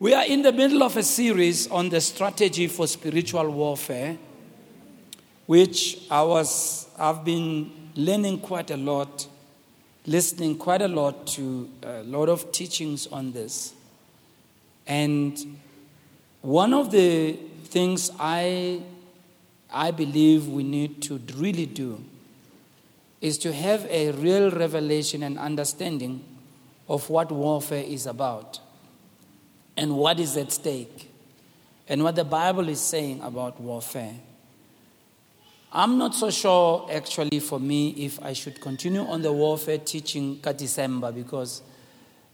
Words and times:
We 0.00 0.12
are 0.12 0.24
in 0.24 0.42
the 0.42 0.52
middle 0.52 0.82
of 0.82 0.96
a 0.96 1.04
series 1.04 1.70
on 1.70 1.88
the 1.88 2.00
strategy 2.00 2.66
for 2.66 2.88
spiritual 2.88 3.48
warfare, 3.48 4.18
which 5.46 5.98
I 6.10 6.20
was, 6.24 6.88
I've 6.98 7.24
been 7.24 7.70
learning 7.94 8.40
quite 8.40 8.72
a 8.72 8.76
lot, 8.76 9.28
listening 10.04 10.58
quite 10.58 10.82
a 10.82 10.88
lot 10.88 11.28
to 11.28 11.70
a 11.84 12.02
lot 12.02 12.28
of 12.28 12.50
teachings 12.50 13.06
on 13.06 13.30
this. 13.30 13.72
And 14.84 15.58
one 16.42 16.74
of 16.74 16.90
the 16.90 17.34
things 17.66 18.10
I, 18.18 18.82
I 19.72 19.92
believe 19.92 20.48
we 20.48 20.64
need 20.64 21.02
to 21.02 21.20
really 21.36 21.66
do 21.66 22.02
is 23.20 23.38
to 23.38 23.52
have 23.52 23.86
a 23.88 24.10
real 24.10 24.50
revelation 24.50 25.22
and 25.22 25.38
understanding 25.38 26.24
of 26.88 27.08
what 27.08 27.30
warfare 27.30 27.84
is 27.84 28.06
about 28.06 28.58
and 29.76 29.96
what 29.96 30.20
is 30.20 30.36
at 30.36 30.52
stake 30.52 31.10
and 31.88 32.02
what 32.02 32.14
the 32.14 32.24
Bible 32.24 32.68
is 32.68 32.80
saying 32.80 33.20
about 33.22 33.60
warfare. 33.60 34.14
I'm 35.72 35.98
not 35.98 36.14
so 36.14 36.30
sure, 36.30 36.88
actually, 36.90 37.40
for 37.40 37.58
me, 37.58 37.90
if 37.90 38.22
I 38.22 38.32
should 38.32 38.60
continue 38.60 39.00
on 39.00 39.22
the 39.22 39.32
warfare 39.32 39.78
teaching 39.78 40.38
ka 40.40 40.52
December 40.52 41.10
because 41.10 41.62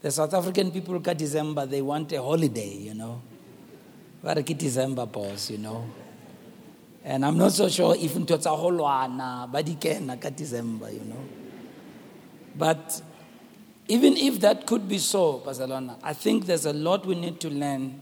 the 0.03 0.11
South 0.11 0.35
African 0.35 0.71
people 0.71 1.01
ka 1.01 1.15
December, 1.15 1.65
they 1.65 1.81
want 1.81 2.13
a 2.13 2.23
holiday, 2.23 2.75
you 2.75 2.95
know. 2.95 3.23
But 4.23 4.45
December, 4.45 5.07
boss, 5.07 5.51
you 5.51 5.59
know. 5.59 5.89
And 7.03 7.25
I'm 7.25 7.39
not 7.39 7.53
so 7.53 7.71
sure 7.71 7.97
if 7.97 8.15
it's 8.15 8.47
a 8.47 8.51
holwana, 8.51 9.51
but 9.51 10.21
ka 10.21 10.29
December, 10.29 10.91
you 10.91 11.01
know. 11.01 11.25
But 12.55 13.01
even 13.91 14.17
if 14.17 14.39
that 14.39 14.69
could 14.69 14.89
be 14.89 14.99
so, 14.99 15.39
Barcelona, 15.39 15.99
I 16.01 16.13
think 16.13 16.47
there's 16.47 16.65
a 16.65 16.73
lot 16.73 17.05
we 17.05 17.17
need 17.17 17.41
to 17.41 17.51
learn 17.51 18.01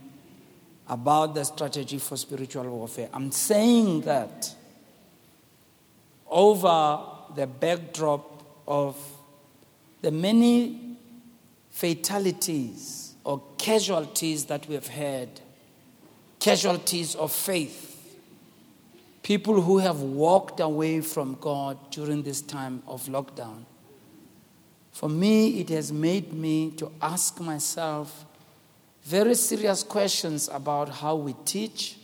about 0.87 1.33
the 1.33 1.43
strategy 1.43 1.97
for 1.97 2.15
spiritual 2.15 2.69
warfare. 2.69 3.09
I'm 3.11 3.31
saying 3.31 4.01
that 4.01 4.53
over 6.29 6.99
the 7.35 7.47
backdrop 7.47 8.43
of 8.67 9.03
the 10.01 10.11
many 10.11 10.95
fatalities 11.71 13.15
or 13.23 13.41
casualties 13.57 14.45
that 14.45 14.67
we 14.67 14.75
have 14.75 14.87
had, 14.87 15.41
casualties 16.39 17.15
of 17.15 17.31
faith, 17.31 18.19
people 19.23 19.59
who 19.59 19.79
have 19.79 20.01
walked 20.01 20.59
away 20.59 21.01
from 21.01 21.35
God 21.41 21.79
during 21.89 22.21
this 22.21 22.41
time 22.41 22.83
of 22.85 23.05
lockdown. 23.05 23.65
For 24.99 25.07
me, 25.07 25.61
it 25.61 25.69
has 25.69 25.93
made 25.93 26.33
me 26.33 26.71
to 26.71 26.91
ask 27.01 27.39
myself 27.39 28.25
very 29.03 29.33
serious 29.33 29.81
questions 29.81 30.49
about 30.51 30.89
how 30.89 31.15
we 31.15 31.35
teach, 31.45 31.95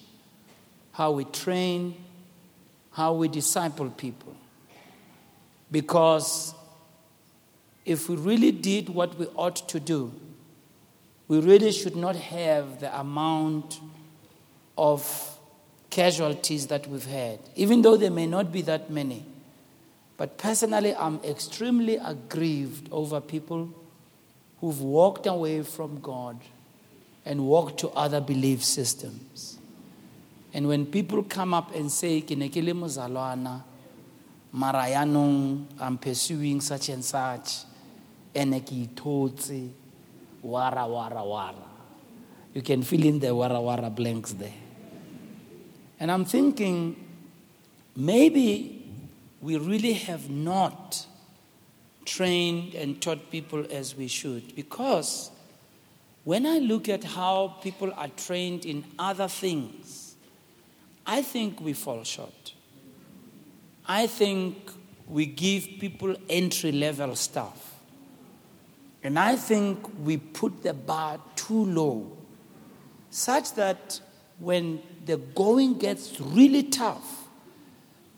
how 0.93 1.11
we 1.11 1.25
train, 1.25 2.01
how 2.91 3.13
we 3.15 3.27
disciple 3.27 3.89
people. 3.89 4.33
Because 5.69 6.55
if 7.83 8.07
we 8.07 8.15
really 8.15 8.53
did 8.53 8.87
what 8.87 9.19
we 9.19 9.25
ought 9.35 9.67
to 9.67 9.79
do, 9.81 10.13
we 11.27 11.41
really 11.41 11.73
should 11.73 11.97
not 11.97 12.15
have 12.15 12.79
the 12.79 12.97
amount 12.97 13.81
of 14.77 15.37
casualties 15.89 16.67
that 16.67 16.87
we've 16.87 17.07
had, 17.07 17.39
even 17.57 17.81
though 17.81 17.97
there 17.97 18.09
may 18.09 18.25
not 18.25 18.53
be 18.53 18.61
that 18.61 18.89
many. 18.89 19.25
But 20.17 20.37
personally, 20.37 20.95
I'm 20.95 21.19
extremely 21.23 21.97
aggrieved 21.97 22.87
over 22.91 23.19
people 23.19 23.69
who've 24.59 24.81
walked 24.81 25.27
away 25.27 25.61
from 25.61 25.99
God 25.99 26.39
and 27.25 27.45
walked 27.45 27.79
to 27.79 27.89
other 27.89 28.21
belief 28.21 28.63
systems. 28.63 29.57
And 30.53 30.67
when 30.67 30.85
people 30.85 31.21
come 31.23 31.53
up 31.53 31.75
and 31.75 31.91
say, 31.91 32.21
Kinekele 32.21 32.71
Muzalwana, 32.73 33.61
Marayanong, 34.55 35.65
I'm 35.79 35.97
pursuing 35.97 36.61
such 36.61 36.89
and 36.89 37.03
such, 37.03 37.65
Eneki 38.33 38.87
Totsi, 38.89 39.69
Wara 40.45 40.87
Wara 40.87 41.25
Wara. 41.25 41.67
You 42.53 42.61
can 42.61 42.83
fill 42.83 43.03
in 43.03 43.19
the 43.19 43.27
Wara 43.27 43.59
Wara 43.59 43.93
blanks 43.93 44.31
there. 44.31 44.53
And 45.99 46.09
I'm 46.09 46.23
thinking, 46.23 46.95
maybe 47.97 48.74
we 49.45 49.57
really 49.57 49.93
have 49.93 50.27
not 50.27 51.05
trained 52.03 52.73
and 52.73 52.99
taught 52.99 53.29
people 53.29 53.63
as 53.69 53.95
we 53.95 54.07
should. 54.07 54.55
Because 54.55 55.29
when 56.23 56.47
I 56.47 56.57
look 56.57 56.89
at 56.89 57.03
how 57.03 57.57
people 57.61 57.93
are 57.95 58.07
trained 58.07 58.65
in 58.65 58.83
other 58.97 59.27
things, 59.27 60.15
I 61.05 61.21
think 61.21 61.61
we 61.61 61.73
fall 61.73 62.03
short. 62.03 62.55
I 63.87 64.07
think 64.07 64.71
we 65.07 65.27
give 65.27 65.69
people 65.79 66.15
entry 66.27 66.71
level 66.71 67.15
stuff. 67.15 67.75
And 69.03 69.19
I 69.19 69.35
think 69.35 69.77
we 70.03 70.17
put 70.17 70.63
the 70.63 70.73
bar 70.73 71.19
too 71.35 71.65
low, 71.65 72.17
such 73.11 73.53
that 73.53 74.01
when 74.39 74.81
the 75.05 75.17
going 75.17 75.77
gets 75.77 76.19
really 76.19 76.63
tough, 76.63 77.24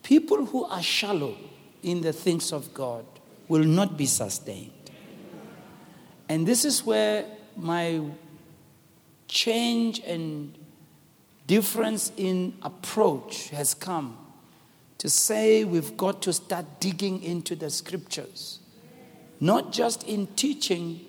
People 0.08 0.46
who 0.46 0.64
are 0.64 0.82
shallow 0.82 1.36
in 1.84 2.00
the 2.00 2.14
things 2.14 2.54
of 2.54 2.74
God 2.74 3.06
will 3.50 3.66
not 3.66 3.98
be 3.98 4.06
sustained. 4.06 4.72
And 6.30 6.48
this 6.48 6.64
is 6.64 6.86
where 6.86 7.26
my 7.58 8.00
change 9.28 10.00
and 10.06 10.58
difference 11.46 12.14
in 12.16 12.54
approach 12.62 13.50
has 13.50 13.74
come 13.74 14.18
to 15.00 15.10
say 15.10 15.66
we've 15.66 15.98
got 15.98 16.22
to 16.22 16.32
start 16.32 16.80
digging 16.80 17.22
into 17.22 17.54
the 17.58 17.70
scriptures, 17.70 18.60
not 19.42 19.74
just 19.74 20.04
in 20.04 20.28
teaching, 20.38 21.02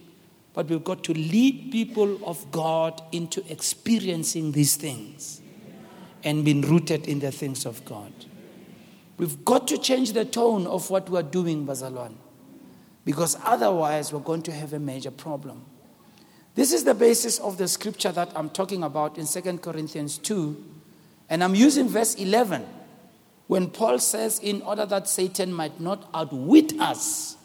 but 0.55 0.67
we've 0.67 0.83
got 0.83 1.05
to 1.05 1.15
lead 1.15 1.71
people 1.71 2.19
of 2.29 2.51
God 2.51 3.01
into 3.13 3.45
experiencing 3.49 4.51
these 4.51 4.75
things 4.75 5.41
and 6.25 6.45
being 6.45 6.63
rooted 6.63 7.07
in 7.07 7.21
the 7.21 7.31
things 7.31 7.65
of 7.65 7.85
God. 7.85 8.13
We've 9.19 9.45
got 9.45 9.67
to 9.69 9.79
change 9.79 10.13
the 10.13 10.25
tone 10.25 10.67
of 10.67 10.89
what 10.91 11.11
we're 11.11 11.25
doing, 11.25 11.67
Bazalwan, 11.67 12.15
because 13.05 13.37
otherwise 13.45 14.13
we're 14.13 14.21
going 14.21 14.43
to 14.43 14.53
have 14.53 14.73
a 14.73 14.79
major 14.79 15.11
problem. 15.11 15.65
This 16.55 16.73
is 16.73 16.85
the 16.85 16.95
basis 16.95 17.39
of 17.41 17.59
the 17.59 17.67
scripture 17.69 18.13
that 18.13 18.33
I'm 18.37 18.49
talking 18.49 18.85
about 18.85 19.19
in 19.19 19.27
2 19.27 19.59
Corinthians 19.59 20.19
2, 20.19 20.65
and 21.29 21.43
I'm 21.43 21.57
using 21.57 21.89
verse 21.89 22.15
11 22.15 22.65
when 23.49 23.71
Paul 23.71 23.99
says, 23.99 24.39
In 24.39 24.63
order 24.63 24.87
that 24.87 25.09
Satan 25.09 25.53
might 25.53 25.81
not 25.81 26.09
outwit 26.15 26.79
us, 26.81 27.37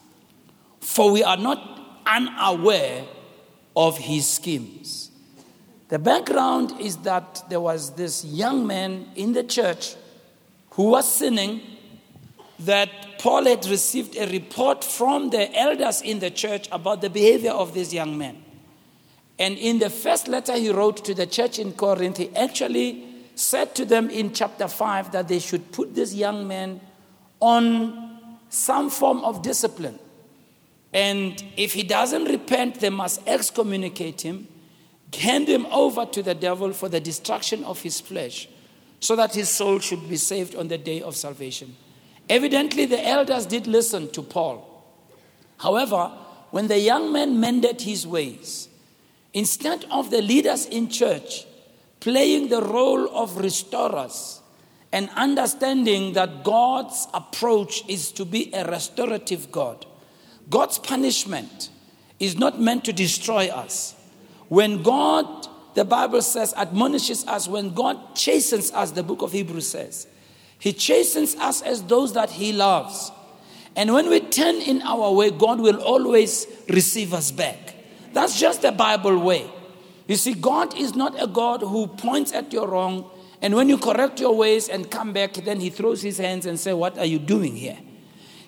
for 0.80 1.12
we 1.12 1.24
are 1.24 1.38
not 1.38 2.02
unaware 2.06 3.06
of 3.76 3.98
his 3.98 4.28
schemes. 4.28 5.10
The 5.90 5.98
background 6.00 6.80
is 6.80 6.98
that 6.98 7.44
there 7.50 7.62
was 7.62 7.96
this 7.96 8.24
young 8.26 8.68
man 8.68 9.08
in 9.16 9.34
the 9.34 9.44
church 9.44 9.96
who 10.74 10.90
was 10.90 11.12
sinning 11.12 11.62
that 12.60 13.20
Paul 13.20 13.46
had 13.46 13.66
received 13.68 14.18
a 14.18 14.28
report 14.28 14.84
from 14.84 15.30
the 15.30 15.56
elders 15.56 16.02
in 16.02 16.20
the 16.20 16.32
church 16.32 16.68
about 16.72 17.02
the 17.02 17.10
behavior 17.10 17.52
of 17.52 17.74
this 17.74 17.94
young 17.94 18.18
man. 18.18 18.44
And 19.38 19.58
in 19.58 19.80
the 19.80 19.90
first 19.90 20.28
letter 20.28 20.54
he 20.58 20.72
wrote 20.72 21.04
to 21.06 21.14
the 21.14 21.28
church 21.28 21.60
in 21.60 21.74
Corinth, 21.74 22.18
he 22.18 22.36
actually 22.36 23.06
said 23.36 23.76
to 23.76 23.86
them 23.86 24.10
in 24.10 24.34
chapter 24.34 24.68
5 24.68 25.12
that 25.12 25.28
they 25.28 25.40
should 25.40 25.72
put 25.72 25.94
this 25.96 26.14
young 26.14 26.48
man 26.48 26.82
on 27.40 28.38
some 28.50 28.90
form 28.90 29.24
of 29.24 29.42
discipline. 29.42 30.00
And 30.92 31.44
if 31.58 31.74
he 31.74 31.84
doesn't 31.84 32.26
repent, 32.26 32.80
they 32.80 32.92
must 32.92 33.22
excommunicate 33.28 34.22
him, 34.22 34.48
hand 35.18 35.48
him 35.48 35.66
over 35.68 36.06
to 36.06 36.24
the 36.24 36.36
devil 36.36 36.72
for 36.74 36.90
the 36.90 37.00
destruction 37.00 37.64
of 37.64 37.82
his 37.82 38.00
flesh 38.00 38.48
so 39.04 39.18
that 39.18 39.36
his 39.36 39.50
soul 39.50 39.80
should 39.80 40.08
be 40.08 40.16
saved 40.16 40.56
on 40.56 40.70
the 40.70 40.78
day 40.78 41.02
of 41.02 41.14
salvation. 41.14 41.76
Evidently, 42.30 42.86
the 42.86 43.06
elders 43.06 43.46
did 43.46 43.68
listen 43.68 44.10
to 44.12 44.22
Paul. 44.22 44.82
However, 45.58 46.10
when 46.52 46.70
the 46.70 46.80
young 46.80 47.12
man 47.12 47.38
mended 47.38 47.82
his 47.82 48.08
ways, 48.08 48.70
instead 49.34 49.86
of 49.92 50.10
the 50.10 50.22
leaders 50.22 50.68
in 50.68 50.88
church 50.88 51.46
playing 52.00 52.48
the 52.48 52.62
role 52.62 53.10
of 53.14 53.36
restorers 53.40 54.42
and 54.94 55.10
understanding 55.18 56.14
that 56.14 56.46
God's 56.46 57.06
approach 57.14 57.84
is 57.90 58.10
to 58.14 58.24
be 58.24 58.54
a 58.54 58.64
restorative 58.64 59.52
God, 59.52 59.86
God's 60.50 60.80
punishment 60.80 61.72
is 62.22 62.38
not 62.38 62.62
meant 62.62 62.86
to 62.86 62.94
destroy 62.94 63.50
us. 63.50 63.96
When 64.48 64.82
God 64.82 65.50
the 65.74 65.86
Bible 65.86 66.22
says, 66.22 66.54
admonishes 66.56 67.26
us 67.28 67.48
when 67.48 67.74
God 67.74 68.16
chastens 68.16 68.72
us, 68.72 68.92
the 68.92 69.04
book 69.04 69.22
of 69.22 69.32
Hebrews 69.32 69.68
says. 69.68 70.08
He 70.60 70.72
chastens 70.72 71.36
us 71.36 71.62
as 71.62 71.84
those 71.84 72.14
that 72.14 72.30
He 72.32 72.54
loves. 72.54 73.12
And 73.76 73.94
when 73.94 74.10
we 74.10 74.20
turn 74.20 74.56
in 74.56 74.82
our 74.84 75.12
way, 75.12 75.32
God 75.32 75.60
will 75.60 75.82
always 75.82 76.48
receive 76.70 77.14
us 77.14 77.32
back. 77.32 77.76
That's 78.14 78.40
just 78.40 78.62
the 78.62 78.72
Bible 78.72 79.18
way. 79.20 79.50
You 80.08 80.16
see, 80.16 80.34
God 80.34 80.78
is 80.78 80.96
not 80.96 81.22
a 81.22 81.28
God 81.28 81.62
who 81.62 81.88
points 81.88 82.34
at 82.34 82.54
your 82.54 82.68
wrong, 82.68 83.10
and 83.42 83.56
when 83.56 83.68
you 83.68 83.78
correct 83.78 84.20
your 84.20 84.36
ways 84.36 84.70
and 84.70 84.90
come 84.90 85.12
back, 85.12 85.34
then 85.34 85.60
He 85.60 85.70
throws 85.70 86.02
His 86.02 86.18
hands 86.18 86.46
and 86.46 86.60
say, 86.60 86.74
"What 86.74 86.98
are 86.98 87.06
you 87.06 87.20
doing 87.20 87.56
here?" 87.56 87.78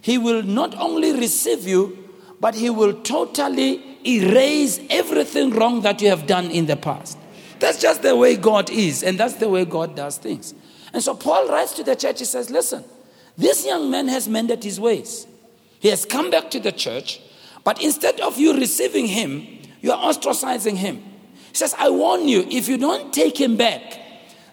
He 0.01 0.17
will 0.17 0.43
not 0.43 0.75
only 0.75 1.13
receive 1.13 1.67
you, 1.67 1.97
but 2.39 2.55
He 2.55 2.69
will 2.69 2.93
totally 3.01 3.94
erase 4.05 4.79
everything 4.89 5.51
wrong 5.51 5.81
that 5.81 6.01
you 6.01 6.09
have 6.09 6.27
done 6.27 6.51
in 6.51 6.65
the 6.65 6.75
past. 6.75 7.17
That's 7.59 7.81
just 7.81 8.01
the 8.01 8.15
way 8.15 8.35
God 8.35 8.69
is, 8.69 9.03
and 9.03 9.19
that's 9.19 9.35
the 9.35 9.49
way 9.49 9.65
God 9.65 9.95
does 9.95 10.17
things. 10.17 10.53
And 10.93 11.03
so 11.03 11.15
Paul 11.15 11.49
writes 11.49 11.73
to 11.73 11.83
the 11.83 11.95
church, 11.95 12.19
he 12.19 12.25
says, 12.25 12.49
Listen, 12.49 12.83
this 13.37 13.65
young 13.65 13.89
man 13.89 14.07
has 14.07 14.27
mended 14.27 14.63
his 14.63 14.79
ways. 14.79 15.27
He 15.79 15.89
has 15.89 16.05
come 16.05 16.29
back 16.29 16.51
to 16.51 16.59
the 16.59 16.71
church, 16.71 17.21
but 17.63 17.81
instead 17.81 18.19
of 18.21 18.37
you 18.37 18.57
receiving 18.57 19.07
him, 19.07 19.47
you 19.81 19.91
are 19.91 20.13
ostracizing 20.13 20.77
him. 20.77 20.97
He 21.49 21.55
says, 21.55 21.75
I 21.77 21.89
warn 21.89 22.27
you, 22.27 22.45
if 22.49 22.67
you 22.67 22.77
don't 22.77 23.13
take 23.13 23.39
him 23.39 23.55
back, 23.55 23.99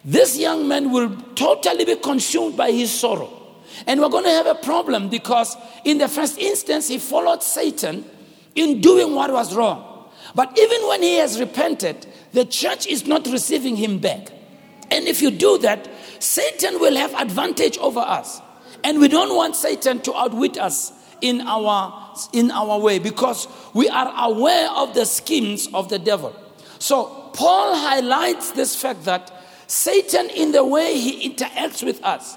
this 0.05 0.39
young 0.39 0.67
man 0.67 0.91
will 0.91 1.15
totally 1.35 1.85
be 1.85 1.97
consumed 1.97 2.57
by 2.57 2.73
his 2.73 2.93
sorrow. 2.93 3.39
And 3.87 4.01
we're 4.01 4.09
going 4.09 4.25
to 4.25 4.31
have 4.31 4.47
a 4.47 4.55
problem 4.55 5.09
because, 5.09 5.57
in 5.85 5.99
the 5.99 6.09
first 6.09 6.39
instance, 6.39 6.89
he 6.89 6.99
followed 6.99 7.43
Satan 7.43 8.05
in 8.55 8.81
doing 8.81 9.15
what 9.15 9.33
was 9.33 9.55
wrong. 9.55 10.11
But 10.35 10.59
even 10.59 10.87
when 10.89 11.03
he 11.03 11.17
has 11.17 11.39
repented, 11.39 12.07
the 12.33 12.45
church 12.45 12.87
is 12.87 13.07
not 13.07 13.27
receiving 13.27 13.77
him 13.77 13.99
back. 13.99 14.31
And 14.91 15.07
if 15.07 15.23
you 15.23 15.31
do 15.31 15.59
that, 15.59 15.89
Satan 16.19 16.81
will 16.81 16.97
have 16.97 17.15
advantage 17.15 17.79
over 17.79 18.01
us. 18.01 18.41
And 18.85 19.01
we 19.01 19.09
don't 19.09 19.35
want 19.35 19.57
Satan 19.57 20.01
to 20.01 20.15
outwit 20.15 20.59
us 20.59 20.93
in 21.21 21.41
our, 21.43 22.15
in 22.33 22.51
our 22.51 22.79
way 22.79 22.99
because 22.99 23.49
we 23.75 23.89
are 23.89 24.13
aware 24.29 24.71
of 24.71 24.95
the 24.95 25.07
schemes 25.07 25.69
of 25.73 25.89
the 25.89 25.99
devil. 25.99 26.35
So, 26.79 27.31
Paul 27.35 27.77
highlights 27.77 28.51
this 28.53 28.77
fact 28.77 29.05
that 29.05 29.33
Satan, 29.67 30.29
in 30.31 30.53
the 30.53 30.65
way 30.65 30.99
he 30.99 31.31
interacts 31.31 31.83
with 31.83 32.03
us, 32.05 32.37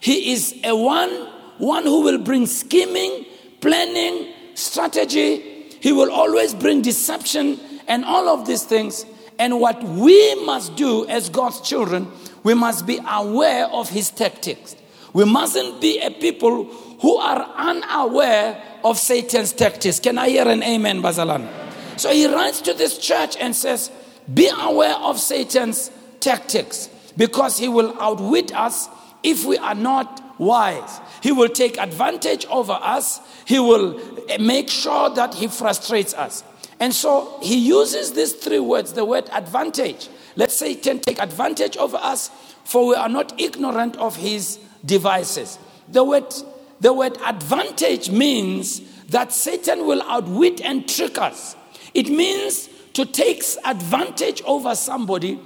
he 0.00 0.32
is 0.32 0.58
a 0.64 0.74
one, 0.74 1.10
one 1.58 1.84
who 1.84 2.02
will 2.02 2.18
bring 2.18 2.46
scheming, 2.46 3.24
planning, 3.60 4.32
strategy. 4.54 5.51
He 5.82 5.90
will 5.90 6.12
always 6.12 6.54
bring 6.54 6.80
deception 6.80 7.58
and 7.88 8.04
all 8.04 8.28
of 8.28 8.46
these 8.46 8.62
things. 8.62 9.04
And 9.36 9.58
what 9.58 9.82
we 9.82 10.36
must 10.44 10.76
do 10.76 11.04
as 11.08 11.28
God's 11.28 11.60
children, 11.60 12.06
we 12.44 12.54
must 12.54 12.86
be 12.86 13.00
aware 13.04 13.66
of 13.66 13.90
his 13.90 14.08
tactics. 14.08 14.76
We 15.12 15.24
mustn't 15.24 15.80
be 15.80 15.98
a 15.98 16.12
people 16.12 16.66
who 17.00 17.16
are 17.16 17.42
unaware 17.56 18.62
of 18.84 18.96
Satan's 18.96 19.52
tactics. 19.52 19.98
Can 19.98 20.18
I 20.18 20.28
hear 20.28 20.46
an 20.46 20.62
amen, 20.62 21.02
Bazalan? 21.02 21.48
So 21.96 22.12
he 22.12 22.32
writes 22.32 22.60
to 22.60 22.74
this 22.74 22.96
church 22.98 23.36
and 23.40 23.54
says, 23.54 23.90
Be 24.32 24.48
aware 24.56 24.94
of 24.94 25.18
Satan's 25.18 25.90
tactics 26.20 26.88
because 27.16 27.58
he 27.58 27.66
will 27.66 28.00
outwit 28.00 28.54
us 28.54 28.88
if 29.24 29.44
we 29.44 29.58
are 29.58 29.74
not 29.74 30.38
wise. 30.38 31.00
He 31.22 31.32
will 31.32 31.48
take 31.48 31.78
advantage 31.78 32.46
over 32.46 32.72
us, 32.72 33.20
he 33.44 33.58
will 33.58 34.00
make 34.40 34.68
sure 34.68 35.08
that 35.10 35.34
he 35.34 35.46
frustrates 35.48 36.14
us. 36.14 36.42
And 36.80 36.92
so 36.92 37.38
he 37.40 37.58
uses 37.58 38.12
these 38.12 38.32
three 38.32 38.58
words 38.58 38.92
the 38.92 39.04
word 39.04 39.30
advantage. 39.32 40.08
let's 40.34 40.56
Satan 40.56 40.98
take 40.98 41.20
advantage 41.20 41.76
over 41.76 41.96
us, 41.96 42.28
for 42.64 42.88
we 42.88 42.94
are 42.96 43.08
not 43.08 43.40
ignorant 43.40 43.96
of 43.98 44.16
his 44.16 44.58
devices. 44.84 45.58
The 45.88 46.02
word, 46.02 46.34
the 46.80 46.92
word 46.92 47.18
advantage 47.24 48.10
means 48.10 48.80
that 49.10 49.32
Satan 49.32 49.86
will 49.86 50.02
outwit 50.02 50.60
and 50.60 50.88
trick 50.88 51.18
us. 51.18 51.54
It 51.94 52.08
means 52.08 52.68
to 52.94 53.04
take 53.04 53.44
advantage 53.64 54.42
over 54.42 54.74
somebody 54.74 55.38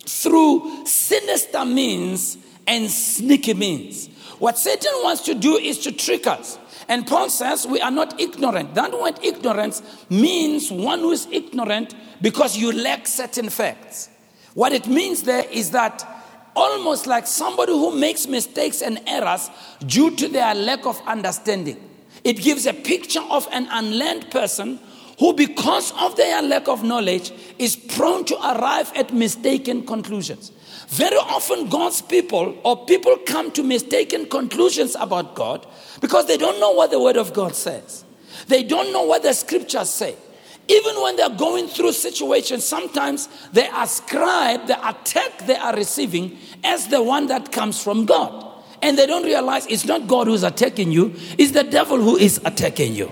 through 0.00 0.84
sinister 0.86 1.64
means 1.64 2.38
and 2.66 2.90
sneaky 2.90 3.54
means. 3.54 4.08
What 4.42 4.58
Satan 4.58 4.90
wants 5.04 5.22
to 5.26 5.36
do 5.36 5.56
is 5.56 5.78
to 5.84 5.92
trick 5.92 6.26
us. 6.26 6.58
And 6.88 7.06
Paul 7.06 7.30
says 7.30 7.64
we 7.64 7.80
are 7.80 7.92
not 7.92 8.20
ignorant. 8.20 8.74
That 8.74 8.90
word 8.90 9.20
ignorance 9.22 9.82
means 10.10 10.68
one 10.68 10.98
who 10.98 11.12
is 11.12 11.28
ignorant 11.30 11.94
because 12.20 12.56
you 12.56 12.72
lack 12.72 13.06
certain 13.06 13.50
facts. 13.50 14.10
What 14.54 14.72
it 14.72 14.88
means 14.88 15.22
there 15.22 15.44
is 15.48 15.70
that 15.70 16.04
almost 16.56 17.06
like 17.06 17.28
somebody 17.28 17.70
who 17.70 17.96
makes 17.96 18.26
mistakes 18.26 18.82
and 18.82 19.00
errors 19.06 19.48
due 19.86 20.10
to 20.16 20.26
their 20.26 20.56
lack 20.56 20.86
of 20.86 21.00
understanding. 21.06 21.78
It 22.24 22.38
gives 22.38 22.66
a 22.66 22.74
picture 22.74 23.22
of 23.30 23.46
an 23.52 23.68
unlearned 23.70 24.32
person 24.32 24.80
who, 25.20 25.34
because 25.34 25.92
of 26.00 26.16
their 26.16 26.42
lack 26.42 26.66
of 26.66 26.82
knowledge, 26.82 27.30
is 27.60 27.76
prone 27.76 28.24
to 28.24 28.36
arrive 28.38 28.90
at 28.96 29.14
mistaken 29.14 29.86
conclusions. 29.86 30.50
Very 30.92 31.16
often, 31.16 31.70
God's 31.70 32.02
people 32.02 32.54
or 32.64 32.84
people 32.84 33.16
come 33.24 33.50
to 33.52 33.62
mistaken 33.62 34.26
conclusions 34.26 34.94
about 35.00 35.34
God 35.34 35.66
because 36.02 36.26
they 36.26 36.36
don't 36.36 36.60
know 36.60 36.72
what 36.72 36.90
the 36.90 37.00
Word 37.00 37.16
of 37.16 37.32
God 37.32 37.54
says. 37.54 38.04
They 38.48 38.62
don't 38.62 38.92
know 38.92 39.04
what 39.04 39.22
the 39.22 39.32
scriptures 39.32 39.88
say. 39.88 40.16
Even 40.68 41.00
when 41.00 41.16
they're 41.16 41.30
going 41.30 41.68
through 41.68 41.92
situations, 41.92 42.64
sometimes 42.64 43.30
they 43.54 43.66
ascribe 43.74 44.66
the 44.66 44.86
attack 44.86 45.46
they 45.46 45.56
are 45.56 45.74
receiving 45.74 46.36
as 46.62 46.88
the 46.88 47.02
one 47.02 47.26
that 47.28 47.50
comes 47.50 47.82
from 47.82 48.04
God. 48.04 48.52
And 48.82 48.98
they 48.98 49.06
don't 49.06 49.24
realize 49.24 49.66
it's 49.68 49.86
not 49.86 50.06
God 50.06 50.26
who's 50.26 50.42
attacking 50.42 50.92
you, 50.92 51.14
it's 51.38 51.52
the 51.52 51.64
devil 51.64 51.96
who 51.96 52.18
is 52.18 52.38
attacking 52.44 52.94
you. 52.94 53.10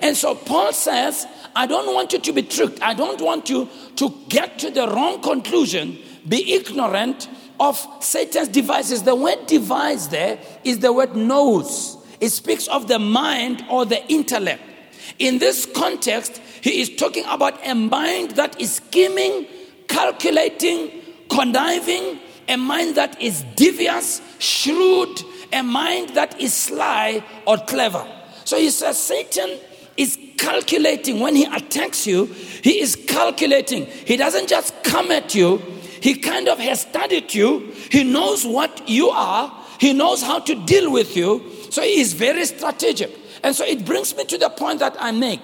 And 0.00 0.16
so 0.16 0.36
Paul 0.36 0.72
says, 0.72 1.26
I 1.56 1.66
don't 1.66 1.92
want 1.92 2.12
you 2.12 2.20
to 2.20 2.32
be 2.32 2.42
tricked. 2.42 2.80
I 2.82 2.94
don't 2.94 3.20
want 3.20 3.50
you 3.50 3.68
to 3.96 4.14
get 4.28 4.60
to 4.60 4.70
the 4.70 4.86
wrong 4.86 5.22
conclusion, 5.22 5.98
be 6.28 6.54
ignorant 6.54 7.28
of 7.60 7.84
Satan's 8.00 8.48
devices. 8.48 9.02
The 9.02 9.14
word 9.14 9.46
device 9.46 10.08
there 10.08 10.38
is 10.64 10.80
the 10.80 10.92
word 10.92 11.14
nous, 11.16 11.96
It 12.20 12.30
speaks 12.30 12.66
of 12.68 12.88
the 12.88 12.98
mind 12.98 13.64
or 13.70 13.84
the 13.84 14.04
intellect. 14.08 14.62
In 15.18 15.38
this 15.38 15.66
context, 15.66 16.40
he 16.60 16.80
is 16.80 16.96
talking 16.96 17.24
about 17.28 17.64
a 17.66 17.74
mind 17.74 18.32
that 18.32 18.60
is 18.60 18.74
scheming, 18.76 19.46
calculating, 19.88 20.90
conniving, 21.28 22.18
a 22.48 22.56
mind 22.56 22.96
that 22.96 23.20
is 23.20 23.44
devious, 23.54 24.20
shrewd, 24.38 25.20
a 25.52 25.62
mind 25.62 26.10
that 26.10 26.40
is 26.40 26.52
sly 26.52 27.24
or 27.46 27.56
clever. 27.58 28.06
So 28.44 28.58
he 28.58 28.70
says 28.70 28.98
Satan 28.98 29.58
is 29.96 30.18
calculating 30.36 31.20
when 31.20 31.34
he 31.34 31.44
attacks 31.44 32.06
you, 32.06 32.26
he 32.26 32.80
is 32.80 32.96
calculating. 32.96 33.86
He 33.86 34.16
doesn't 34.16 34.48
just 34.48 34.74
come 34.84 35.10
at 35.10 35.34
you, 35.34 35.62
he 36.00 36.14
kind 36.14 36.48
of 36.48 36.58
has 36.58 36.82
studied 36.82 37.34
you, 37.34 37.72
he 37.90 38.04
knows 38.04 38.44
what 38.46 38.88
you 38.88 39.08
are, 39.10 39.52
he 39.78 39.92
knows 39.92 40.22
how 40.22 40.38
to 40.40 40.54
deal 40.66 40.90
with 40.90 41.16
you. 41.16 41.42
So 41.70 41.82
he 41.82 42.00
is 42.00 42.12
very 42.12 42.44
strategic. 42.46 43.10
And 43.42 43.54
so 43.54 43.64
it 43.64 43.84
brings 43.84 44.16
me 44.16 44.24
to 44.24 44.38
the 44.38 44.48
point 44.50 44.80
that 44.80 44.96
I 44.98 45.12
make. 45.12 45.40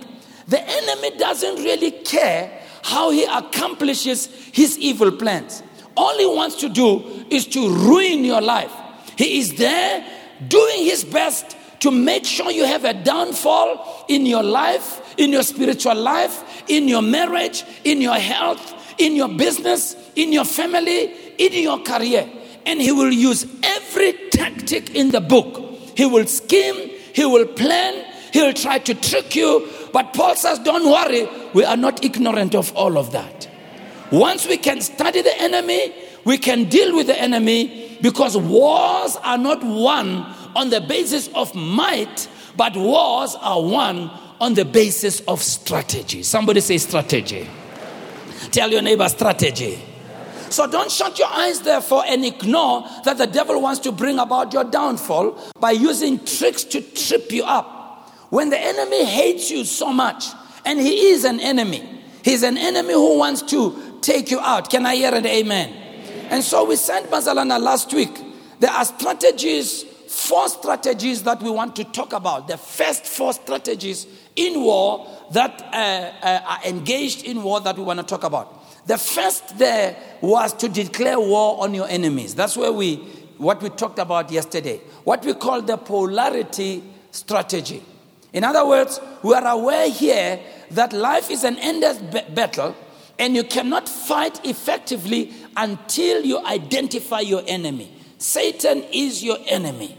The 0.49 0.61
enemy 0.61 1.17
doesn't 1.19 1.57
really 1.57 1.91
care 1.91 2.61
how 2.83 3.11
he 3.11 3.25
accomplishes 3.25 4.27
his 4.53 4.79
evil 4.79 5.13
plans. 5.13 5.63
All 5.97 6.17
he 6.19 6.27
wants 6.27 6.57
to 6.57 6.69
do 6.69 7.27
is 7.31 7.47
to 7.49 7.69
ruin 7.69 8.25
your 8.25 8.41
life. 8.41 8.73
He 9.17 9.39
is 9.39 9.55
there 9.55 10.05
doing 10.49 10.85
his 10.85 11.05
best 11.05 11.57
to 11.81 11.91
make 11.91 12.25
sure 12.25 12.51
you 12.51 12.65
have 12.65 12.85
a 12.85 12.95
downfall 12.95 14.07
in 14.09 14.25
your 14.25 14.43
life, 14.43 15.15
in 15.19 15.31
your 15.33 15.43
spiritual 15.43 15.95
life, 15.95 16.63
in 16.69 16.89
your 16.89 17.03
marriage, 17.03 17.65
in 17.85 18.01
your 18.01 18.15
health, 18.15 18.75
in 18.99 19.17
your 19.17 19.29
business, 19.29 19.97
in 20.17 20.33
your 20.33 20.45
family, 20.45 21.13
in 21.39 21.53
your 21.53 21.81
career. 21.81 22.29
And 22.65 22.81
he 22.81 22.93
will 22.93 23.13
use 23.13 23.47
every 23.63 24.13
tactic 24.31 24.95
in 24.95 25.11
the 25.11 25.21
book. 25.21 25.59
He 25.97 26.07
will 26.07 26.27
scheme, 26.27 26.91
he 27.13 27.25
will 27.25 27.47
plan, 27.47 28.05
he 28.33 28.41
will 28.41 28.55
try 28.55 28.79
to 28.79 28.95
trick 28.95 29.37
you, 29.37 29.69
but 29.93 30.15
Paul 30.15 30.35
says, 30.37 30.59
Don't 30.61 30.87
worry, 30.87 31.29
we 31.53 31.65
are 31.65 31.77
not 31.77 32.05
ignorant 32.05 32.55
of 32.55 32.75
all 32.75 32.97
of 32.97 33.13
that. 33.13 33.49
Once 34.11 34.47
we 34.47 34.57
can 34.57 34.81
study 34.81 35.23
the 35.23 35.41
enemy, 35.41 35.93
we 36.25 36.39
can 36.39 36.69
deal 36.69 36.95
with 36.97 37.07
the 37.07 37.21
enemy 37.21 37.99
because 38.01 38.37
wars 38.37 39.17
are 39.23 39.39
not 39.39 39.63
won 39.63 40.25
on 40.57 40.71
the 40.71 40.81
basis 40.81 41.29
of 41.35 41.55
might, 41.55 42.29
but 42.57 42.75
wars 42.77 43.37
are 43.41 43.63
won 43.63 44.11
on 44.41 44.55
the 44.55 44.65
basis 44.65 45.21
of 45.21 45.43
strategy. 45.43 46.23
Somebody 46.23 46.61
say 46.61 46.79
strategy. 46.79 47.49
Tell 48.51 48.71
your 48.71 48.83
neighbor 48.83 49.09
strategy. 49.09 49.81
So 50.53 50.67
don't 50.67 50.91
shut 50.91 51.19
your 51.19 51.29
eyes, 51.29 51.63
therefore, 51.63 52.05
and 52.07 52.25
ignore 52.25 52.87
that 53.05 53.17
the 53.17 53.27
devil 53.27 53.61
wants 53.61 53.81
to 53.81 53.93
bring 53.93 54.19
about 54.19 54.53
your 54.53 54.65
downfall 54.65 55.39
by 55.59 55.71
using 55.71 56.23
tricks 56.25 56.63
to 56.65 56.83
trip 56.83 57.33
you 57.33 57.45
up. 57.45 58.11
When 58.29 58.51
the 58.51 58.59
enemy 58.59 59.05
hates 59.05 59.51
you 59.51 59.65
so 59.65 59.93
much, 59.93 60.27
and 60.65 60.79
he 60.79 61.09
is 61.09 61.25
an 61.25 61.41
enemy, 61.41 62.03
he's 62.23 62.43
an 62.43 62.59
enemy 62.59 62.93
who 62.93 63.19
wants 63.19 63.43
to 63.43 63.99
take 64.03 64.31
you 64.31 64.41
out. 64.41 64.69
Can 64.69 64.85
I 64.85 64.95
hear 64.97 65.15
an 65.15 65.27
amen? 65.27 65.71
amen. 65.71 66.27
And 66.31 66.45
so 66.45 66.65
we 66.65 66.77
sent 66.77 67.11
Mazalana 67.11 67.59
last 67.59 67.93
week. 67.95 68.11
There 68.61 68.71
are 68.71 68.85
strategies, 68.85 69.83
four 69.83 70.49
strategies 70.49 71.23
that 71.23 71.43
we 71.43 71.51
want 71.51 71.77
to 71.77 71.85
talk 71.85 72.13
about. 72.13 72.47
The 72.49 72.59
first 72.59 73.07
four 73.07 73.33
strategies 73.33 74.07
in 74.37 74.61
war 74.61 75.09
that 75.33 75.63
uh, 75.73 76.27
uh, 76.27 76.41
are 76.47 76.69
engaged 76.69 77.25
in 77.25 77.43
war 77.43 77.61
that 77.61 77.77
we 77.77 77.85
want 77.85 78.01
to 78.01 78.07
talk 78.07 78.25
about. 78.25 78.62
The 78.87 78.99
first 78.99 79.59
there 79.59 79.97
was 80.21 80.53
to 80.55 80.69
declare 80.69 81.19
war 81.21 81.63
on 81.63 81.75
your 81.75 81.89
enemies. 81.89 82.35
That's 82.35 82.57
where 82.57 82.73
we, 82.73 82.97
what 83.39 83.63
we 83.63 83.71
talked 83.71 83.99
about 83.99 84.31
yesterday, 84.31 84.79
what 85.05 85.25
we 85.25 85.35
call 85.35 85.63
the 85.63 85.77
polarity 85.77 86.83
strategy. 87.11 87.83
In 88.33 88.45
other 88.45 88.67
words, 88.67 89.01
we 89.23 89.35
are 89.35 89.47
aware 89.47 89.89
here 89.89 90.41
that 90.71 90.93
life 90.93 91.31
is 91.31 91.45
an 91.45 91.59
endless 91.59 91.99
battle 92.31 92.75
and 93.19 93.37
you 93.37 93.45
cannot 93.45 93.89
fight 93.89 94.45
effectively 94.45 95.33
until 95.57 96.25
you 96.25 96.45
identify 96.45 97.21
your 97.21 97.43
enemy. 97.47 97.93
Satan 98.19 98.83
is 98.93 99.23
your 99.23 99.39
enemy. 99.47 99.97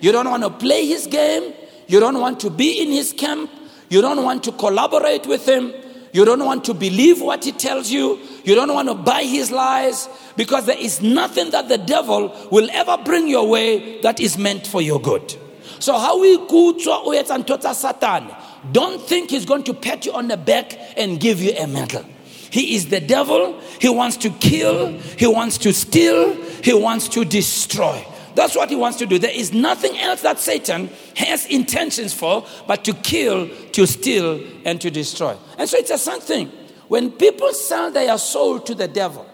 You 0.00 0.12
don't 0.12 0.28
want 0.28 0.42
to 0.42 0.50
play 0.50 0.86
his 0.86 1.06
game, 1.06 1.54
you 1.86 2.00
don't 2.00 2.20
want 2.20 2.40
to 2.40 2.50
be 2.50 2.82
in 2.82 2.90
his 2.90 3.12
camp, 3.12 3.50
you 3.88 4.00
don't 4.00 4.22
want 4.24 4.42
to 4.44 4.52
collaborate 4.52 5.26
with 5.26 5.46
him. 5.46 5.72
You 6.16 6.24
don't 6.24 6.42
want 6.42 6.64
to 6.64 6.72
believe 6.72 7.20
what 7.20 7.44
he 7.44 7.52
tells 7.52 7.90
you. 7.90 8.18
You 8.42 8.54
don't 8.54 8.72
want 8.72 8.88
to 8.88 8.94
buy 8.94 9.24
his 9.24 9.50
lies 9.50 10.08
because 10.34 10.64
there 10.64 10.78
is 10.78 11.02
nothing 11.02 11.50
that 11.50 11.68
the 11.68 11.76
devil 11.76 12.34
will 12.50 12.70
ever 12.72 12.96
bring 13.04 13.28
your 13.28 13.46
way 13.46 14.00
that 14.00 14.18
is 14.18 14.38
meant 14.38 14.66
for 14.66 14.80
your 14.80 14.98
good. 14.98 15.36
So 15.78 15.98
how 15.98 16.18
we 16.18 16.38
go 16.38 16.72
to 16.72 17.32
and 17.34 17.46
tota 17.46 17.74
Satan? 17.74 18.34
Don't 18.72 18.98
think 19.02 19.28
he's 19.28 19.44
going 19.44 19.64
to 19.64 19.74
pat 19.74 20.06
you 20.06 20.12
on 20.14 20.28
the 20.28 20.38
back 20.38 20.78
and 20.96 21.20
give 21.20 21.42
you 21.42 21.52
a 21.52 21.66
medal. 21.66 22.02
He 22.48 22.76
is 22.76 22.86
the 22.86 23.00
devil. 23.00 23.60
He 23.78 23.90
wants 23.90 24.16
to 24.18 24.30
kill. 24.30 24.92
He 25.18 25.26
wants 25.26 25.58
to 25.58 25.74
steal. 25.74 26.32
He 26.62 26.72
wants 26.72 27.08
to 27.08 27.26
destroy. 27.26 28.02
That's 28.36 28.54
what 28.54 28.68
he 28.68 28.76
wants 28.76 28.98
to 28.98 29.06
do. 29.06 29.18
There 29.18 29.30
is 29.30 29.54
nothing 29.54 29.96
else 29.98 30.20
that 30.20 30.38
Satan 30.38 30.90
has 31.16 31.46
intentions 31.46 32.12
for 32.12 32.46
but 32.66 32.84
to 32.84 32.92
kill, 32.92 33.48
to 33.72 33.86
steal, 33.86 34.40
and 34.66 34.78
to 34.82 34.90
destroy. 34.90 35.36
And 35.56 35.68
so 35.68 35.78
it's 35.78 35.90
a 35.90 35.96
sad 35.96 36.22
thing. 36.22 36.52
When 36.88 37.10
people 37.12 37.52
sell 37.54 37.90
their 37.90 38.16
soul 38.18 38.60
to 38.60 38.74
the 38.74 38.88
devil, 38.88 39.26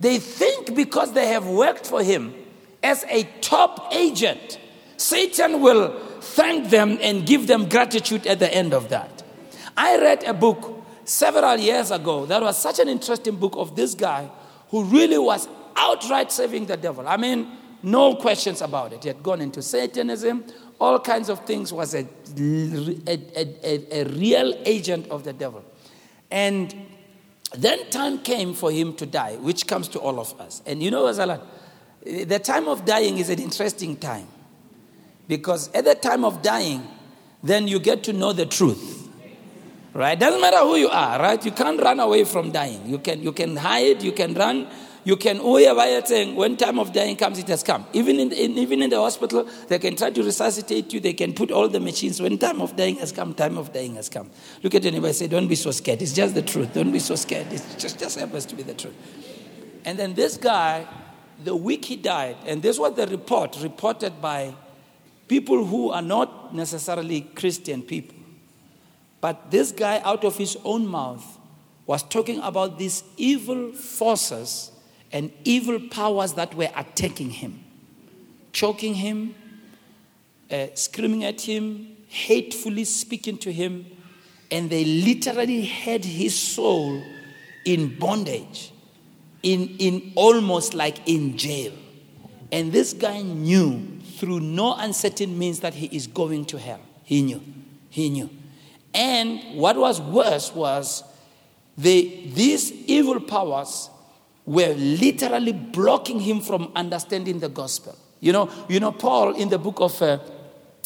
they 0.00 0.18
think 0.18 0.74
because 0.74 1.12
they 1.12 1.28
have 1.28 1.46
worked 1.46 1.86
for 1.86 2.02
him 2.02 2.34
as 2.82 3.04
a 3.10 3.24
top 3.42 3.92
agent, 3.92 4.58
Satan 4.96 5.60
will 5.60 5.98
thank 6.20 6.70
them 6.70 6.98
and 7.02 7.26
give 7.26 7.46
them 7.46 7.68
gratitude 7.68 8.26
at 8.26 8.38
the 8.38 8.52
end 8.52 8.72
of 8.72 8.88
that. 8.88 9.22
I 9.76 9.98
read 9.98 10.24
a 10.24 10.32
book 10.32 10.82
several 11.04 11.58
years 11.58 11.90
ago 11.90 12.24
that 12.24 12.40
was 12.40 12.56
such 12.56 12.78
an 12.78 12.88
interesting 12.88 13.36
book 13.36 13.54
of 13.56 13.76
this 13.76 13.94
guy 13.94 14.30
who 14.70 14.84
really 14.84 15.18
was 15.18 15.46
outright 15.76 16.32
serving 16.32 16.66
the 16.66 16.76
devil. 16.76 17.06
I 17.06 17.18
mean, 17.18 17.46
no 17.86 18.16
questions 18.16 18.62
about 18.62 18.92
it. 18.92 19.04
He 19.04 19.08
had 19.08 19.22
gone 19.22 19.40
into 19.40 19.62
Satanism, 19.62 20.44
all 20.80 20.98
kinds 20.98 21.28
of 21.28 21.46
things, 21.46 21.72
was 21.72 21.94
a, 21.94 22.04
a, 23.06 23.18
a, 23.36 24.00
a 24.00 24.04
real 24.08 24.54
agent 24.64 25.08
of 25.08 25.22
the 25.22 25.32
devil. 25.32 25.64
And 26.28 26.74
then 27.56 27.88
time 27.90 28.18
came 28.18 28.54
for 28.54 28.72
him 28.72 28.94
to 28.96 29.06
die, 29.06 29.36
which 29.36 29.68
comes 29.68 29.86
to 29.88 30.00
all 30.00 30.18
of 30.18 30.38
us. 30.40 30.62
And 30.66 30.82
you 30.82 30.90
know, 30.90 31.04
Azalan, 31.04 31.40
the 32.02 32.40
time 32.40 32.66
of 32.66 32.84
dying 32.84 33.18
is 33.18 33.30
an 33.30 33.38
interesting 33.38 33.96
time. 33.96 34.26
Because 35.28 35.70
at 35.72 35.84
the 35.84 35.94
time 35.94 36.24
of 36.24 36.42
dying, 36.42 36.84
then 37.40 37.68
you 37.68 37.78
get 37.78 38.02
to 38.04 38.12
know 38.12 38.32
the 38.32 38.46
truth. 38.46 39.08
Right? 39.94 40.18
Doesn't 40.18 40.40
matter 40.40 40.58
who 40.58 40.74
you 40.74 40.88
are, 40.88 41.20
right? 41.20 41.42
You 41.42 41.52
can't 41.52 41.80
run 41.80 42.00
away 42.00 42.24
from 42.24 42.50
dying. 42.50 42.84
You 42.84 42.98
can, 42.98 43.22
you 43.22 43.30
can 43.30 43.56
hide, 43.56 44.02
you 44.02 44.10
can 44.10 44.34
run, 44.34 44.66
you 45.06 45.16
can 45.16 45.38
by 45.38 46.02
saying 46.04 46.34
when 46.34 46.56
time 46.56 46.80
of 46.80 46.92
dying 46.92 47.14
comes, 47.14 47.38
it 47.38 47.46
has 47.46 47.62
come. 47.62 47.86
Even 47.92 48.18
in, 48.18 48.32
in, 48.32 48.58
even 48.58 48.82
in 48.82 48.90
the 48.90 48.98
hospital, 48.98 49.48
they 49.68 49.78
can 49.78 49.94
try 49.94 50.10
to 50.10 50.20
resuscitate 50.20 50.92
you. 50.92 50.98
They 50.98 51.12
can 51.12 51.32
put 51.32 51.52
all 51.52 51.68
the 51.68 51.78
machines. 51.78 52.20
When 52.20 52.36
time 52.38 52.60
of 52.60 52.74
dying 52.74 52.96
has 52.96 53.12
come, 53.12 53.32
time 53.32 53.56
of 53.56 53.72
dying 53.72 53.94
has 53.94 54.08
come. 54.08 54.28
Look 54.64 54.74
at 54.74 54.84
anybody 54.84 55.12
say, 55.12 55.28
"Don't 55.28 55.46
be 55.46 55.54
so 55.54 55.70
scared." 55.70 56.02
It's 56.02 56.12
just 56.12 56.34
the 56.34 56.42
truth. 56.42 56.74
Don't 56.74 56.90
be 56.90 56.98
so 56.98 57.14
scared. 57.14 57.52
It 57.52 57.62
just 57.78 58.00
just 58.00 58.18
happens 58.18 58.46
to 58.46 58.56
be 58.56 58.64
the 58.64 58.74
truth. 58.74 58.96
And 59.84 59.96
then 59.96 60.14
this 60.14 60.36
guy, 60.36 60.88
the 61.44 61.54
week 61.54 61.84
he 61.84 61.94
died, 61.94 62.38
and 62.44 62.60
this 62.60 62.76
was 62.76 62.96
the 62.96 63.06
report 63.06 63.56
reported 63.62 64.20
by 64.20 64.56
people 65.28 65.64
who 65.66 65.90
are 65.90 66.02
not 66.02 66.52
necessarily 66.52 67.20
Christian 67.20 67.82
people. 67.82 68.16
But 69.20 69.52
this 69.52 69.70
guy, 69.70 70.00
out 70.04 70.24
of 70.24 70.36
his 70.36 70.58
own 70.64 70.84
mouth, 70.84 71.38
was 71.86 72.02
talking 72.02 72.40
about 72.40 72.80
these 72.80 73.04
evil 73.16 73.70
forces 73.72 74.72
and 75.16 75.32
evil 75.44 75.80
powers 75.80 76.34
that 76.34 76.54
were 76.54 76.68
attacking 76.76 77.30
him, 77.30 77.64
choking 78.52 78.92
him, 78.92 79.34
uh, 80.50 80.66
screaming 80.74 81.24
at 81.24 81.40
him, 81.40 81.96
hatefully 82.08 82.84
speaking 82.84 83.38
to 83.38 83.50
him, 83.50 83.86
and 84.50 84.68
they 84.68 84.84
literally 84.84 85.62
had 85.62 86.04
his 86.04 86.38
soul 86.38 87.02
in 87.64 87.98
bondage, 87.98 88.72
in, 89.42 89.74
in 89.78 90.12
almost 90.16 90.74
like 90.74 91.08
in 91.08 91.38
jail. 91.38 91.72
And 92.52 92.70
this 92.70 92.92
guy 92.92 93.22
knew 93.22 93.98
through 94.18 94.40
no 94.40 94.74
uncertain 94.74 95.38
means 95.38 95.60
that 95.60 95.72
he 95.72 95.86
is 95.86 96.06
going 96.06 96.44
to 96.46 96.58
hell. 96.58 96.80
He 97.04 97.22
knew. 97.22 97.40
He 97.88 98.10
knew. 98.10 98.28
And 98.92 99.56
what 99.56 99.78
was 99.78 99.98
worse 99.98 100.54
was 100.54 101.04
they, 101.78 102.30
these 102.34 102.70
evil 102.70 103.18
powers 103.18 103.88
were 104.46 104.74
literally 104.74 105.52
blocking 105.52 106.20
him 106.20 106.40
from 106.40 106.70
understanding 106.74 107.40
the 107.40 107.48
gospel. 107.48 107.96
You 108.20 108.32
know, 108.32 108.48
you 108.68 108.80
know 108.80 108.92
Paul 108.92 109.34
in 109.34 109.48
the 109.48 109.58
book 109.58 109.80
of 109.80 110.00
uh, 110.00 110.18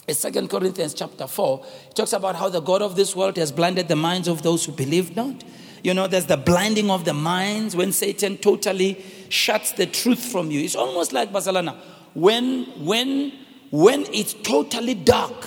Second 0.08 0.50
Corinthians 0.50 0.94
chapter 0.94 1.26
4 1.26 1.64
talks 1.94 2.12
about 2.12 2.36
how 2.36 2.48
the 2.48 2.60
God 2.60 2.82
of 2.82 2.96
this 2.96 3.14
world 3.14 3.36
has 3.36 3.52
blinded 3.52 3.86
the 3.88 3.96
minds 3.96 4.26
of 4.28 4.42
those 4.42 4.64
who 4.64 4.72
believe 4.72 5.14
not. 5.14 5.44
You 5.82 5.94
know, 5.94 6.06
there's 6.06 6.26
the 6.26 6.36
blinding 6.36 6.90
of 6.90 7.04
the 7.04 7.14
minds 7.14 7.76
when 7.76 7.92
Satan 7.92 8.36
totally 8.38 9.02
shuts 9.28 9.72
the 9.72 9.86
truth 9.86 10.20
from 10.20 10.50
you. 10.50 10.60
It's 10.60 10.74
almost 10.74 11.12
like 11.12 11.32
Barcelona. 11.32 11.80
When 12.14 12.64
when 12.84 13.32
when 13.70 14.02
it's 14.12 14.34
totally 14.34 14.94
dark 14.94 15.46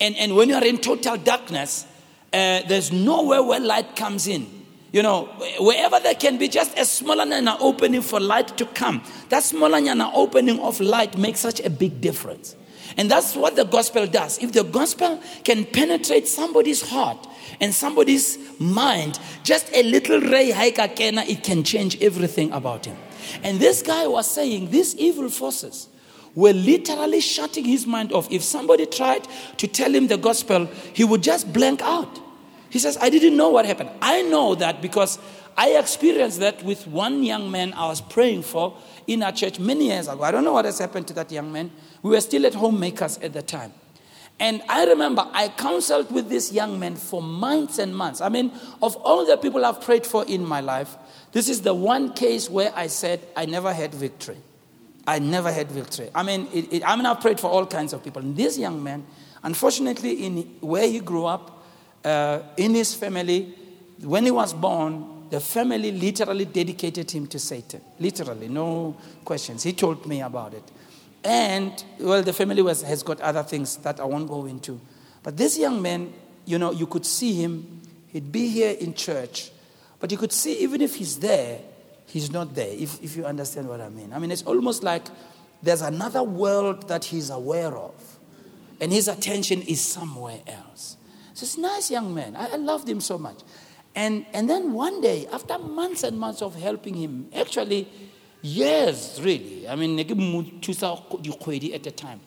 and, 0.00 0.16
and 0.16 0.34
when 0.34 0.48
you're 0.48 0.64
in 0.64 0.78
total 0.78 1.16
darkness, 1.16 1.86
uh, 2.32 2.62
there's 2.66 2.90
nowhere 2.90 3.42
where 3.42 3.60
light 3.60 3.94
comes 3.94 4.26
in. 4.26 4.61
You 4.92 5.02
know, 5.02 5.24
wherever 5.58 5.98
there 6.00 6.14
can 6.14 6.36
be 6.36 6.48
just 6.48 6.78
a 6.78 6.84
smaller 6.84 7.26
opening 7.60 8.02
for 8.02 8.20
light 8.20 8.56
to 8.58 8.66
come, 8.66 9.02
that 9.30 9.42
smaller 9.42 9.80
opening 10.14 10.60
of 10.60 10.80
light 10.80 11.16
makes 11.16 11.40
such 11.40 11.60
a 11.60 11.70
big 11.70 12.00
difference. 12.00 12.56
And 12.98 13.10
that's 13.10 13.34
what 13.34 13.56
the 13.56 13.64
gospel 13.64 14.06
does. 14.06 14.38
If 14.42 14.52
the 14.52 14.64
gospel 14.64 15.18
can 15.44 15.64
penetrate 15.64 16.28
somebody's 16.28 16.86
heart 16.86 17.26
and 17.58 17.74
somebody's 17.74 18.38
mind, 18.60 19.18
just 19.44 19.70
a 19.74 19.82
little 19.82 20.20
ray 20.20 20.50
haikakena, 20.50 21.26
it 21.26 21.42
can 21.42 21.64
change 21.64 22.00
everything 22.02 22.52
about 22.52 22.84
him. 22.84 22.98
And 23.42 23.58
this 23.60 23.80
guy 23.80 24.06
was 24.06 24.30
saying 24.30 24.70
these 24.70 24.94
evil 24.96 25.30
forces 25.30 25.88
were 26.34 26.52
literally 26.52 27.20
shutting 27.20 27.64
his 27.64 27.86
mind 27.86 28.12
off. 28.12 28.30
If 28.30 28.42
somebody 28.42 28.84
tried 28.84 29.26
to 29.56 29.66
tell 29.66 29.94
him 29.94 30.08
the 30.08 30.18
gospel, 30.18 30.66
he 30.92 31.04
would 31.04 31.22
just 31.22 31.50
blank 31.50 31.80
out. 31.80 32.20
He 32.72 32.78
says, 32.78 32.96
I 32.96 33.10
didn't 33.10 33.36
know 33.36 33.50
what 33.50 33.66
happened. 33.66 33.90
I 34.00 34.22
know 34.22 34.54
that 34.54 34.80
because 34.80 35.18
I 35.58 35.72
experienced 35.72 36.40
that 36.40 36.64
with 36.64 36.86
one 36.86 37.22
young 37.22 37.50
man 37.50 37.74
I 37.74 37.86
was 37.86 38.00
praying 38.00 38.44
for 38.44 38.78
in 39.06 39.22
our 39.22 39.30
church 39.30 39.58
many 39.58 39.88
years 39.88 40.08
ago. 40.08 40.22
I 40.22 40.30
don't 40.30 40.42
know 40.42 40.54
what 40.54 40.64
has 40.64 40.78
happened 40.78 41.06
to 41.08 41.14
that 41.14 41.30
young 41.30 41.52
man. 41.52 41.70
We 42.02 42.12
were 42.12 42.20
still 42.22 42.46
at 42.46 42.54
homemakers 42.54 43.18
at 43.18 43.34
the 43.34 43.42
time. 43.42 43.74
And 44.40 44.62
I 44.70 44.86
remember 44.86 45.28
I 45.34 45.48
counseled 45.48 46.10
with 46.10 46.30
this 46.30 46.50
young 46.50 46.80
man 46.80 46.96
for 46.96 47.20
months 47.20 47.78
and 47.78 47.94
months. 47.94 48.22
I 48.22 48.30
mean, 48.30 48.50
of 48.80 48.96
all 48.96 49.26
the 49.26 49.36
people 49.36 49.66
I've 49.66 49.82
prayed 49.82 50.06
for 50.06 50.24
in 50.24 50.42
my 50.42 50.62
life, 50.62 50.96
this 51.32 51.50
is 51.50 51.60
the 51.60 51.74
one 51.74 52.14
case 52.14 52.48
where 52.48 52.72
I 52.74 52.86
said 52.86 53.20
I 53.36 53.44
never 53.44 53.74
had 53.74 53.94
victory. 53.94 54.38
I 55.06 55.18
never 55.18 55.52
had 55.52 55.70
victory. 55.70 56.08
I 56.14 56.22
mean, 56.22 56.48
it, 56.54 56.72
it, 56.72 56.88
I 56.88 56.96
mean, 56.96 57.04
I've 57.04 57.20
prayed 57.20 57.38
for 57.38 57.48
all 57.48 57.66
kinds 57.66 57.92
of 57.92 58.02
people. 58.02 58.22
And 58.22 58.34
this 58.34 58.56
young 58.56 58.82
man, 58.82 59.04
unfortunately, 59.42 60.24
in 60.24 60.36
where 60.60 60.88
he 60.88 61.00
grew 61.00 61.26
up, 61.26 61.61
uh, 62.04 62.40
in 62.56 62.74
his 62.74 62.94
family, 62.94 63.54
when 64.00 64.24
he 64.24 64.30
was 64.30 64.52
born, 64.52 65.28
the 65.30 65.40
family 65.40 65.92
literally 65.92 66.44
dedicated 66.44 67.10
him 67.10 67.26
to 67.28 67.38
Satan. 67.38 67.80
Literally, 67.98 68.48
no 68.48 68.96
questions. 69.24 69.62
He 69.62 69.72
told 69.72 70.06
me 70.06 70.20
about 70.20 70.54
it. 70.54 70.64
And, 71.24 71.82
well, 72.00 72.22
the 72.22 72.32
family 72.32 72.62
was, 72.62 72.82
has 72.82 73.02
got 73.02 73.20
other 73.20 73.42
things 73.42 73.76
that 73.78 74.00
I 74.00 74.04
won't 74.04 74.28
go 74.28 74.44
into. 74.46 74.80
But 75.22 75.36
this 75.36 75.56
young 75.58 75.80
man, 75.80 76.12
you 76.44 76.58
know, 76.58 76.72
you 76.72 76.86
could 76.86 77.06
see 77.06 77.32
him, 77.34 77.80
he'd 78.08 78.32
be 78.32 78.48
here 78.48 78.76
in 78.78 78.94
church, 78.94 79.50
but 80.00 80.10
you 80.10 80.18
could 80.18 80.32
see 80.32 80.58
even 80.58 80.82
if 80.82 80.96
he's 80.96 81.18
there, 81.18 81.60
he's 82.06 82.30
not 82.30 82.54
there, 82.54 82.68
if, 82.70 83.02
if 83.02 83.16
you 83.16 83.24
understand 83.24 83.68
what 83.68 83.80
I 83.80 83.88
mean. 83.88 84.12
I 84.12 84.18
mean, 84.18 84.32
it's 84.32 84.42
almost 84.42 84.82
like 84.82 85.06
there's 85.62 85.82
another 85.82 86.24
world 86.24 86.88
that 86.88 87.04
he's 87.04 87.30
aware 87.30 87.76
of, 87.76 87.94
and 88.80 88.92
his 88.92 89.06
attention 89.06 89.62
is 89.62 89.80
somewhere 89.80 90.40
else. 90.46 90.96
This 91.42 91.58
nice 91.58 91.90
young 91.90 92.14
man. 92.14 92.36
I, 92.36 92.52
I 92.52 92.56
loved 92.56 92.88
him 92.88 93.00
so 93.00 93.18
much. 93.18 93.40
And, 93.96 94.24
and 94.32 94.48
then 94.48 94.72
one 94.72 95.00
day, 95.00 95.26
after 95.32 95.58
months 95.58 96.04
and 96.04 96.16
months 96.16 96.40
of 96.40 96.54
helping 96.54 96.94
him, 96.94 97.28
actually, 97.34 97.88
years 98.42 99.20
really, 99.20 99.68
I 99.68 99.74
mean, 99.74 99.98
at 99.98 100.06
the 101.82 101.90
time. 101.90 102.20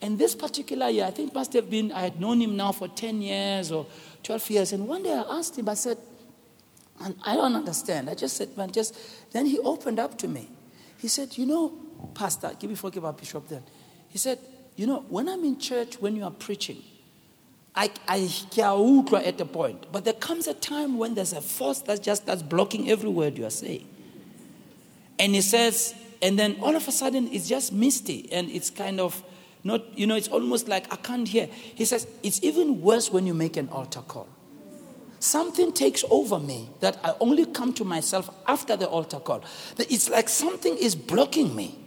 And 0.00 0.18
this 0.18 0.34
particular 0.34 0.88
year, 0.88 1.04
I 1.04 1.10
think 1.10 1.34
must 1.34 1.52
have 1.52 1.68
been, 1.68 1.92
I 1.92 2.00
had 2.00 2.18
known 2.18 2.40
him 2.40 2.56
now 2.56 2.72
for 2.72 2.88
10 2.88 3.20
years 3.20 3.70
or 3.70 3.86
12 4.22 4.50
years. 4.50 4.72
And 4.72 4.88
one 4.88 5.02
day 5.02 5.12
I 5.12 5.38
asked 5.38 5.58
him, 5.58 5.68
I 5.68 5.74
said, 5.74 5.98
And 6.98 7.14
I 7.24 7.36
don't 7.36 7.54
understand. 7.54 8.08
I 8.08 8.14
just 8.14 8.38
said, 8.38 8.56
man, 8.56 8.70
just. 8.70 8.96
Then 9.32 9.44
he 9.44 9.58
opened 9.58 9.98
up 9.98 10.16
to 10.18 10.28
me. 10.28 10.48
He 10.96 11.08
said, 11.08 11.36
you 11.36 11.44
know, 11.44 11.74
Pastor, 12.14 12.52
give 12.58 12.70
me 12.70 12.76
forgive 12.76 13.04
our 13.04 13.12
bishop 13.12 13.48
then. 13.48 13.64
He 14.08 14.16
said, 14.16 14.38
you 14.76 14.86
know, 14.86 15.04
when 15.08 15.28
I'm 15.28 15.44
in 15.44 15.58
church, 15.58 16.00
when 16.00 16.16
you 16.16 16.24
are 16.24 16.30
preaching, 16.30 16.82
I, 17.74 17.90
I 18.06 18.28
at 19.24 19.40
a 19.40 19.44
point. 19.44 19.86
But 19.92 20.04
there 20.04 20.14
comes 20.14 20.46
a 20.46 20.54
time 20.54 20.98
when 20.98 21.14
there's 21.14 21.32
a 21.32 21.40
force 21.40 21.80
that 21.80 22.02
just 22.02 22.24
starts 22.24 22.42
blocking 22.42 22.90
every 22.90 23.08
word 23.08 23.38
you 23.38 23.46
are 23.46 23.50
saying. 23.50 23.88
And 25.18 25.34
he 25.34 25.40
says, 25.40 25.94
and 26.20 26.38
then 26.38 26.56
all 26.60 26.76
of 26.76 26.86
a 26.86 26.92
sudden 26.92 27.28
it's 27.32 27.48
just 27.48 27.72
misty 27.72 28.30
and 28.32 28.50
it's 28.50 28.70
kind 28.70 29.00
of 29.00 29.22
not, 29.64 29.96
you 29.96 30.06
know, 30.06 30.16
it's 30.16 30.28
almost 30.28 30.68
like 30.68 30.92
I 30.92 30.96
can't 30.96 31.26
hear. 31.26 31.46
He 31.46 31.84
says, 31.84 32.06
it's 32.22 32.42
even 32.42 32.82
worse 32.82 33.10
when 33.10 33.26
you 33.26 33.34
make 33.34 33.56
an 33.56 33.68
altar 33.68 34.02
call. 34.02 34.28
Something 35.20 35.72
takes 35.72 36.04
over 36.10 36.40
me 36.40 36.68
that 36.80 36.98
I 37.04 37.14
only 37.20 37.46
come 37.46 37.72
to 37.74 37.84
myself 37.84 38.28
after 38.48 38.76
the 38.76 38.88
altar 38.88 39.20
call. 39.20 39.44
It's 39.78 40.10
like 40.10 40.28
something 40.28 40.76
is 40.76 40.96
blocking 40.96 41.54
me 41.54 41.78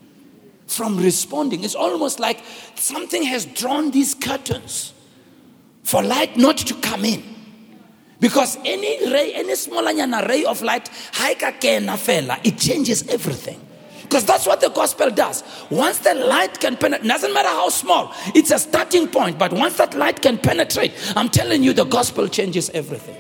from 0.67 0.97
responding. 0.97 1.65
It's 1.65 1.75
almost 1.75 2.19
like 2.19 2.41
something 2.75 3.23
has 3.23 3.45
drawn 3.45 3.91
these 3.91 4.15
curtains 4.15 4.93
for 5.85 6.01
light 6.01 6.35
not 6.35 6.57
to 6.57 6.73
come 6.73 7.05
in. 7.05 7.23
Because 8.19 8.57
any 8.65 9.11
ray, 9.11 9.33
any 9.35 9.55
smaller 9.55 9.93
than 9.93 10.13
a 10.13 10.25
ray 10.27 10.43
of 10.45 10.61
light, 10.63 10.89
it 11.19 12.57
changes 12.57 13.07
everything. 13.07 13.61
Because 14.01 14.25
that's 14.25 14.47
what 14.47 14.61
the 14.61 14.69
gospel 14.69 15.11
does. 15.11 15.43
Once 15.69 15.99
the 15.99 16.15
light 16.15 16.59
can 16.59 16.75
penetrate, 16.75 17.07
doesn't 17.07 17.33
matter 17.33 17.49
how 17.49 17.69
small, 17.69 18.13
it's 18.33 18.49
a 18.49 18.57
starting 18.57 19.07
point. 19.07 19.37
But 19.37 19.53
once 19.53 19.77
that 19.77 19.93
light 19.93 20.21
can 20.21 20.39
penetrate, 20.39 20.91
I'm 21.15 21.29
telling 21.29 21.61
you, 21.61 21.71
the 21.73 21.85
gospel 21.85 22.27
changes 22.27 22.71
everything. 22.71 23.17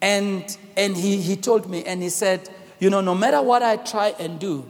And 0.00 0.56
and 0.76 0.96
he, 0.96 1.20
he 1.20 1.36
told 1.36 1.68
me, 1.68 1.84
and 1.84 2.02
he 2.02 2.08
said, 2.08 2.48
you 2.78 2.88
know, 2.88 3.00
no 3.00 3.14
matter 3.14 3.42
what 3.42 3.62
I 3.62 3.76
try 3.76 4.14
and 4.18 4.38
do, 4.38 4.68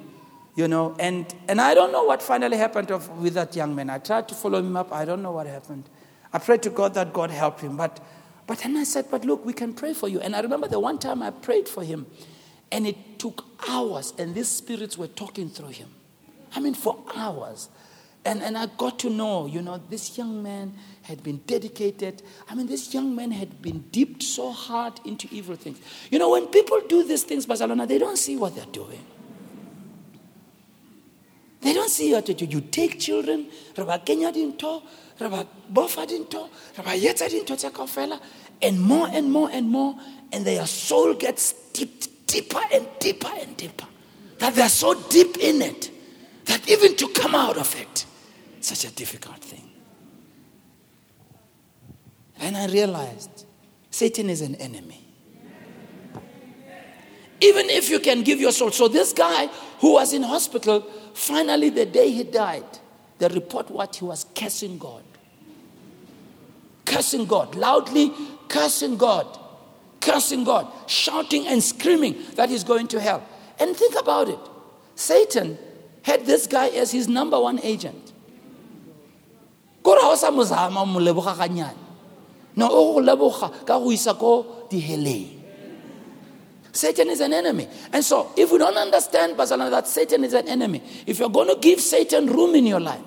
you 0.57 0.67
know, 0.67 0.97
and 0.99 1.33
and 1.49 1.61
I 1.61 1.75
don't 1.75 1.93
know 1.93 2.05
what 2.05 2.23
finally 2.23 2.57
happened 2.57 2.91
of, 2.91 3.09
with 3.21 3.35
that 3.35 3.55
young 3.55 3.75
man. 3.75 3.91
I 3.91 3.99
tried 3.99 4.27
to 4.29 4.35
follow 4.35 4.59
him 4.59 4.77
up, 4.77 4.93
I 4.93 5.05
don't 5.05 5.23
know 5.23 5.33
what 5.33 5.47
happened. 5.47 5.89
I 6.33 6.39
prayed 6.39 6.63
to 6.63 6.71
God 6.71 6.95
that 6.95 7.13
God 7.13 7.31
help 7.31 7.61
him. 7.61 7.77
But, 7.77 8.01
but 8.47 8.59
then 8.59 8.77
I 8.77 8.85
said, 8.85 9.07
But 9.11 9.25
look, 9.25 9.45
we 9.45 9.53
can 9.53 9.73
pray 9.73 9.95
for 9.95 10.09
you. 10.09 10.21
And 10.21 10.35
I 10.35 10.41
remember 10.41 10.69
the 10.69 10.81
one 10.81 10.99
time 10.99 11.23
I 11.23 11.31
prayed 11.31 11.69
for 11.69 11.85
him, 11.85 12.07
and 12.71 12.87
it 12.87 13.19
took 13.19 13.45
hours, 13.69 14.13
and 14.19 14.35
these 14.35 14.49
spirits 14.49 14.99
were 14.99 15.09
talking 15.09 15.49
through 15.49 15.69
him. 15.69 15.89
I 16.55 16.61
mean, 16.61 16.75
for 16.75 17.03
hours. 17.15 17.69
And, 18.25 18.43
and 18.43 18.59
I 18.59 18.67
got 18.67 18.99
to 19.01 19.11
know, 19.11 19.47
you 19.47 19.63
know, 19.63 19.81
this 19.89 20.19
young 20.19 20.43
man 20.43 20.75
had 21.03 21.23
been 21.23 21.37
dedicated. 21.47 22.23
I 22.49 22.57
mean, 22.57 22.67
this 22.67 22.93
young 22.93 23.15
man 23.15 23.31
had 23.31 23.63
been 23.63 23.85
dipped 23.93 24.25
so 24.25 24.51
hard 24.51 24.99
into 25.05 25.29
evil 25.31 25.55
things. 25.55 25.79
You 26.11 26.19
know, 26.19 26.31
when 26.31 26.47
people 26.49 26.81
do 26.89 27.05
these 27.05 27.23
things, 27.23 27.47
Barcelona, 27.47 27.87
they 27.87 27.99
don't 27.99 28.19
see 28.19 28.37
what 28.37 28.57
they're 28.57 28.65
doing. 28.67 29.05
They 31.61 31.73
don't 31.73 31.89
see 31.89 32.13
what 32.13 32.29
you 32.29 32.35
do. 32.35 32.47
You 32.47 32.61
take 32.61 32.99
children, 32.99 33.47
Kenya 34.05 34.33
re 34.33 34.53
ba 35.19 35.47
bofa 35.73 36.07
re 36.09 36.19
ba 36.85 36.91
etsa 36.91 37.29
dintho 37.29 37.57
tse 37.57 37.71
kaofela 37.71 38.21
and 38.63 38.81
more 38.81 39.09
and 39.13 39.31
more 39.31 39.51
and 39.51 39.69
more 39.69 39.95
and 40.33 40.45
their 40.45 40.67
soul 40.67 41.15
gets 41.15 41.43
steeped 41.43 42.09
deeper 42.27 42.61
and 42.73 42.87
deeper 42.99 43.31
and 43.41 43.57
deeper. 43.57 43.87
That 44.39 44.55
they're 44.55 44.69
so 44.69 44.95
deep 45.09 45.39
in 45.39 45.63
it 45.63 45.91
that 46.45 46.69
even 46.69 46.97
to 46.97 47.09
come 47.09 47.35
out 47.35 47.57
of 47.57 47.75
it 47.81 48.05
such 48.61 48.85
a 48.85 48.95
difficult 48.95 49.39
thing. 49.39 49.71
And 52.39 52.57
i 52.57 52.67
realized 52.67 53.47
satan 53.91 54.29
is 54.29 54.43
an 54.43 54.55
enemy. 54.57 55.03
Even 57.41 57.69
if 57.69 57.91
you 57.91 58.01
can 58.01 58.23
give 58.23 58.41
your 58.41 58.53
soul. 58.53 58.71
So 58.71 58.89
this 58.89 59.13
guy 59.13 59.49
who 59.81 59.95
was 59.95 60.13
in 60.13 60.23
hospital 60.23 60.83
finally 61.15 61.71
the 61.71 61.87
day 61.87 62.11
he 62.11 62.25
died 62.25 62.65
the 63.19 63.29
report 63.31 63.71
what 63.71 63.97
he 63.97 64.05
was 64.05 64.25
cursing 64.35 64.79
god 64.79 65.03
cursing 66.87 67.27
God, 67.27 67.55
loudly 67.55 68.13
cursing 68.49 68.97
God, 68.97 69.27
cursing 70.01 70.45
God, 70.45 70.67
shouting 70.87 71.47
and 71.47 71.63
screaming 71.63 72.17
that 72.37 72.49
he's 72.49 72.65
going 72.65 72.87
to 72.89 73.01
hell. 73.01 73.23
And 73.59 73.77
think 73.77 73.95
about 74.01 74.29
it 74.31 74.39
Satan 74.95 75.59
had 76.03 76.25
this 76.25 76.47
guy 76.47 76.69
as 76.69 76.93
his 76.93 77.09
number 77.09 77.39
one 77.39 77.61
agent. 77.63 78.13
No, 82.55 83.03
Satan 86.77 87.09
is 87.09 87.21
an 87.21 87.33
enemy. 87.33 87.69
And 87.93 88.05
so, 88.05 88.33
if 88.37 88.53
we 88.53 88.59
don't 88.59 88.77
understand, 88.77 89.37
Bazalana, 89.37 89.71
that 89.71 89.89
Satan 89.89 90.25
is 90.25 90.35
an 90.35 90.49
enemy, 90.49 90.83
if 91.07 91.19
you're 91.19 91.31
going 91.31 91.49
to 91.49 91.57
give 91.61 91.81
Satan 91.81 92.27
room 92.27 92.55
in 92.55 92.67
your 92.67 92.81
life, 92.81 93.01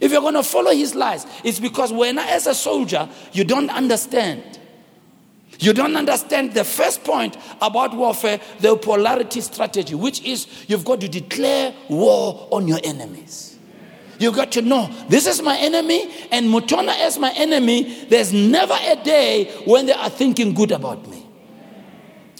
if 0.00 0.10
you're 0.10 0.20
going 0.20 0.34
to 0.34 0.42
follow 0.42 0.72
his 0.72 0.94
lies, 0.94 1.26
it's 1.44 1.60
because 1.60 1.92
when 1.92 2.18
as 2.18 2.46
a 2.46 2.54
soldier, 2.54 3.08
you 3.32 3.44
don't 3.44 3.70
understand. 3.70 4.58
You 5.60 5.72
don't 5.72 5.96
understand 5.96 6.52
the 6.52 6.64
first 6.64 7.04
point 7.04 7.36
about 7.62 7.94
warfare, 7.94 8.40
the 8.58 8.76
polarity 8.76 9.40
strategy, 9.40 9.94
which 9.94 10.22
is 10.22 10.46
you've 10.68 10.84
got 10.84 11.00
to 11.00 11.08
declare 11.08 11.72
war 11.88 12.48
on 12.50 12.66
your 12.66 12.80
enemies. 12.82 13.56
You've 14.18 14.34
got 14.34 14.52
to 14.52 14.62
know 14.62 14.90
this 15.08 15.26
is 15.26 15.42
my 15.42 15.56
enemy 15.58 16.12
and 16.30 16.46
Mutona 16.46 17.06
is 17.06 17.18
my 17.18 17.32
enemy. 17.32 18.04
There's 18.06 18.32
never 18.32 18.76
a 18.80 18.96
day 19.02 19.50
when 19.64 19.86
they 19.86 19.92
are 19.92 20.10
thinking 20.10 20.54
good 20.54 20.72
about 20.72 21.08
me. 21.08 21.23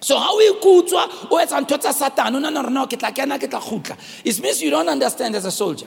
So 0.04 0.18
how 0.18 0.36
we 0.36 0.52
kutswa 0.56 1.30
o 1.30 1.38
etsa 1.38 1.64
satane 1.64 2.38
no 2.38 2.50
no 2.50 2.60
no 2.60 2.86
ke 2.86 2.98
kena 2.98 3.40
ke 3.40 3.48
tla 3.48 3.58
khutla. 3.58 3.96
It 4.22 4.38
means 4.38 4.60
you 4.60 4.68
don't 4.68 4.86
understand 4.86 5.34
as 5.34 5.46
a 5.46 5.50
soldier. 5.50 5.86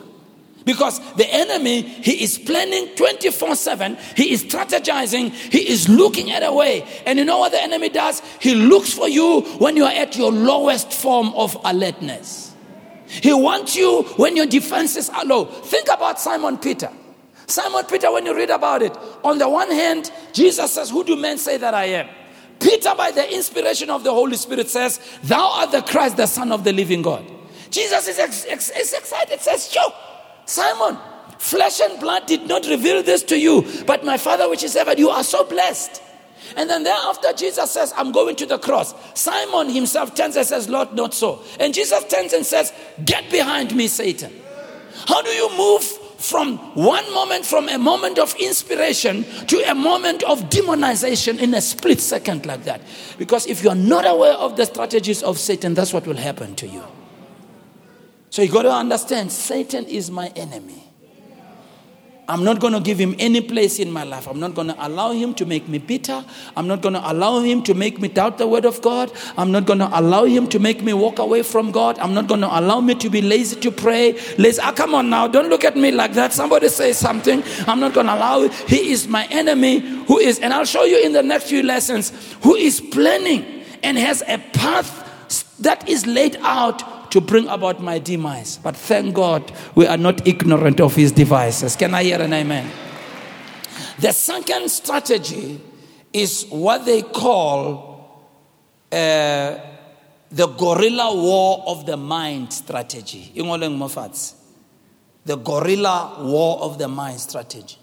Because 0.66 1.00
the 1.14 1.32
enemy, 1.32 1.84
he 1.84 2.24
is 2.24 2.40
planning 2.40 2.96
24 2.96 3.56
7. 3.56 3.96
He 4.16 4.32
is 4.32 4.44
strategizing. 4.44 5.30
He 5.30 5.70
is 5.70 5.88
looking 5.88 6.32
at 6.32 6.42
a 6.42 6.52
way. 6.52 6.84
And 7.06 7.20
you 7.20 7.26
know 7.26 7.38
what 7.38 7.52
the 7.52 7.62
enemy 7.62 7.90
does? 7.90 8.24
He 8.42 8.56
looks 8.56 8.92
for 8.92 9.08
you 9.08 9.42
when 9.60 9.78
you 9.78 9.86
are 9.86 9.94
at 9.94 10.18
your 10.18 10.32
lowest 10.32 10.92
form 10.94 11.32
of 11.36 11.56
alertness. 11.64 12.56
He 13.06 13.32
wants 13.32 13.76
you 13.76 14.02
when 14.18 14.36
your 14.36 14.48
defenses 14.48 15.12
are 15.12 15.26
low. 15.26 15.46
Think 15.46 15.90
about 15.94 16.20
Simon 16.20 16.58
Peter. 16.58 16.90
Simon 17.46 17.86
Peter, 17.86 18.12
when 18.12 18.26
you 18.26 18.36
read 18.36 18.50
about 18.50 18.82
it, 18.82 18.98
on 19.24 19.38
the 19.38 19.48
one 19.48 19.70
hand, 19.70 20.12
Jesus 20.34 20.74
says, 20.74 20.90
Who 20.90 21.04
do 21.04 21.16
men 21.16 21.38
say 21.38 21.58
that 21.58 21.76
I 21.76 21.86
am? 21.86 22.10
Peter, 22.60 22.94
by 22.96 23.12
the 23.12 23.34
inspiration 23.34 23.90
of 23.90 24.04
the 24.04 24.12
Holy 24.12 24.38
Spirit, 24.38 24.70
says, 24.70 25.00
Thou 25.24 25.52
art 25.54 25.72
the 25.72 25.82
Christ, 25.82 26.18
the 26.18 26.26
Son 26.26 26.52
of 26.52 26.64
the 26.64 26.74
living 26.74 27.02
God. 27.02 27.26
Jesus 27.70 28.08
is, 28.08 28.20
ex- 28.20 28.46
ex- 28.48 28.70
is 28.72 28.94
excited, 28.94 29.40
says, 29.42 29.72
Sure. 29.72 29.94
Simon, 30.46 30.98
flesh 31.38 31.82
and 31.82 32.00
blood 32.00 32.26
did 32.26 32.48
not 32.48 32.66
reveal 32.68 33.04
this 33.04 33.24
to 33.24 33.38
you, 33.38 33.66
but 33.86 34.06
my 34.06 34.18
Father 34.18 34.50
which 34.50 34.64
is 34.64 34.74
heaven, 34.74 34.98
you 34.98 35.10
are 35.10 35.24
so 35.24 35.44
blessed. 35.44 36.02
And 36.56 36.70
then 36.70 36.84
thereafter, 36.84 37.34
Jesus 37.34 37.70
says, 37.72 37.94
I'm 37.98 38.12
going 38.12 38.36
to 38.38 38.46
the 38.46 38.58
cross. 38.58 38.96
Simon 39.20 39.70
himself 39.70 40.16
turns 40.16 40.38
and 40.38 40.46
says, 40.46 40.70
Lord, 40.70 40.94
not 40.94 41.14
so. 41.14 41.44
And 41.60 41.74
Jesus 41.74 42.04
turns 42.06 42.34
and 42.34 42.46
says, 42.46 42.72
Get 43.04 43.30
behind 43.30 43.76
me, 43.76 43.88
Satan. 43.88 44.32
How 45.08 45.22
do 45.22 45.30
you 45.30 45.56
move 45.58 45.97
from 46.18 46.58
one 46.76 47.14
moment, 47.14 47.46
from 47.46 47.70
a 47.70 47.78
moment 47.78 48.20
of 48.20 48.36
inspiration 48.36 49.24
to 49.46 49.58
a 49.70 49.76
moment 49.76 50.24
of 50.24 50.50
demonization 50.50 51.40
in 51.40 51.54
a 51.54 51.62
split 51.62 52.02
second 52.02 52.46
like 52.46 52.64
that? 52.64 52.82
Because 53.18 53.46
if 53.46 53.64
you 53.64 53.70
are 53.70 53.76
not 53.76 54.06
aware 54.06 54.34
of 54.34 54.58
the 54.58 54.66
strategies 54.66 55.22
of 55.24 55.38
Satan, 55.38 55.74
that's 55.74 55.94
what 55.94 56.08
will 56.08 56.18
happen 56.18 56.56
to 56.56 56.68
you. 56.68 56.84
So 58.30 58.42
you 58.42 58.52
got 58.52 58.64
to 58.64 58.72
understand 58.72 59.32
Satan 59.32 59.86
is 59.86 60.12
my 60.12 60.28
enemy. 60.36 60.87
I'm 62.30 62.44
not 62.44 62.60
going 62.60 62.74
to 62.74 62.82
give 62.82 62.98
him 63.00 63.16
any 63.20 63.40
place 63.40 63.80
in 63.80 63.90
my 63.90 64.04
life. 64.04 64.28
I'm 64.28 64.40
not 64.40 64.54
going 64.54 64.68
to 64.68 64.76
allow 64.86 65.12
him 65.12 65.34
to 65.36 65.46
make 65.46 65.70
me 65.70 65.78
bitter. 65.78 66.26
I'm 66.58 66.68
not 66.68 66.82
going 66.82 66.94
to 66.94 67.12
allow 67.12 67.40
him 67.40 67.64
to 67.64 67.74
make 67.74 68.02
me 68.02 68.10
doubt 68.10 68.38
the 68.38 68.48
word 68.48 68.66
of 68.66 68.82
God. 68.82 69.12
I'm 69.38 69.52
not 69.52 69.66
going 69.66 69.80
to 69.80 69.90
allow 69.98 70.26
him 70.26 70.48
to 70.50 70.60
make 70.60 70.84
me 70.84 70.94
walk 70.94 71.20
away 71.20 71.42
from 71.44 71.72
God. 71.72 71.98
I'm 72.00 72.14
not 72.14 72.28
going 72.28 72.42
to 72.42 72.60
allow 72.60 72.82
me 72.82 72.96
to 72.96 73.10
be 73.10 73.22
lazy 73.22 73.58
to 73.62 73.72
pray. 73.72 74.20
Lazy. 74.38 74.60
Ah, 74.62 74.74
come 74.74 74.94
on 74.94 75.10
now. 75.10 75.28
Don't 75.28 75.50
look 75.50 75.64
at 75.64 75.78
me 75.78 75.92
like 75.92 76.14
that. 76.14 76.34
Somebody 76.34 76.68
say 76.68 76.92
something. 76.92 77.44
I'm 77.66 77.80
not 77.80 77.94
going 77.94 78.08
to 78.08 78.16
allow 78.16 78.42
it. 78.42 78.54
He 78.54 78.92
is 78.92 79.08
my 79.08 79.26
enemy 79.28 79.80
who 79.80 80.18
is, 80.20 80.40
and 80.40 80.54
I'll 80.54 80.66
show 80.66 80.84
you 80.84 81.06
in 81.06 81.14
the 81.14 81.24
next 81.24 81.46
few 81.46 81.64
lessons, 81.64 82.12
who 82.42 82.56
is 82.56 82.82
planning 82.82 83.64
and 83.84 83.98
has 83.98 84.22
a 84.28 84.38
path 84.52 85.06
that 85.60 85.88
is 85.88 86.06
laid 86.06 86.36
out 86.42 86.97
to 87.12 87.22
bring 87.22 87.48
about 87.48 87.82
my 87.82 88.00
demise. 88.00 88.58
But 88.58 88.76
thank 88.76 89.16
God 89.16 89.52
we 89.76 89.88
are 89.88 89.98
not 89.98 90.28
ignorant 90.28 90.82
of 90.82 90.96
his 90.96 91.12
devices. 91.12 91.76
Can 91.76 91.94
I 91.94 92.04
hear 92.04 92.22
an 92.22 92.34
amen? 92.34 92.70
The 94.00 94.12
second 94.12 94.70
strategy 94.70 95.62
is 96.14 96.46
what 96.50 96.86
they 96.86 97.02
call 97.02 98.28
uh, 98.92 99.58
the 100.32 100.48
guerrilla 100.48 101.16
war 101.16 101.64
of 101.68 101.86
the 101.86 101.98
mind 101.98 102.54
strategy. 102.54 103.32
The 103.34 105.36
guerrilla 105.36 106.16
war 106.20 106.60
of 106.62 106.78
the 106.78 106.88
mind 106.88 107.20
strategy. 107.20 107.78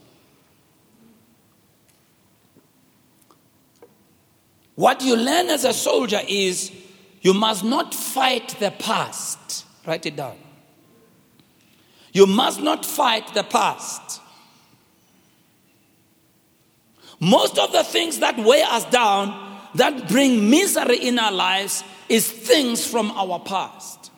What 4.75 5.03
you 5.03 5.17
learn 5.17 5.49
as 5.49 5.65
a 5.65 5.73
soldier 5.73 6.21
is 6.27 6.73
you 7.25 7.33
must 7.33 7.65
not 7.65 7.95
fight 7.95 8.55
the 8.61 8.71
past. 8.71 9.65
Write 9.87 10.05
it 10.05 10.15
down. 10.15 10.37
You 12.13 12.27
must 12.27 12.61
not 12.61 12.85
fight 12.85 13.33
the 13.33 13.43
past. 13.43 14.21
Most 17.19 17.59
of 17.59 17.73
the 17.73 17.83
things 17.83 18.19
that 18.19 18.37
weigh 18.37 18.63
us 18.63 18.85
down, 18.91 19.59
that 19.75 20.07
bring 20.07 20.51
misery 20.51 20.99
in 20.99 21.19
our 21.19 21.33
lives, 21.33 21.83
is 22.11 22.31
things 22.31 22.87
from 22.87 23.11
our 23.13 23.41
past. 23.41 24.11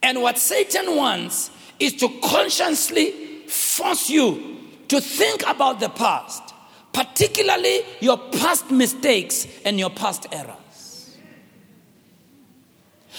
And 0.00 0.22
what 0.22 0.38
Satan 0.38 0.94
wants 0.94 1.50
is 1.80 1.94
to 1.94 2.08
consciously 2.22 3.10
force 3.48 4.08
you 4.08 4.58
to 4.86 5.00
think 5.00 5.42
about 5.44 5.80
the 5.80 5.88
past, 5.88 6.54
particularly 6.92 7.80
your 7.98 8.16
past 8.16 8.70
mistakes 8.70 9.48
and 9.64 9.76
your 9.76 9.90
past 9.90 10.28
errors. 10.30 10.67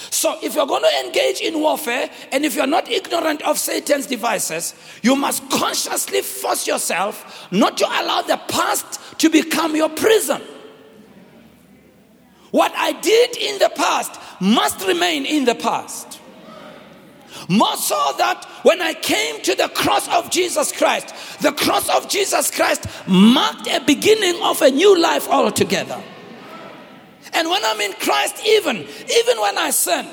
So, 0.09 0.37
if 0.41 0.55
you're 0.55 0.67
going 0.67 0.83
to 0.83 1.07
engage 1.07 1.41
in 1.41 1.59
warfare 1.59 2.09
and 2.31 2.45
if 2.45 2.55
you're 2.55 2.67
not 2.67 2.89
ignorant 2.89 3.41
of 3.41 3.57
Satan's 3.57 4.07
devices, 4.07 4.73
you 5.01 5.15
must 5.15 5.49
consciously 5.49 6.21
force 6.21 6.67
yourself 6.67 7.47
not 7.51 7.77
to 7.77 7.85
allow 7.85 8.21
the 8.21 8.37
past 8.47 8.99
to 9.19 9.29
become 9.29 9.75
your 9.75 9.89
prison. 9.89 10.41
What 12.51 12.71
I 12.75 12.93
did 12.93 13.37
in 13.37 13.59
the 13.59 13.69
past 13.69 14.19
must 14.41 14.85
remain 14.87 15.25
in 15.25 15.45
the 15.45 15.55
past. 15.55 16.19
More 17.47 17.77
so 17.77 18.13
that 18.17 18.45
when 18.63 18.81
I 18.81 18.93
came 18.93 19.41
to 19.41 19.55
the 19.55 19.69
cross 19.69 20.07
of 20.09 20.29
Jesus 20.29 20.71
Christ, 20.71 21.13
the 21.41 21.51
cross 21.51 21.89
of 21.89 22.09
Jesus 22.09 22.51
Christ 22.51 22.85
marked 23.07 23.67
a 23.67 23.79
beginning 23.79 24.41
of 24.41 24.61
a 24.61 24.69
new 24.69 24.99
life 24.99 25.27
altogether. 25.29 26.01
And 27.33 27.49
when 27.49 27.63
I'm 27.63 27.79
in 27.81 27.93
Christ, 27.93 28.41
even, 28.45 28.77
even 28.77 29.41
when 29.41 29.57
I 29.57 29.69
sin, 29.71 30.07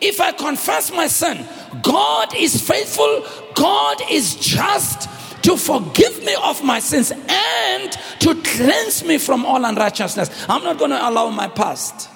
if 0.00 0.20
I 0.20 0.32
confess 0.32 0.92
my 0.92 1.06
sin, 1.06 1.46
God 1.82 2.34
is 2.34 2.66
faithful, 2.66 3.26
God 3.54 3.98
is 4.10 4.36
just 4.36 5.08
to 5.42 5.56
forgive 5.56 6.22
me 6.24 6.34
of 6.42 6.62
my 6.62 6.80
sins 6.80 7.12
and 7.12 7.92
to 8.20 8.34
cleanse 8.42 9.04
me 9.04 9.18
from 9.18 9.44
all 9.44 9.64
unrighteousness. 9.64 10.46
I'm 10.48 10.62
not 10.64 10.78
going 10.78 10.90
to 10.90 11.08
allow 11.08 11.30
my 11.30 11.48
past. 11.48 12.08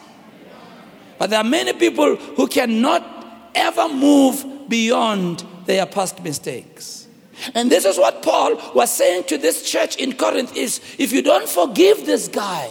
But 1.19 1.31
there 1.31 1.39
are 1.39 1.45
many 1.45 1.73
people 1.73 2.17
who 2.17 2.47
cannot 2.47 3.51
ever 3.55 3.89
move 3.89 4.69
beyond 4.69 5.45
their 5.67 5.87
past 5.87 6.23
mistakes. 6.23 7.07
And 7.55 7.71
this 7.71 7.85
is 7.85 7.99
what 7.99 8.23
Paul 8.23 8.61
was 8.75 8.93
saying 8.93 9.25
to 9.25 9.39
this 9.39 9.69
church 9.69 9.97
in 9.97 10.17
Corinth 10.17 10.57
is 10.57 10.81
if 10.99 11.13
you 11.13 11.23
don't 11.23 11.49
forgive 11.49 12.07
this 12.07 12.29
guy, 12.29 12.71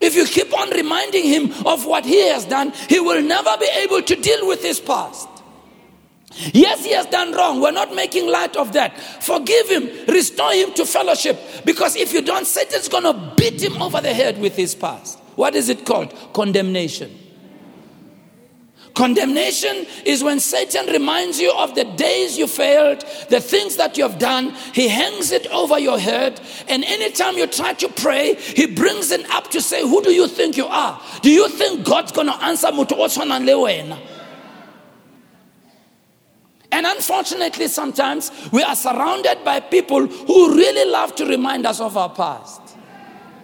if 0.00 0.14
you 0.14 0.24
keep 0.24 0.56
on 0.58 0.70
reminding 0.70 1.24
him 1.24 1.52
of 1.66 1.86
what 1.86 2.04
he 2.04 2.28
has 2.28 2.44
done, 2.44 2.72
he 2.88 3.00
will 3.00 3.22
never 3.22 3.56
be 3.58 3.68
able 3.76 4.02
to 4.02 4.16
deal 4.16 4.46
with 4.46 4.62
his 4.62 4.80
past. 4.80 5.28
Yes, 6.52 6.84
he 6.84 6.92
has 6.92 7.06
done 7.06 7.32
wrong. 7.32 7.60
We're 7.60 7.72
not 7.72 7.94
making 7.94 8.28
light 8.28 8.54
of 8.56 8.72
that. 8.74 8.98
Forgive 9.00 9.68
him, 9.68 9.88
restore 10.06 10.52
him 10.52 10.72
to 10.74 10.84
fellowship. 10.86 11.38
Because 11.64 11.96
if 11.96 12.12
you 12.12 12.22
don't, 12.22 12.46
Satan's 12.46 12.88
going 12.88 13.04
to 13.04 13.34
beat 13.36 13.62
him 13.62 13.80
over 13.82 14.00
the 14.00 14.12
head 14.12 14.38
with 14.38 14.54
his 14.54 14.74
past. 14.74 15.18
What 15.34 15.54
is 15.54 15.68
it 15.68 15.84
called? 15.84 16.14
Condemnation. 16.32 17.16
Condemnation 18.98 19.86
is 20.04 20.24
when 20.24 20.40
Satan 20.40 20.86
reminds 20.86 21.38
you 21.38 21.52
of 21.52 21.76
the 21.76 21.84
days 21.84 22.36
you 22.36 22.48
failed, 22.48 23.04
the 23.28 23.40
things 23.40 23.76
that 23.76 23.96
you 23.96 24.02
have 24.02 24.18
done. 24.18 24.52
He 24.74 24.88
hangs 24.88 25.30
it 25.30 25.46
over 25.52 25.78
your 25.78 26.00
head. 26.00 26.40
And 26.66 26.82
anytime 26.82 27.38
you 27.38 27.46
try 27.46 27.74
to 27.74 27.88
pray, 27.90 28.34
he 28.34 28.66
brings 28.66 29.12
it 29.12 29.24
up 29.30 29.52
to 29.52 29.60
say, 29.60 29.82
Who 29.82 30.02
do 30.02 30.10
you 30.10 30.26
think 30.26 30.56
you 30.56 30.66
are? 30.66 31.00
Do 31.22 31.30
you 31.30 31.48
think 31.48 31.86
God's 31.86 32.10
going 32.10 32.26
to 32.26 32.34
answer 32.42 32.72
and 36.72 36.84
unfortunately, 36.86 37.68
sometimes 37.68 38.32
we 38.50 38.64
are 38.64 38.74
surrounded 38.74 39.44
by 39.44 39.60
people 39.60 40.08
who 40.08 40.56
really 40.56 40.90
love 40.90 41.14
to 41.14 41.24
remind 41.24 41.66
us 41.66 41.80
of 41.80 41.96
our 41.96 42.10
past. 42.10 42.67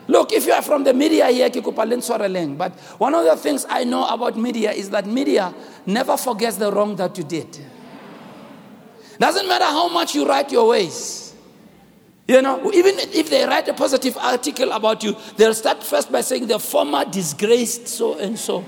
Look, 0.06 0.32
if 0.32 0.46
you 0.46 0.52
are 0.52 0.62
from 0.62 0.84
the 0.84 0.92
media 0.92 1.28
here, 1.28 1.48
but 1.48 2.72
one 2.98 3.14
of 3.14 3.24
the 3.24 3.36
things 3.36 3.66
I 3.68 3.84
know 3.84 4.06
about 4.06 4.36
media 4.36 4.72
is 4.72 4.90
that 4.90 5.06
media 5.06 5.54
never 5.86 6.16
forgets 6.16 6.56
the 6.56 6.70
wrong 6.70 6.96
that 6.96 7.16
you 7.16 7.24
did. 7.24 7.58
Doesn't 9.18 9.48
matter 9.48 9.64
how 9.64 9.88
much 9.88 10.14
you 10.14 10.26
write 10.26 10.52
your 10.52 10.68
ways. 10.68 11.34
You 12.26 12.40
know, 12.40 12.72
even 12.72 12.94
if 12.98 13.28
they 13.28 13.44
write 13.44 13.68
a 13.68 13.74
positive 13.74 14.16
article 14.16 14.72
about 14.72 15.02
you, 15.04 15.14
they'll 15.36 15.54
start 15.54 15.82
first 15.82 16.10
by 16.10 16.22
saying 16.22 16.46
the 16.46 16.58
former 16.58 17.04
disgraced 17.04 17.86
so 17.86 18.18
and 18.18 18.38
so. 18.38 18.64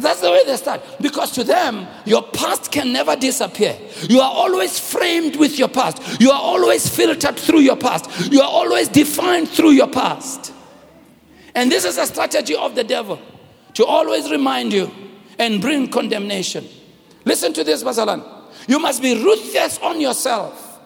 That's 0.00 0.20
the 0.20 0.30
way 0.30 0.44
they 0.44 0.56
start. 0.56 0.82
Because 1.00 1.30
to 1.32 1.44
them, 1.44 1.86
your 2.04 2.22
past 2.22 2.72
can 2.72 2.92
never 2.92 3.14
disappear. 3.14 3.76
You 4.08 4.20
are 4.20 4.30
always 4.30 4.78
framed 4.78 5.36
with 5.36 5.58
your 5.58 5.68
past. 5.68 6.20
You 6.20 6.30
are 6.30 6.40
always 6.40 6.88
filtered 6.88 7.38
through 7.38 7.60
your 7.60 7.76
past. 7.76 8.32
You 8.32 8.40
are 8.40 8.50
always 8.50 8.88
defined 8.88 9.48
through 9.48 9.72
your 9.72 9.88
past. 9.88 10.52
And 11.54 11.70
this 11.70 11.84
is 11.84 11.98
a 11.98 12.06
strategy 12.06 12.56
of 12.56 12.74
the 12.74 12.84
devil 12.84 13.20
to 13.74 13.84
always 13.84 14.30
remind 14.30 14.72
you 14.72 14.90
and 15.38 15.60
bring 15.60 15.88
condemnation. 15.88 16.66
Listen 17.24 17.52
to 17.52 17.64
this, 17.64 17.84
Basalan. 17.84 18.24
You 18.68 18.78
must 18.78 19.02
be 19.02 19.14
ruthless 19.22 19.78
on 19.78 20.00
yourself 20.00 20.80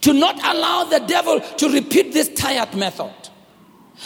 to 0.00 0.12
not 0.12 0.36
allow 0.36 0.84
the 0.84 1.00
devil 1.00 1.40
to 1.40 1.68
repeat 1.68 2.12
this 2.12 2.28
tired 2.34 2.74
method. 2.74 3.12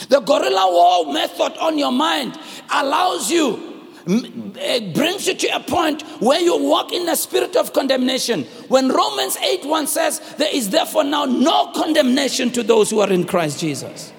The 0.08 0.20
guerrilla 0.20 0.70
war 0.70 1.12
method 1.12 1.56
on 1.58 1.78
your 1.78 1.92
mind 1.92 2.38
allows 2.70 3.30
you 3.30 3.73
Eh, 4.06 4.92
brings 4.92 5.26
you 5.26 5.34
to 5.34 5.46
a 5.56 5.60
point 5.60 6.02
where 6.20 6.40
you 6.40 6.58
walk 6.58 6.92
in 6.92 7.08
a 7.08 7.16
spirit 7.16 7.56
of 7.56 7.72
condemnation. 7.72 8.44
When 8.68 8.88
Romans 8.88 9.36
8 9.38 9.64
1 9.64 9.86
says, 9.86 10.20
There 10.36 10.54
is 10.54 10.70
therefore 10.70 11.04
now 11.04 11.24
no 11.24 11.72
condemnation 11.72 12.50
to 12.52 12.62
those 12.62 12.90
who 12.90 13.00
are 13.00 13.10
in 13.10 13.24
Christ 13.24 13.60
Jesus. 13.60 14.12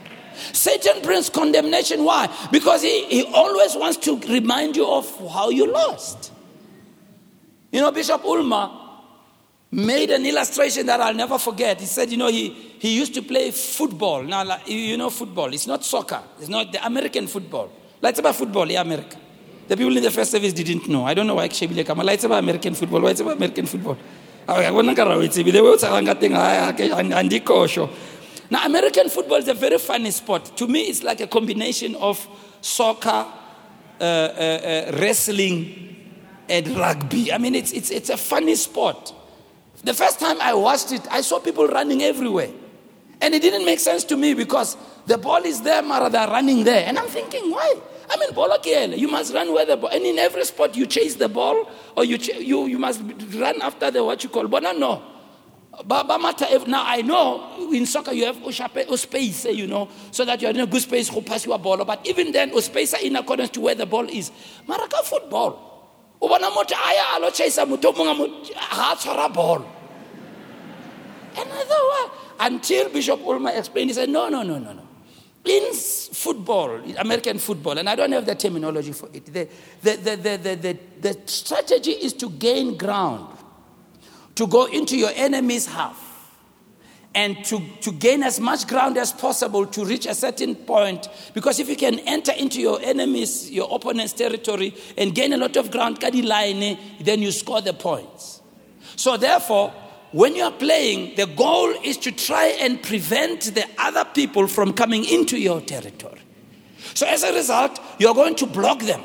Satan 0.53 1.01
brings 1.03 1.29
condemnation. 1.29 2.03
Why? 2.03 2.35
Because 2.51 2.81
he, 2.81 3.05
he 3.05 3.23
always 3.25 3.75
wants 3.75 3.97
to 3.97 4.19
remind 4.21 4.75
you 4.75 4.87
of 4.87 5.07
how 5.31 5.49
you 5.49 5.71
lost. 5.71 6.31
You 7.71 7.81
know, 7.81 7.91
Bishop 7.91 8.23
Ulma 8.23 9.03
made 9.71 10.09
an 10.09 10.25
illustration 10.25 10.85
that 10.87 10.99
I'll 10.99 11.13
never 11.13 11.37
forget. 11.37 11.79
He 11.79 11.85
said, 11.85 12.09
you 12.09 12.17
know, 12.17 12.29
he, 12.29 12.49
he 12.49 12.95
used 12.97 13.13
to 13.13 13.21
play 13.21 13.51
football. 13.51 14.23
Now, 14.23 14.59
you 14.65 14.97
know, 14.97 15.09
football. 15.09 15.53
It's 15.53 15.67
not 15.67 15.85
soccer, 15.85 16.23
it's 16.39 16.49
not 16.49 16.71
the 16.71 16.83
American 16.85 17.27
football. 17.27 17.71
Like 18.01 18.11
it's 18.11 18.19
about 18.19 18.35
football, 18.35 18.69
yeah, 18.69 18.81
America. 18.81 19.17
The 19.67 19.75
people 19.75 19.97
in 19.97 20.03
the 20.03 20.11
first 20.11 20.31
service 20.31 20.53
didn't 20.53 20.87
know. 20.87 21.05
I 21.05 21.13
don't 21.13 21.25
know 21.25 21.35
why 21.35 21.49
Kshebile 21.49 21.85
Kama. 21.85 22.05
It's 22.11 22.23
about 22.23 22.39
American 22.39 22.75
football. 22.75 23.01
Why 23.01 23.11
it's 23.11 23.21
about 23.21 23.37
American 23.37 23.65
football? 23.65 23.97
They 24.47 24.71
were 24.71 24.83
Now, 28.51 28.65
American 28.65 29.09
football 29.09 29.37
is 29.37 29.47
a 29.47 29.53
very 29.55 29.79
funny 29.79 30.11
sport. 30.11 30.55
To 30.57 30.67
me, 30.67 30.81
it's 30.81 31.01
like 31.01 31.19
a 31.19 31.27
combination 31.27 31.95
of 31.95 32.27
soccer, 32.61 33.09
uh, 33.09 34.03
uh, 34.03 34.03
uh, 34.03 34.97
wrestling, 34.99 35.95
and 36.47 36.67
rugby. 36.77 37.33
I 37.33 37.39
mean, 37.39 37.55
it's, 37.55 37.71
it's, 37.71 37.89
it's 37.89 38.11
a 38.11 38.17
funny 38.17 38.53
sport. 38.55 39.13
The 39.83 39.95
first 39.95 40.19
time 40.19 40.39
I 40.41 40.53
watched 40.53 40.91
it, 40.91 41.01
I 41.09 41.21
saw 41.21 41.39
people 41.39 41.67
running 41.67 42.03
everywhere. 42.03 42.49
And 43.21 43.33
it 43.33 43.41
didn't 43.41 43.65
make 43.65 43.79
sense 43.79 44.03
to 44.05 44.17
me 44.17 44.35
because 44.35 44.77
the 45.07 45.17
ball 45.17 45.43
is 45.43 45.61
there, 45.61 45.81
Mara, 45.81 46.09
they're 46.09 46.27
running 46.27 46.63
there. 46.63 46.85
And 46.85 46.99
I'm 46.99 47.07
thinking, 47.07 47.49
why? 47.49 47.75
I 48.09 48.17
mean, 48.17 48.33
ball 48.33 48.55
you 48.65 49.07
must 49.07 49.33
run 49.33 49.53
where 49.53 49.65
the 49.65 49.77
ball, 49.77 49.89
and 49.89 50.03
in 50.05 50.19
every 50.19 50.45
sport 50.45 50.75
you 50.75 50.85
chase 50.85 51.15
the 51.15 51.29
ball, 51.29 51.69
or 51.95 52.05
you, 52.05 52.17
ch- 52.17 52.37
you, 52.39 52.67
you 52.67 52.77
must 52.77 53.01
run 53.35 53.61
after 53.61 53.89
the 53.91 54.03
what 54.03 54.23
you 54.23 54.29
call, 54.29 54.47
but 54.47 54.61
no. 54.61 55.01
But, 55.85 56.07
but 56.07 56.21
matter. 56.21 56.47
now 56.67 56.83
I 56.85 57.01
know 57.01 57.69
in 57.73 57.85
soccer 57.85 58.13
you 58.13 58.25
have 58.25 58.41
a 58.45 58.97
space, 58.97 59.45
you 59.45 59.67
know, 59.67 59.89
so 60.11 60.23
that 60.23 60.41
you're 60.41 60.51
in 60.51 60.59
a 60.61 60.65
good 60.65 60.81
space 60.81 61.09
to 61.09 61.21
pass 61.21 61.45
your 61.45 61.59
ball. 61.59 61.83
But 61.83 62.05
even 62.07 62.31
then, 62.31 62.55
a 62.55 62.61
space 62.61 62.93
in 62.93 63.15
accordance 63.17 63.49
to 63.51 63.61
where 63.61 63.75
the 63.75 63.85
ball 63.85 64.07
is. 64.07 64.31
Maraka 64.67 65.03
football. 65.03 65.73
o 66.21 66.27
motho 66.29 66.71
a 66.73 66.93
ya 66.95 67.17
a 67.17 67.19
lo 67.19 67.29
chasa 67.29 67.65
motho 67.67 67.93
o 67.93 69.29
ball 69.29 69.65
and 71.37 71.49
I 71.51 71.63
thought, 71.63 72.11
until 72.39 72.89
Bishop 72.89 73.19
Ulma 73.21 73.51
explained, 73.51 73.89
he 73.89 73.93
said, 73.93 74.09
no, 74.09 74.29
no, 74.29 74.41
no, 74.41 74.57
no, 74.57 74.71
no 74.71 74.84
in 75.45 75.73
football, 75.73 76.81
American 76.97 77.37
football, 77.37 77.77
and 77.77 77.87
I 77.87 77.95
don't 77.95 78.11
have 78.11 78.25
the 78.25 78.35
terminology 78.35 78.91
for 78.91 79.09
it, 79.13 79.25
the, 79.25 79.47
the, 79.81 79.95
the, 79.95 80.15
the, 80.37 80.55
the, 80.55 80.77
the, 81.01 81.21
strategy 81.27 81.91
is 81.91 82.13
to 82.13 82.29
gain 82.29 82.77
ground, 82.77 83.37
to 84.35 84.47
go 84.47 84.65
into 84.65 84.97
your 84.97 85.11
enemy's 85.13 85.67
half, 85.67 86.01
and 87.13 87.45
to, 87.45 87.61
to 87.81 87.91
gain 87.91 88.23
as 88.23 88.39
much 88.39 88.67
ground 88.67 88.97
as 88.97 89.13
possible 89.13 89.65
to 89.67 89.85
reach 89.85 90.05
a 90.05 90.15
certain 90.15 90.55
point. 90.55 91.07
Because 91.33 91.59
if 91.59 91.69
you 91.69 91.75
can 91.75 91.99
enter 91.99 92.33
into 92.33 92.59
your 92.59 92.81
enemy's, 92.81 93.49
your 93.51 93.69
opponent's 93.71 94.13
territory, 94.13 94.75
and 94.97 95.15
gain 95.15 95.31
a 95.31 95.37
lot 95.37 95.55
of 95.55 95.71
ground, 95.71 95.97
then 96.01 97.21
you 97.21 97.31
score 97.31 97.61
the 97.61 97.73
points. 97.73 98.41
So, 98.97 99.15
therefore, 99.15 99.73
when 100.15 100.33
you 100.33 100.43
are 100.43 100.51
playing, 100.51 101.13
the 101.17 101.25
goal 101.25 101.73
is 101.83 101.97
to 101.97 102.09
try 102.09 102.45
and 102.61 102.81
prevent 102.81 103.53
the 103.53 103.67
other 103.77 104.05
people 104.05 104.47
from 104.47 104.71
coming 104.71 105.03
into 105.03 105.37
your 105.37 105.59
territory. 105.59 106.21
So 106.93 107.05
as 107.05 107.23
a 107.23 107.33
result, 107.33 107.81
you're 107.99 108.13
going 108.13 108.35
to 108.35 108.45
block 108.45 108.79
them. 108.79 109.03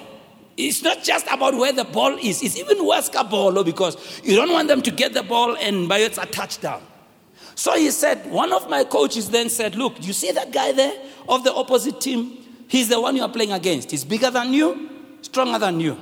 It's 0.57 0.85
not 0.85 1.03
just 1.03 1.27
about 1.27 1.57
where 1.57 1.73
the 1.73 1.83
ball 1.83 2.17
is, 2.17 2.45
it's 2.45 2.57
even 2.57 2.87
worse 2.87 3.09
ball 3.09 3.65
because 3.65 3.97
you 4.23 4.37
don't 4.37 4.53
want 4.53 4.69
them 4.69 4.83
to 4.83 4.93
get 4.93 5.13
the 5.13 5.25
ball 5.25 5.57
and 5.57 5.89
by 5.89 5.99
it's 5.99 6.17
a 6.17 6.27
touchdown. 6.27 6.81
So 7.57 7.77
he 7.77 7.91
said, 7.91 8.31
one 8.31 8.53
of 8.53 8.71
my 8.71 8.85
coaches 8.85 9.31
then 9.31 9.49
said, 9.49 9.75
Look, 9.75 10.07
you 10.07 10.13
see 10.13 10.31
that 10.31 10.53
guy 10.53 10.71
there 10.71 10.97
of 11.29 11.43
the 11.43 11.53
opposite 11.53 12.01
team? 12.01 12.39
He's 12.69 12.89
the 12.89 13.01
one 13.01 13.17
you 13.17 13.23
are 13.23 13.29
playing 13.29 13.51
against. 13.51 13.91
He's 13.91 14.05
bigger 14.05 14.31
than 14.31 14.53
you, 14.53 14.89
stronger 15.23 15.59
than 15.59 15.81
you, 15.81 15.99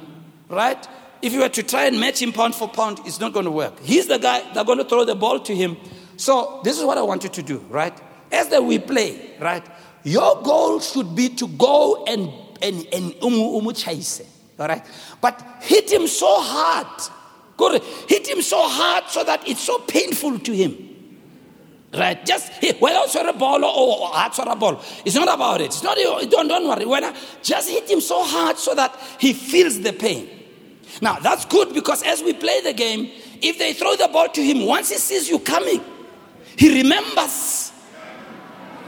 right? 0.51 0.87
If 1.21 1.33
you 1.33 1.41
were 1.41 1.49
to 1.49 1.63
try 1.63 1.87
and 1.87 1.99
match 1.99 2.23
him 2.23 2.33
pound 2.33 2.55
for 2.55 2.69
pound, 2.69 3.01
it's 3.05 3.19
not 3.21 3.33
going 3.33 3.45
to 3.45 3.51
work. 3.51 3.81
He's 3.81 4.07
the 4.07 4.19
guy, 4.19 4.53
they're 4.53 4.65
going 4.65 4.79
to 4.79 4.85
throw 4.85 5.05
the 5.05 5.15
ball 5.15 5.41
to 5.41 5.55
him. 5.55 5.77
So 6.17 6.61
this 6.65 6.79
is 6.79 6.85
what 6.85 6.99
I 6.99 7.03
want 7.03 7.23
you 7.25 7.29
to 7.31 7.43
do, 7.43 7.59
right? 7.69 7.97
As 8.31 8.49
that 8.49 8.63
we 8.63 8.79
play, 8.79 9.37
right? 9.41 9.65
Your 10.05 10.43
goal 10.43 10.81
should 10.81 11.15
be 11.15 11.29
to 11.31 11.49
go 11.49 12.05
and 12.05 12.31
and 12.61 12.87
and 12.93 13.15
umu 13.23 13.57
umu 13.57 13.73
chase, 13.73 14.23
all 14.59 14.69
right? 14.69 14.85
But 15.21 15.41
hit 15.61 15.91
him 15.91 16.07
so 16.07 16.41
hard, 16.41 16.87
good, 17.57 17.83
hit 18.09 18.29
him 18.29 18.43
so 18.43 18.61
hard 18.63 19.05
so 19.09 19.25
that 19.25 19.47
it's 19.49 19.61
so 19.61 19.79
painful 19.79 20.39
to 20.41 20.53
him. 20.53 20.85
Right, 21.93 22.23
just 22.27 22.53
whether 22.81 23.01
it's 23.03 23.15
a 23.15 23.33
ball 23.33 23.65
or 23.65 24.09
heart 24.09 24.39
or 24.39 24.53
a 24.53 24.57
ball, 24.57 24.83
it's 25.07 25.15
not 25.15 25.33
about 25.33 25.63
it. 25.63 25.67
It's 25.67 25.83
not 25.83 25.97
don't 26.31 26.47
don't 26.47 26.69
worry. 26.69 26.85
Whether 26.85 27.15
just 27.43 27.71
hit 27.71 27.89
him 27.89 28.03
so 28.03 28.23
hard 28.23 28.59
so 28.59 28.75
that 28.75 28.95
he 29.19 29.33
feels 29.33 29.81
the 29.81 29.95
pain. 29.95 30.29
Now 31.01 31.19
that's 31.19 31.45
good 31.45 31.75
because 31.75 32.03
as 32.03 32.23
we 32.23 32.33
play 32.33 32.61
the 32.61 32.73
game, 32.73 33.11
if 33.41 33.59
they 33.59 33.73
throw 33.73 33.97
the 33.97 34.09
ball 34.09 34.29
to 34.29 34.43
him, 34.43 34.67
once 34.67 34.91
he 34.91 34.97
sees 34.97 35.29
you 35.29 35.39
coming, 35.39 35.83
he 36.57 36.83
remembers 36.83 37.73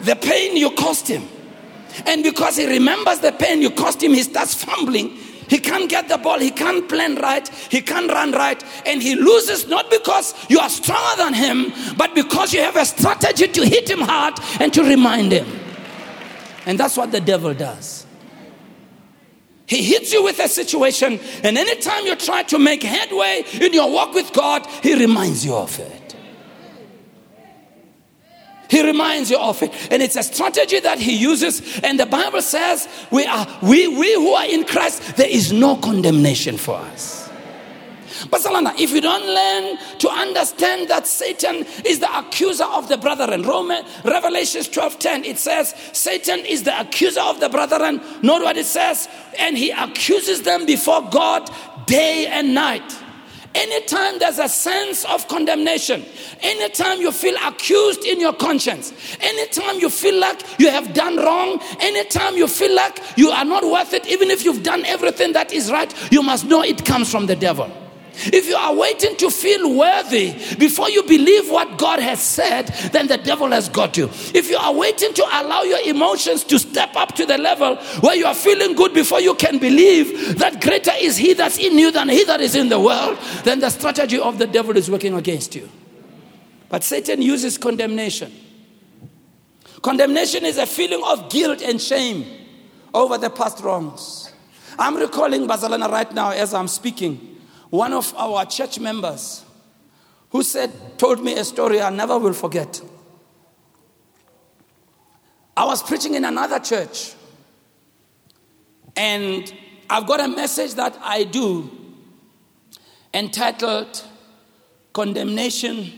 the 0.01 0.17
pain 0.17 0.57
you 0.57 0.71
caused 0.73 1.07
him. 1.07 1.29
And 2.07 2.23
because 2.23 2.57
he 2.57 2.67
remembers 2.67 3.21
the 3.21 3.33
pain 3.33 3.63
you 3.63 3.71
caused 3.71 4.03
him, 4.03 4.13
he 4.13 4.23
starts 4.23 4.55
fumbling 4.55 5.19
he 5.51 5.59
can't 5.59 5.91
get 5.91 6.09
the 6.09 6.17
ball. 6.17 6.39
He 6.39 6.53
can't 6.53 6.89
plan 6.89 7.17
right. 7.17 7.47
He 7.49 7.83
can't 7.83 8.09
run 8.09 8.31
right. 8.31 8.63
And 8.87 9.03
he 9.03 9.17
loses 9.17 9.67
not 9.67 9.91
because 9.91 10.33
you 10.49 10.61
are 10.61 10.71
stronger 10.71 11.17
than 11.17 11.35
him, 11.35 11.73
but 11.97 12.15
because 12.15 12.55
you 12.55 12.61
have 12.61 12.77
a 12.77 12.85
strategy 12.85 13.49
to 13.49 13.67
hit 13.67 13.91
him 13.91 13.99
hard 13.99 14.35
and 14.61 14.73
to 14.73 14.85
remind 14.85 15.33
him. 15.33 15.49
And 16.67 16.79
that's 16.79 16.97
what 16.97 17.11
the 17.11 17.21
devil 17.21 17.53
does. 17.53 18.00
He 19.71 19.85
hits 19.85 20.13
you 20.13 20.25
with 20.25 20.41
a 20.41 20.49
situation, 20.49 21.21
and 21.45 21.57
anytime 21.57 22.05
you 22.05 22.17
try 22.17 22.43
to 22.43 22.59
make 22.59 22.83
headway 22.83 23.45
in 23.53 23.73
your 23.73 23.89
walk 23.89 24.15
with 24.15 24.33
God, 24.33 24.67
he 24.83 24.99
reminds 24.99 25.45
you 25.45 25.55
of 25.55 25.79
it. 25.79 26.17
He 28.69 28.85
reminds 28.85 29.31
you 29.31 29.39
of 29.39 29.63
it. 29.63 29.73
And 29.93 30.03
it's 30.03 30.17
a 30.17 30.25
strategy 30.25 30.81
that 30.81 30.99
he 30.99 31.17
uses. 31.17 31.79
And 31.85 32.01
the 32.01 32.07
Bible 32.07 32.43
says, 32.43 32.89
we 33.13 33.25
are 33.27 33.47
we 33.63 33.87
we 33.87 34.13
who 34.15 34.33
are 34.33 34.47
in 34.47 34.65
Christ, 34.65 35.17
there 35.17 35.31
is 35.31 35.53
no 35.53 35.77
condemnation 35.77 36.57
for 36.57 36.75
us. 36.75 37.20
But 38.29 38.43
Salana, 38.43 38.79
if 38.79 38.91
you 38.91 39.01
don't 39.01 39.27
learn 39.27 39.79
to 39.99 40.09
understand 40.11 40.89
that 40.91 41.07
Satan 41.07 41.65
is 41.85 42.01
the 42.01 42.19
accuser 42.19 42.65
of 42.65 42.89
the 42.89 42.97
brethren, 42.97 43.43
Roman 43.43 43.85
Revelations 44.05 44.69
12:10, 44.69 45.25
it 45.25 45.39
says, 45.39 45.75
Satan 45.93 46.41
is 46.41 46.65
the 46.65 46.79
accuser 46.81 47.21
of 47.21 47.41
the 47.41 47.49
brethren. 47.49 48.01
Note 48.23 48.43
what 48.43 48.57
it 48.57 48.67
says, 48.67 49.09
and 49.39 49.57
he 49.57 49.71
accuses 49.71 50.43
them 50.43 50.67
before 50.67 51.09
God 51.11 51.51
day 51.87 52.27
and 52.27 52.55
night. 52.55 52.97
Anytime 53.53 54.21
there's 54.21 54.39
a 54.39 54.49
sense 54.49 55.05
of 55.07 55.27
condemnation, 55.27 56.05
anytime 56.41 57.01
you 57.01 57.11
feel 57.11 57.35
accused 57.45 58.05
in 58.05 58.21
your 58.21 58.33
conscience, 58.33 58.93
anytime 59.21 59.81
you 59.81 59.91
feel 59.91 60.21
like 60.21 60.41
you 60.61 60.71
have 60.71 60.95
done 60.95 61.17
wrong, 61.17 61.61
anytime 61.81 62.37
you 62.37 62.47
feel 62.47 62.75
like 62.77 63.03
you 63.17 63.31
are 63.31 63.45
not 63.45 63.65
worth 63.65 63.93
it, 63.93 64.07
even 64.07 64.31
if 64.31 64.45
you've 64.45 64.63
done 64.63 64.85
everything 64.85 65.33
that 65.33 65.53
is 65.53 65.69
right, 65.73 65.93
you 66.13 66.23
must 66.23 66.45
know 66.45 66.63
it 66.63 66.85
comes 66.85 67.11
from 67.11 67.27
the 67.27 67.35
devil. 67.35 67.69
If 68.27 68.47
you 68.47 68.57
are 68.57 68.75
waiting 68.75 69.17
to 69.17 69.31
feel 69.31 69.75
worthy 69.77 70.33
before 70.57 70.91
you 70.91 71.03
believe 71.03 71.51
what 71.51 71.79
God 71.79 72.01
has 72.01 72.23
said, 72.23 72.67
then 72.93 73.07
the 73.07 73.17
devil 73.17 73.49
has 73.51 73.69
got 73.69 73.97
you. 73.97 74.11
If 74.35 74.51
you 74.51 74.59
are 74.59 74.75
waiting 74.75 75.15
to 75.15 75.23
allow 75.23 75.63
your 75.63 75.81
emotions 75.81 76.45
to 76.45 76.59
step 76.59 76.95
up 76.97 77.15
to 77.17 77.25
the 77.25 77.39
level 77.39 77.77
where 78.01 78.15
you 78.15 78.27
are 78.27 78.35
feeling 78.35 78.75
good 78.75 78.93
before 78.93 79.21
you 79.21 79.35
can 79.35 79.59
believe 79.59 80.39
that 80.39 80.61
greater 80.61 80.93
is 80.99 81.17
he 81.17 81.33
that's 81.33 81.59
in 81.59 81.79
you 81.79 81.91
than 81.91 82.09
he 82.09 82.25
that 82.25 82.41
is 82.41 82.55
in 82.55 82.69
the 82.69 82.79
world, 82.79 83.19
then 83.45 83.61
the 83.61 83.71
strategy 83.71 84.19
of 84.19 84.39
the 84.39 84.47
devil 84.47 84.77
is 84.77 84.91
working 84.91 85.15
against 85.15 85.55
you. 85.55 85.69
But 86.69 86.85
Satan 86.85 87.23
uses 87.23 87.57
condemnation. 87.57 88.33
Condemnation 89.83 90.45
is 90.45 90.59
a 90.59 90.67
feeling 90.67 91.03
of 91.05 91.31
guilt 91.31 91.63
and 91.63 91.81
shame 91.81 92.27
over 92.93 93.17
the 93.17 93.31
past 93.31 93.63
wrongs. 93.63 94.33
I'm 94.79 94.97
recalling 94.97 95.47
Bazalana 95.47 95.91
right 95.91 96.13
now 96.13 96.31
as 96.31 96.55
I'm 96.55 96.69
speaking 96.69 97.30
one 97.71 97.93
of 97.93 98.13
our 98.17 98.45
church 98.45 98.79
members 98.79 99.45
who 100.31 100.43
said, 100.43 100.71
told 100.99 101.23
me 101.25 101.35
a 101.35 101.45
story 101.45 101.81
I 101.81 101.91
never 101.91 102.19
will 102.19 102.33
forget. 102.33 102.81
I 105.57 105.65
was 105.65 105.83
preaching 105.83 106.15
in 106.15 106.25
another 106.25 106.59
church, 106.59 107.15
and 108.97 109.53
I've 109.89 110.07
got 110.07 110.21
a 110.21 110.29
message 110.29 110.75
that 110.75 110.99
I 111.01 111.25
do 111.25 111.71
entitled 113.13 114.05
Condemnation, 114.93 115.93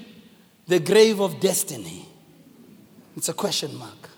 the 0.66 0.80
Grave 0.80 1.20
of 1.20 1.40
Destiny. 1.40 2.06
It's 3.16 3.28
a 3.28 3.34
question 3.34 3.76
mark. 3.76 4.08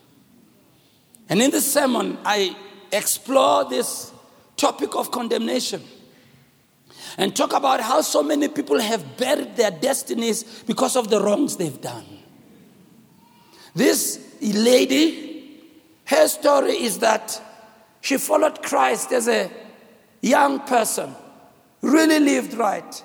And 1.29 1.43
in 1.43 1.51
this 1.51 1.73
sermon, 1.73 2.19
I 2.25 2.57
explore 2.93 3.65
this 3.69 4.13
topic 4.57 4.95
of 4.95 5.11
condemnation 5.11 5.83
and 7.19 7.35
talk 7.35 7.53
about 7.53 7.81
how 7.81 8.01
so 8.01 8.23
many 8.23 8.49
people 8.49 8.81
have 8.81 9.17
buried 9.17 9.57
their 9.57 9.71
destinies 9.71 10.63
because 10.65 10.97
of 10.97 11.11
the 11.11 11.21
wrongs 11.21 11.57
they've 11.57 11.81
done. 11.81 12.05
This 13.75 14.21
lady, 14.41 15.61
her 16.07 16.29
story 16.29 16.73
is 16.73 16.99
that 16.99 17.41
she 18.01 18.19
followed 18.19 18.63
Christ 18.63 19.13
as 19.13 19.29
a 19.29 19.51
young 20.21 20.61
person, 20.61 21.15
really 21.81 22.21
lived 22.21 22.55
right, 22.55 23.03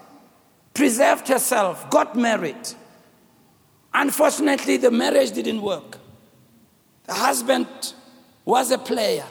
preserved 0.73 1.27
herself, 1.27 1.89
got 1.89 2.15
married. 2.15 2.73
Unfortunately, 3.93 4.77
the 4.77 4.91
marriage 4.91 5.31
didn't 5.31 5.61
work. 5.61 5.97
The 7.05 7.13
husband 7.13 7.67
was 8.45 8.71
a 8.71 8.77
player, 8.77 9.25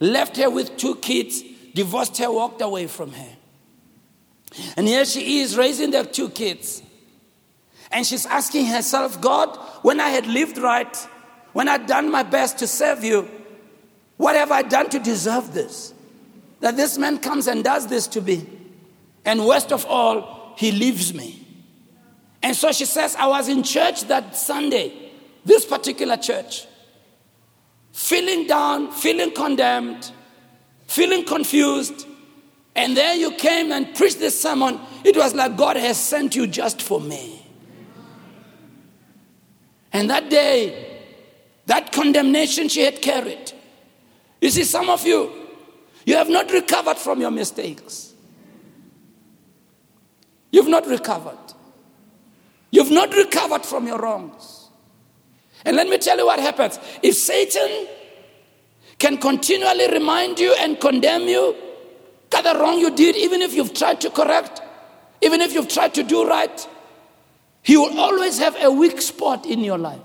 left 0.00 0.36
her 0.36 0.50
with 0.50 0.76
two 0.76 0.96
kids 0.96 1.42
divorced 1.76 2.16
her, 2.18 2.32
walked 2.32 2.60
away 2.62 2.88
from 2.88 3.12
her. 3.12 3.36
And 4.76 4.88
here 4.88 5.04
she 5.04 5.40
is 5.40 5.56
raising 5.56 5.90
their 5.92 6.04
two 6.04 6.30
kids. 6.30 6.82
And 7.92 8.04
she's 8.04 8.26
asking 8.26 8.66
herself, 8.66 9.20
God, 9.20 9.56
when 9.82 10.00
I 10.00 10.08
had 10.08 10.26
lived 10.26 10.58
right, 10.58 10.96
when 11.52 11.68
I'd 11.68 11.86
done 11.86 12.10
my 12.10 12.22
best 12.22 12.58
to 12.58 12.66
serve 12.66 13.04
you, 13.04 13.30
what 14.16 14.34
have 14.34 14.50
I 14.50 14.62
done 14.62 14.88
to 14.90 14.98
deserve 14.98 15.52
this? 15.52 15.94
That 16.60 16.76
this 16.76 16.96
man 16.98 17.18
comes 17.18 17.46
and 17.46 17.62
does 17.62 17.86
this 17.86 18.06
to 18.08 18.22
me. 18.22 18.46
And 19.24 19.44
worst 19.44 19.72
of 19.72 19.84
all, 19.86 20.54
he 20.56 20.72
leaves 20.72 21.12
me. 21.12 21.46
And 22.42 22.56
so 22.56 22.72
she 22.72 22.86
says, 22.86 23.14
I 23.16 23.26
was 23.26 23.48
in 23.48 23.62
church 23.62 24.04
that 24.04 24.34
Sunday, 24.34 25.12
this 25.44 25.66
particular 25.66 26.16
church, 26.16 26.66
feeling 27.92 28.46
down, 28.46 28.90
feeling 28.92 29.32
condemned, 29.32 30.10
feeling 30.86 31.24
confused, 31.24 32.06
and 32.74 32.96
then 32.96 33.18
you 33.18 33.32
came 33.32 33.72
and 33.72 33.94
preached 33.94 34.18
this 34.18 34.40
sermon, 34.40 34.78
it 35.04 35.16
was 35.16 35.34
like 35.34 35.56
God 35.56 35.76
has 35.76 35.98
sent 35.98 36.36
you 36.36 36.46
just 36.46 36.82
for 36.82 37.00
me. 37.00 37.42
And 39.92 40.10
that 40.10 40.28
day, 40.28 41.00
that 41.66 41.92
condemnation 41.92 42.68
she 42.68 42.82
had 42.82 43.00
carried. 43.00 43.52
You 44.40 44.50
see, 44.50 44.64
some 44.64 44.90
of 44.90 45.06
you, 45.06 45.32
you 46.04 46.14
have 46.16 46.28
not 46.28 46.50
recovered 46.52 46.98
from 46.98 47.20
your 47.20 47.30
mistakes. 47.30 48.12
You've 50.50 50.68
not 50.68 50.86
recovered. 50.86 51.38
You've 52.70 52.90
not 52.90 53.14
recovered 53.14 53.64
from 53.64 53.86
your 53.86 53.98
wrongs. 53.98 54.68
And 55.64 55.76
let 55.76 55.88
me 55.88 55.98
tell 55.98 56.16
you 56.18 56.26
what 56.26 56.38
happens. 56.38 56.78
If 57.02 57.16
Satan 57.16 57.88
can 58.98 59.18
continually 59.18 59.90
remind 59.92 60.38
you 60.38 60.54
and 60.58 60.80
condemn 60.80 61.22
you 61.22 61.54
that 62.30 62.44
the 62.44 62.58
wrong 62.58 62.78
you 62.78 62.90
did, 62.94 63.16
even 63.16 63.42
if 63.42 63.54
you've 63.54 63.74
tried 63.74 64.00
to 64.00 64.10
correct, 64.10 64.62
even 65.22 65.40
if 65.40 65.52
you've 65.52 65.68
tried 65.68 65.94
to 65.94 66.02
do 66.02 66.26
right, 66.26 66.68
he 67.62 67.76
will 67.76 67.98
always 67.98 68.38
have 68.38 68.56
a 68.62 68.70
weak 68.70 69.00
spot 69.00 69.46
in 69.46 69.60
your 69.60 69.78
life. 69.78 70.00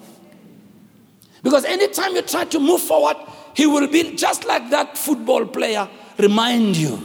Because 1.43 1.65
anytime 1.65 2.15
you 2.15 2.21
try 2.21 2.45
to 2.45 2.59
move 2.59 2.81
forward, 2.81 3.17
he 3.55 3.65
will 3.65 3.87
be 3.87 4.15
just 4.15 4.45
like 4.45 4.69
that 4.69 4.97
football 4.97 5.45
player, 5.45 5.87
remind 6.17 6.77
you. 6.77 6.99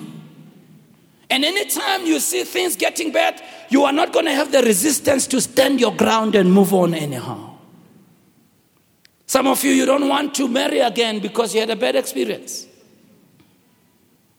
And 1.29 1.44
anytime 1.44 2.07
you 2.07 2.20
see 2.20 2.44
things 2.44 2.77
getting 2.77 3.12
bad, 3.12 3.42
you 3.68 3.85
are 3.85 3.92
not 3.92 4.12
going 4.12 4.27
to 4.27 4.33
have 4.33 4.53
the 4.53 4.62
resistance 4.62 5.27
to 5.29 5.40
stand 5.40 5.81
your 5.81 5.94
ground 5.94 6.35
and 6.35 6.53
move 6.53 6.72
on 6.72 6.94
anyhow. 6.94 7.45
Some 9.26 9.48
of 9.48 9.62
you, 9.64 9.72
you 9.72 9.84
don't 9.84 10.08
want 10.08 10.34
to 10.36 10.48
marry 10.48 10.78
again 10.78 11.18
because 11.18 11.52
you 11.54 11.60
had 11.60 11.70
a 11.70 11.76
bad 11.76 11.96
experience. 11.96 12.66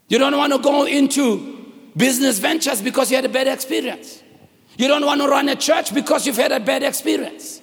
You 0.08 0.17
don't 0.17 0.38
want 0.38 0.54
to 0.54 0.60
go 0.60 0.86
into 0.86 1.73
business 1.95 2.39
ventures 2.39 2.82
because 2.82 3.12
you 3.12 3.17
had 3.17 3.26
a 3.26 3.30
bad 3.30 3.47
experience. 3.47 4.23
You 4.78 4.88
don't 4.88 5.06
want 5.06 5.21
to 5.21 5.28
run 5.28 5.50
a 5.50 5.56
church 5.56 5.93
because 5.93 6.26
you've 6.26 6.38
had 6.38 6.52
a 6.52 6.60
bad 6.60 6.84
experience. 6.84 7.62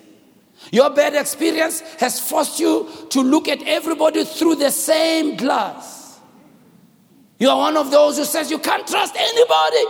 Your 0.70 0.90
bad 0.90 1.14
experience 1.14 1.80
has 1.98 2.20
forced 2.20 2.60
you 2.60 2.88
to 3.10 3.20
look 3.22 3.48
at 3.48 3.62
everybody 3.62 4.24
through 4.24 4.56
the 4.56 4.70
same 4.70 5.36
glass. 5.36 6.18
You 7.38 7.48
are 7.48 7.58
one 7.58 7.76
of 7.76 7.90
those 7.90 8.18
who 8.18 8.24
says 8.24 8.50
you 8.50 8.58
can't 8.58 8.86
trust 8.86 9.14
anybody. 9.16 9.84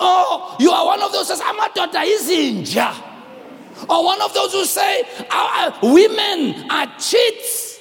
Oh, 0.00 0.56
you 0.60 0.70
are 0.70 0.86
one 0.86 1.02
of 1.02 1.10
those 1.12 1.28
who 1.28 1.34
says, 1.34 1.42
I'm 1.44 1.58
a 1.58 1.72
daughter, 1.74 1.98
izinja. 1.98 2.94
Or 3.88 4.04
one 4.04 4.20
of 4.22 4.32
those 4.34 4.52
who 4.52 4.64
say, 4.64 5.02
women 5.82 6.70
are 6.70 6.86
cheats. 6.98 7.78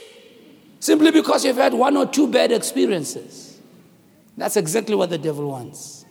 Simply 0.80 1.12
because 1.12 1.44
you've 1.44 1.58
had 1.58 1.74
one 1.74 1.98
or 1.98 2.06
two 2.06 2.28
bad 2.28 2.52
experiences. 2.52 3.60
That's 4.38 4.58
exactly 4.58 4.96
what 4.96 5.10
the 5.10 5.18
devil 5.18 5.50
wants. 5.50 6.06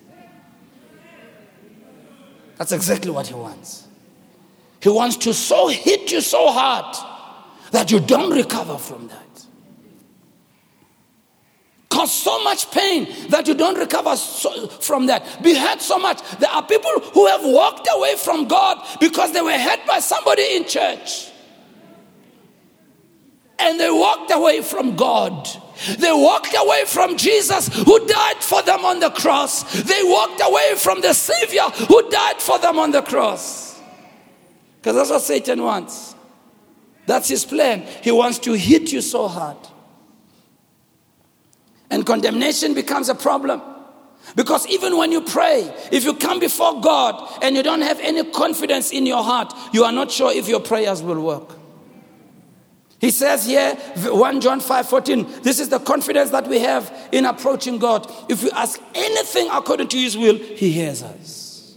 That's 2.57 2.72
exactly 2.72 3.11
what 3.11 3.27
he 3.27 3.35
wants. 3.35 3.87
He 4.81 4.88
wants 4.88 5.16
to 5.18 5.35
so 5.35 5.68
hit 5.68 6.11
you 6.11 6.20
so 6.20 6.51
hard 6.51 6.96
that 7.70 7.90
you 7.90 8.01
don't 8.01 8.31
recover 8.31 8.79
from 8.79 9.09
that. 9.09 9.26
Cause 11.97 12.13
so 12.13 12.45
much 12.45 12.71
pain 12.73 13.09
that 13.31 13.49
you 13.49 13.55
don't 13.55 13.79
recover 13.79 14.19
so, 14.19 14.67
from 14.69 15.07
that. 15.07 15.43
Be 15.43 15.55
hurt 15.55 15.81
so 15.81 15.99
much. 15.99 16.21
There 16.39 16.51
are 16.51 16.63
people 16.63 16.91
who 17.15 17.25
have 17.27 17.41
walked 17.43 17.89
away 17.91 18.17
from 18.17 18.47
God 18.47 18.87
because 19.01 19.33
they 19.33 19.41
were 19.41 19.57
hurt 19.57 19.81
by 19.87 20.01
somebody 20.01 20.57
in 20.57 20.67
church. 20.67 21.31
And 23.59 23.81
they 23.81 23.91
walked 23.91 24.31
away 24.31 24.61
from 24.61 24.95
God. 24.95 25.49
They 25.99 26.13
walked 26.13 26.55
away 26.55 26.85
from 26.85 27.17
Jesus 27.17 27.69
who 27.69 28.07
died 28.07 28.43
for 28.43 28.61
them 28.61 28.85
on 28.85 29.01
the 29.01 29.09
cross. 29.09 29.63
They 29.83 30.03
walked 30.03 30.43
away 30.45 30.75
from 30.77 31.01
the 31.01 31.15
Savior 31.15 31.63
who 31.89 32.11
died 32.11 32.43
for 32.43 32.59
them 32.59 32.79
on 32.79 32.91
the 32.91 33.01
cross. 33.01 33.81
Because 34.77 34.97
that's 34.97 35.09
what 35.09 35.23
Satan 35.23 35.63
wants. 35.63 36.15
That's 37.07 37.31
his 37.31 37.47
plan. 37.47 37.87
He 38.03 38.11
wants 38.11 38.39
to 38.41 38.53
hit 38.53 38.93
you 38.93 39.01
so 39.01 39.29
hard. 39.29 39.57
And 41.90 42.05
condemnation 42.05 42.75
becomes 42.75 43.09
a 43.09 43.14
problem. 43.14 43.62
Because 44.35 44.66
even 44.66 44.96
when 44.96 45.12
you 45.12 45.20
pray, 45.20 45.72
if 45.92 46.05
you 46.05 46.14
come 46.14 46.40
before 46.40 46.81
God 46.81 47.38
and 47.42 47.55
you 47.55 47.62
don't 47.62 47.83
have 47.83 48.01
any 48.01 48.25
confidence 48.25 48.90
in 48.90 49.07
your 49.07 49.22
heart, 49.22 49.53
you 49.72 49.85
are 49.85 49.92
not 49.92 50.11
sure 50.11 50.33
if 50.33 50.49
your 50.49 50.61
prayers 50.61 51.03
will 51.03 51.20
work. 51.20 51.57
He 52.99 53.11
says 53.11 53.46
here, 53.46 53.75
1 53.75 54.40
John 54.40 54.59
5 54.59 54.88
14, 54.88 55.42
this 55.42 55.61
is 55.61 55.68
the 55.68 55.79
confidence 55.79 56.31
that 56.31 56.49
we 56.49 56.59
have 56.61 56.92
in 57.12 57.27
approaching 57.27 57.79
God. 57.79 58.11
If 58.29 58.42
we 58.42 58.51
ask 58.51 58.81
anything 58.94 59.49
according 59.53 59.88
to 59.88 59.99
His 59.99 60.16
will, 60.16 60.37
He 60.37 60.72
hears 60.72 61.03
us. 61.03 61.77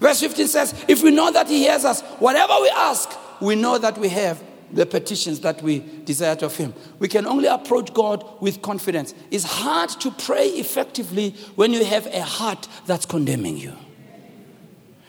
Verse 0.00 0.20
15 0.20 0.46
says, 0.46 0.84
If 0.86 1.02
we 1.02 1.10
know 1.10 1.30
that 1.32 1.48
He 1.48 1.60
hears 1.60 1.84
us, 1.84 2.02
whatever 2.18 2.54
we 2.60 2.68
ask, 2.68 3.10
we 3.40 3.56
know 3.56 3.78
that 3.78 3.96
we 3.96 4.08
have 4.10 4.42
the 4.72 4.86
petitions 4.86 5.40
that 5.40 5.62
we 5.62 5.80
desire 6.04 6.36
of 6.42 6.56
Him. 6.56 6.74
We 6.98 7.08
can 7.08 7.26
only 7.26 7.46
approach 7.46 7.92
God 7.94 8.24
with 8.40 8.62
confidence. 8.62 9.14
It's 9.30 9.44
hard 9.44 9.90
to 10.00 10.10
pray 10.10 10.48
effectively 10.48 11.30
when 11.54 11.72
you 11.72 11.84
have 11.84 12.06
a 12.06 12.22
heart 12.22 12.68
that's 12.86 13.06
condemning 13.06 13.56
you. 13.56 13.72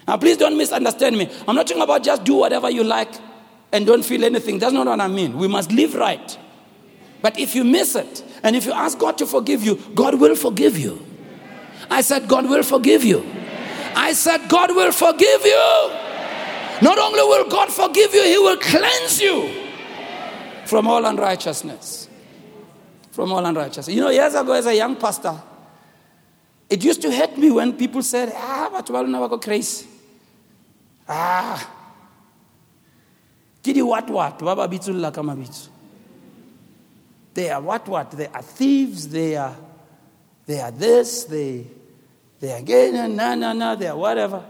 Now, 0.07 0.17
please 0.17 0.37
don't 0.37 0.57
misunderstand 0.57 1.17
me. 1.17 1.31
I'm 1.47 1.55
not 1.55 1.67
talking 1.67 1.81
about 1.81 2.03
just 2.03 2.23
do 2.23 2.35
whatever 2.35 2.69
you 2.69 2.83
like 2.83 3.09
and 3.71 3.85
don't 3.85 4.03
feel 4.03 4.23
anything. 4.23 4.59
That's 4.59 4.73
not 4.73 4.85
what 4.85 5.01
I 5.01 5.07
mean. 5.07 5.37
We 5.37 5.47
must 5.47 5.71
live 5.71 5.95
right. 5.95 6.37
But 7.21 7.39
if 7.39 7.55
you 7.55 7.63
miss 7.63 7.95
it, 7.95 8.23
and 8.43 8.55
if 8.55 8.65
you 8.65 8.71
ask 8.71 8.99
God 8.99 9.17
to 9.17 9.25
forgive 9.25 9.63
you, 9.63 9.81
God 9.95 10.19
will 10.19 10.35
forgive 10.35 10.77
you. 10.77 11.03
I 11.89 12.01
said, 12.01 12.27
God 12.27 12.47
will 12.47 12.61
forgive 12.61 13.03
you. 13.03 13.25
I 13.95 14.13
said, 14.13 14.47
God 14.47 14.75
will 14.75 14.91
forgive 14.91 15.43
you. 15.43 16.04
Not 16.81 16.97
only 16.97 17.19
will 17.19 17.49
God 17.49 17.71
forgive 17.71 18.13
you, 18.13 18.23
He 18.23 18.37
will 18.37 18.57
cleanse 18.57 19.21
you 19.21 19.49
from 20.65 20.87
all 20.87 21.05
unrighteousness. 21.05 22.09
From 23.11 23.31
all 23.31 23.45
unrighteousness. 23.45 23.95
You 23.95 24.01
know, 24.01 24.09
years 24.09 24.33
ago, 24.35 24.53
as 24.53 24.65
a 24.65 24.75
young 24.75 24.95
pastor, 24.95 25.41
it 26.69 26.83
used 26.83 27.01
to 27.03 27.11
hurt 27.11 27.37
me 27.37 27.51
when 27.51 27.73
people 27.73 28.01
said, 28.03 28.31
ah, 28.35 28.69
but 28.71 28.89
well, 28.89 29.05
never 29.05 29.29
go 29.29 29.37
crazy. 29.37 29.87
Ah. 31.07 31.71
Kidi 33.63 33.81
what 33.81 34.09
what? 34.09 34.39
Baba 34.39 34.67
bitsulla 34.67 35.13
kama 35.13 35.35
bitsu. 35.35 35.69
They 37.33 37.49
are 37.49 37.61
what 37.61 37.87
what? 37.87 38.11
They 38.11 38.27
are 38.27 38.41
thieves, 38.41 39.07
they 39.09 39.35
are 39.35 39.55
they 40.45 40.59
are 40.61 40.71
this, 40.71 41.25
they 41.25 41.65
they 42.39 42.51
are 42.53 42.57
again, 42.59 43.15
na 43.15 43.35
na 43.35 43.53
na, 43.53 43.75
they 43.75 43.87
are 43.87 43.97
whatever. 43.97 44.43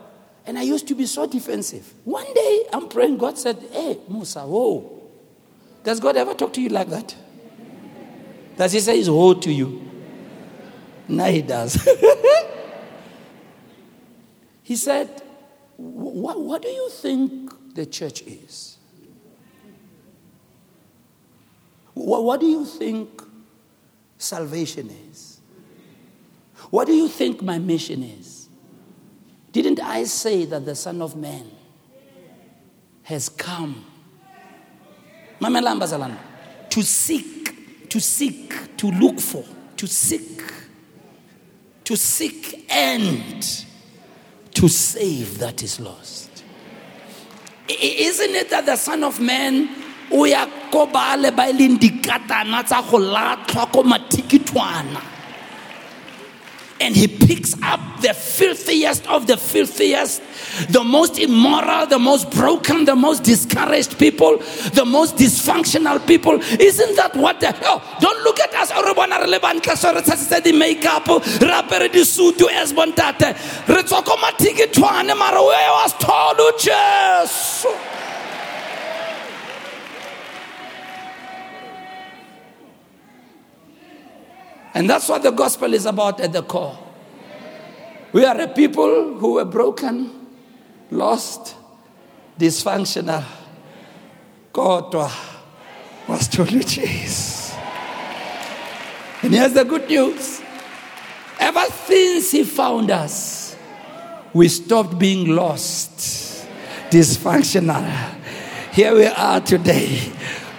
And 0.47 0.59
I 0.59 0.61
used 0.61 0.87
to 0.89 0.95
be 0.95 1.05
so 1.05 1.25
defensive. 1.25 1.91
One 2.03 2.31
day 2.33 2.65
I'm 2.71 2.87
praying, 2.87 3.17
God 3.17 3.37
said, 3.37 3.57
Hey, 3.71 3.97
Musa, 4.07 4.41
whoa. 4.41 5.03
Does 5.83 5.99
God 5.99 6.17
ever 6.17 6.33
talk 6.33 6.53
to 6.53 6.61
you 6.61 6.69
like 6.69 6.89
that? 6.89 7.15
Does 8.57 8.71
he 8.71 8.79
say 8.79 9.03
whoa 9.05 9.33
to 9.33 9.51
you? 9.51 9.81
No, 11.07 11.25
he 11.25 11.41
does. 11.41 11.75
he 14.63 14.75
said, 14.75 15.21
what, 15.77 16.41
what 16.41 16.61
do 16.61 16.69
you 16.69 16.89
think 16.89 17.75
the 17.75 17.85
church 17.85 18.21
is? 18.23 18.77
What, 21.93 22.23
what 22.23 22.39
do 22.39 22.45
you 22.45 22.65
think 22.65 23.21
salvation 24.17 24.89
is? 25.11 25.39
What 26.69 26.87
do 26.87 26.93
you 26.93 27.07
think 27.07 27.41
my 27.41 27.59
mission 27.59 28.03
is? 28.03 28.34
Didn't 29.55 29.79
I 29.79 30.03
say 30.03 30.43
that 30.43 30.65
the 30.65 30.75
Son 30.75 31.01
of 31.01 31.15
Man 31.15 31.49
has 33.03 33.29
come? 33.29 33.85
To 35.39 36.83
seek, 36.83 37.87
to 37.87 38.01
seek, 38.01 38.75
to 38.75 38.91
look 38.91 39.17
for, 39.21 39.45
to 39.77 39.87
seek, 39.87 40.41
to 41.85 41.95
seek 41.95 42.65
and 42.69 43.55
to 44.55 44.67
save 44.67 45.39
that 45.39 45.63
is 45.63 45.79
lost. 45.79 46.43
Isn't 47.69 48.35
it 48.35 48.49
that 48.49 48.65
the 48.65 48.75
Son 48.75 49.05
of 49.05 49.21
Man 49.21 49.69
o 50.11 50.25
ya 50.25 50.47
ko 50.69 50.85
ba 50.85 51.15
le 51.17 51.31
ba 51.31 51.43
ileng 51.43 51.79
dikatana 51.79 52.61
tsa 52.65 52.83
go 52.91 52.97
latlhwa 52.97 53.71
ko 53.71 53.83
mathikitwana 53.83 55.01
and 56.81 56.93
he 56.93 57.07
picks 57.07 57.55
up 57.63 57.84
the 58.01 58.13
filthiest 58.13 59.07
of 59.07 59.27
the 59.27 59.37
filthiest, 59.37 60.21
the 60.69 60.83
most 60.83 61.17
immoral, 61.19 61.87
the 61.87 61.99
most 61.99 62.29
broken, 62.31 62.85
the 62.85 62.95
most 62.95 63.23
discouraged 63.23 63.97
people, 63.97 64.37
the 64.73 64.85
most 64.85 65.15
dysfunctional 65.15 66.05
people. 66.07 66.39
Isn't 66.59 66.95
that 66.95 67.15
what 67.15 67.39
the 67.39 67.55
oh 67.63 67.97
don't 67.99 68.23
look 68.23 68.39
at 68.39 68.53
us 68.55 68.71
everyone 68.71 69.11
are 69.11 69.25
lebantle 69.25 69.75
so 69.75 69.93
re 69.93 70.01
tshasitse 70.01 70.43
di 70.43 70.51
makeup 70.51 71.07
re 71.07 71.51
apere 71.61 71.91
di 71.91 72.03
suit 72.03 72.41
as 72.51 72.73
bontate 72.73 73.35
re 73.67 73.81
tswa 73.83 74.03
ko 74.03 74.15
mathikithwane 74.17 75.17
mara 75.17 75.41
we 75.41 75.47
was 75.47 75.93
told 75.99 76.39
Jesus 76.59 77.65
And 84.75 84.89
that's 84.89 85.07
what 85.07 85.23
the 85.23 85.31
gospel 85.31 85.73
is 85.73 85.85
about 85.85 86.19
at 86.19 86.33
the 86.33 86.43
core. 86.43 86.84
We 88.15 88.23
are 88.23 88.39
a 88.39 88.47
people 88.47 89.15
who 89.15 89.33
were 89.33 89.43
broken, 89.43 90.09
lost, 90.89 91.53
dysfunctional. 92.39 93.25
God 94.53 95.11
was 96.07 96.29
truly 96.29 96.63
Jesus. 96.63 97.53
And 99.21 99.33
here's 99.33 99.51
the 99.51 99.65
good 99.65 99.89
news. 99.89 100.41
Ever 101.41 101.65
since 101.65 102.31
He 102.31 102.45
found 102.45 102.89
us, 102.89 103.57
we 104.33 104.47
stopped 104.47 104.97
being 104.97 105.35
lost, 105.35 106.47
dysfunctional. 106.91 107.83
Here 108.71 108.95
we 108.95 109.07
are 109.07 109.41
today 109.41 110.13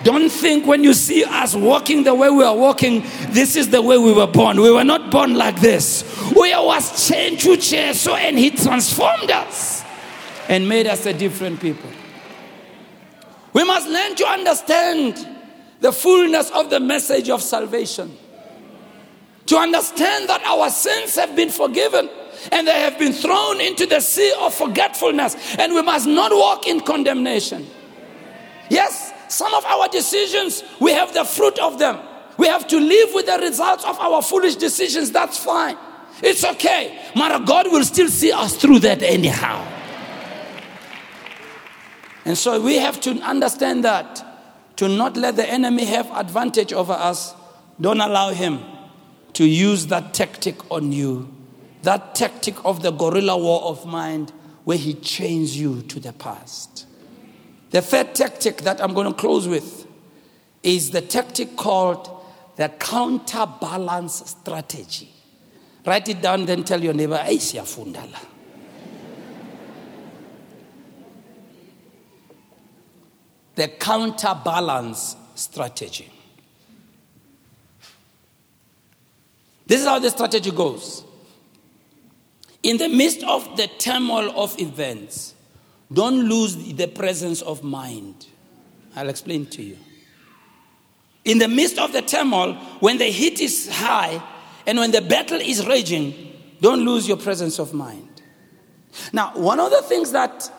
don't 0.06 0.30
think 0.30 0.68
when 0.68 0.84
you 0.84 0.94
see 0.94 1.24
us 1.24 1.56
walking 1.56 2.04
the 2.04 2.14
way 2.14 2.30
we 2.30 2.44
are 2.44 2.56
walking, 2.56 3.02
this 3.30 3.56
is 3.56 3.70
the 3.70 3.82
way 3.82 3.98
we 3.98 4.12
were 4.12 4.28
born. 4.28 4.60
We 4.60 4.70
were 4.70 4.84
not 4.84 5.10
born 5.10 5.34
like 5.34 5.60
this. 5.60 6.04
We 6.34 6.54
was 6.54 7.08
changed 7.08 7.44
to 7.44 7.94
so 7.94 8.14
and 8.14 8.38
He 8.38 8.50
transformed 8.50 9.30
us 9.30 9.84
and 10.48 10.68
made 10.68 10.86
us 10.86 11.06
a 11.06 11.12
different 11.12 11.60
people. 11.60 11.90
We 13.52 13.64
must 13.64 13.88
learn 13.88 14.14
to 14.16 14.26
understand 14.26 15.26
the 15.80 15.92
fullness 15.92 16.50
of 16.50 16.70
the 16.70 16.80
message 16.80 17.30
of 17.30 17.42
salvation. 17.42 18.16
to 19.46 19.56
understand 19.56 20.28
that 20.28 20.42
our 20.44 20.68
sins 20.70 21.14
have 21.16 21.34
been 21.36 21.50
forgiven 21.50 22.10
and 22.52 22.66
they 22.66 22.80
have 22.80 22.98
been 22.98 23.12
thrown 23.12 23.60
into 23.60 23.86
the 23.86 24.00
sea 24.00 24.34
of 24.40 24.52
forgetfulness, 24.54 25.56
and 25.58 25.72
we 25.72 25.82
must 25.82 26.06
not 26.06 26.30
walk 26.32 26.66
in 26.66 26.80
condemnation. 26.80 27.66
Yes, 28.68 29.12
some 29.28 29.52
of 29.54 29.64
our 29.64 29.88
decisions, 29.88 30.62
we 30.80 30.92
have 30.92 31.14
the 31.14 31.24
fruit 31.24 31.58
of 31.58 31.78
them. 31.78 31.98
We 32.36 32.46
have 32.48 32.66
to 32.68 32.78
live 32.78 33.14
with 33.14 33.26
the 33.26 33.38
results 33.38 33.84
of 33.84 33.98
our 33.98 34.20
foolish 34.20 34.56
decisions. 34.56 35.10
That's 35.10 35.42
fine. 35.42 35.78
It's 36.22 36.44
okay. 36.44 36.98
But 37.14 37.44
God 37.44 37.70
will 37.70 37.84
still 37.84 38.08
see 38.08 38.32
us 38.32 38.56
through 38.56 38.80
that 38.80 39.02
anyhow. 39.02 39.64
And 42.24 42.36
so 42.36 42.60
we 42.60 42.76
have 42.76 43.00
to 43.02 43.10
understand 43.20 43.84
that 43.84 44.76
to 44.76 44.88
not 44.88 45.16
let 45.16 45.36
the 45.36 45.48
enemy 45.48 45.84
have 45.84 46.10
advantage 46.10 46.72
over 46.72 46.92
us, 46.92 47.34
don't 47.80 48.00
allow 48.00 48.30
him 48.30 48.60
to 49.34 49.46
use 49.46 49.86
that 49.86 50.12
tactic 50.12 50.70
on 50.70 50.92
you. 50.92 51.32
That 51.82 52.14
tactic 52.14 52.56
of 52.64 52.82
the 52.82 52.90
guerrilla 52.90 53.38
war 53.38 53.62
of 53.62 53.86
mind 53.86 54.32
where 54.64 54.76
he 54.76 54.94
chains 54.94 55.56
you 55.56 55.82
to 55.82 56.00
the 56.00 56.12
past. 56.12 56.86
The 57.70 57.80
third 57.80 58.14
tactic 58.14 58.58
that 58.58 58.82
I'm 58.82 58.94
going 58.94 59.06
to 59.06 59.14
close 59.14 59.46
with 59.46 59.86
is 60.62 60.90
the 60.90 61.00
tactic 61.00 61.56
called 61.56 62.10
the 62.56 62.68
counterbalance 62.70 64.30
strategy. 64.30 65.10
Write 65.86 66.08
it 66.08 66.20
down, 66.20 66.46
then 66.46 66.64
tell 66.64 66.82
your 66.82 66.92
neighbor, 66.92 67.16
hey, 67.16 67.36
fundala. 67.36 68.18
The 73.54 73.68
counterbalance 73.68 75.16
strategy. 75.36 76.10
This 79.66 79.80
is 79.80 79.86
how 79.86 80.00
the 80.00 80.10
strategy 80.10 80.50
goes. 80.50 81.04
In 82.64 82.78
the 82.78 82.88
midst 82.88 83.22
of 83.22 83.56
the 83.56 83.68
turmoil 83.78 84.32
of 84.36 84.60
events, 84.60 85.34
don't 85.92 86.28
lose 86.28 86.56
the 86.56 86.88
presence 86.88 87.42
of 87.42 87.62
mind. 87.62 88.26
I'll 88.96 89.08
explain 89.08 89.46
to 89.46 89.62
you. 89.62 89.78
In 91.24 91.38
the 91.38 91.48
midst 91.48 91.78
of 91.78 91.92
the 91.92 92.02
turmoil, 92.02 92.54
when 92.80 92.98
the 92.98 93.04
heat 93.04 93.40
is 93.40 93.68
high 93.68 94.20
and 94.66 94.78
when 94.78 94.90
the 94.90 95.00
battle 95.00 95.40
is 95.40 95.66
raging, 95.66 96.32
don't 96.60 96.84
lose 96.84 97.06
your 97.06 97.16
presence 97.16 97.58
of 97.58 97.72
mind. 97.72 98.22
Now, 99.12 99.32
one 99.36 99.60
of 99.60 99.70
the 99.70 99.82
things 99.82 100.12
that 100.12 100.50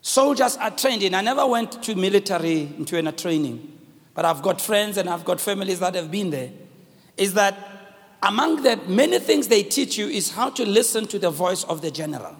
soldiers 0.00 0.56
are 0.56 0.70
trained 0.70 1.02
in, 1.02 1.14
I 1.14 1.20
never 1.20 1.46
went 1.46 1.82
to 1.84 1.94
military 1.94 2.62
into 2.76 2.98
a 2.98 3.12
training, 3.12 3.78
but 4.14 4.24
I've 4.24 4.42
got 4.42 4.60
friends 4.60 4.96
and 4.96 5.08
I've 5.08 5.24
got 5.24 5.40
families 5.40 5.80
that 5.80 5.94
have 5.94 6.10
been 6.10 6.30
there, 6.30 6.50
is 7.16 7.34
that 7.34 7.56
among 8.22 8.62
the 8.62 8.76
many 8.88 9.18
things 9.18 9.48
they 9.48 9.62
teach 9.62 9.96
you 9.96 10.08
is 10.08 10.30
how 10.30 10.50
to 10.50 10.66
listen 10.66 11.06
to 11.08 11.18
the 11.18 11.30
voice 11.30 11.64
of 11.64 11.80
the 11.80 11.90
general. 11.90 12.36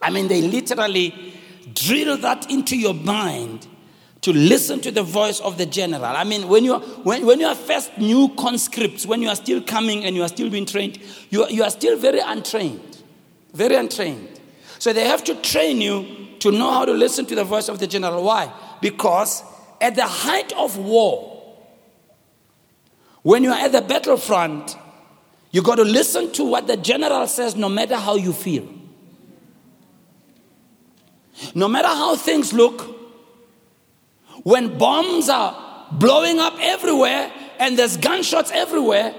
I 0.00 0.10
mean, 0.10 0.28
they 0.28 0.42
literally 0.42 1.34
drill 1.72 2.16
that 2.18 2.50
into 2.50 2.76
your 2.76 2.94
mind 2.94 3.66
to 4.24 4.32
listen 4.32 4.80
to 4.80 4.90
the 4.90 5.02
voice 5.02 5.38
of 5.40 5.58
the 5.58 5.66
general. 5.66 6.02
I 6.06 6.24
mean, 6.24 6.48
when 6.48 6.64
you, 6.64 6.78
when, 6.78 7.26
when 7.26 7.40
you 7.40 7.46
are 7.46 7.54
first 7.54 7.98
new 7.98 8.30
conscripts, 8.38 9.04
when 9.04 9.20
you 9.20 9.28
are 9.28 9.36
still 9.36 9.60
coming 9.60 10.06
and 10.06 10.16
you 10.16 10.22
are 10.22 10.28
still 10.28 10.48
being 10.48 10.64
trained, 10.64 10.98
you, 11.28 11.46
you 11.48 11.62
are 11.62 11.68
still 11.68 11.98
very 11.98 12.20
untrained. 12.20 13.02
Very 13.52 13.74
untrained. 13.74 14.40
So 14.78 14.94
they 14.94 15.06
have 15.06 15.24
to 15.24 15.34
train 15.42 15.82
you 15.82 16.06
to 16.38 16.50
know 16.50 16.72
how 16.72 16.86
to 16.86 16.92
listen 16.94 17.26
to 17.26 17.34
the 17.34 17.44
voice 17.44 17.68
of 17.68 17.80
the 17.80 17.86
general. 17.86 18.24
Why? 18.24 18.50
Because 18.80 19.42
at 19.78 19.94
the 19.94 20.06
height 20.06 20.54
of 20.54 20.78
war, 20.78 21.58
when 23.20 23.44
you 23.44 23.50
are 23.50 23.58
at 23.58 23.72
the 23.72 23.82
battlefront, 23.82 24.74
you 25.50 25.60
got 25.60 25.74
to 25.74 25.84
listen 25.84 26.32
to 26.32 26.44
what 26.44 26.66
the 26.66 26.78
general 26.78 27.26
says 27.26 27.56
no 27.56 27.68
matter 27.68 27.96
how 27.96 28.16
you 28.16 28.32
feel. 28.32 28.66
No 31.54 31.68
matter 31.68 31.88
how 31.88 32.16
things 32.16 32.54
look, 32.54 33.03
when 34.44 34.78
bombs 34.78 35.28
are 35.28 35.88
blowing 35.90 36.38
up 36.38 36.54
everywhere 36.60 37.32
and 37.58 37.78
there's 37.78 37.96
gunshots 37.96 38.50
everywhere 38.52 39.14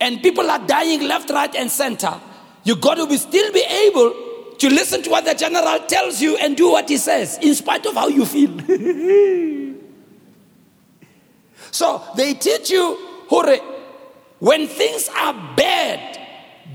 and 0.00 0.20
people 0.22 0.50
are 0.50 0.58
dying 0.66 1.02
left, 1.02 1.30
right, 1.30 1.54
and 1.54 1.70
center, 1.70 2.20
you 2.64 2.76
got 2.76 2.96
to 2.96 3.06
be 3.06 3.16
still 3.16 3.52
be 3.52 3.62
able 3.62 4.12
to 4.58 4.68
listen 4.68 5.02
to 5.02 5.10
what 5.10 5.24
the 5.24 5.34
general 5.34 5.78
tells 5.86 6.20
you 6.20 6.36
and 6.36 6.56
do 6.56 6.70
what 6.70 6.88
he 6.88 6.96
says, 6.96 7.38
in 7.40 7.54
spite 7.54 7.86
of 7.86 7.94
how 7.94 8.08
you 8.08 8.24
feel. 8.24 8.50
so 11.70 12.02
they 12.16 12.34
teach 12.34 12.70
you, 12.70 12.98
hurry, 13.30 13.60
when 14.40 14.66
things 14.66 15.08
are 15.16 15.32
bad, 15.56 16.18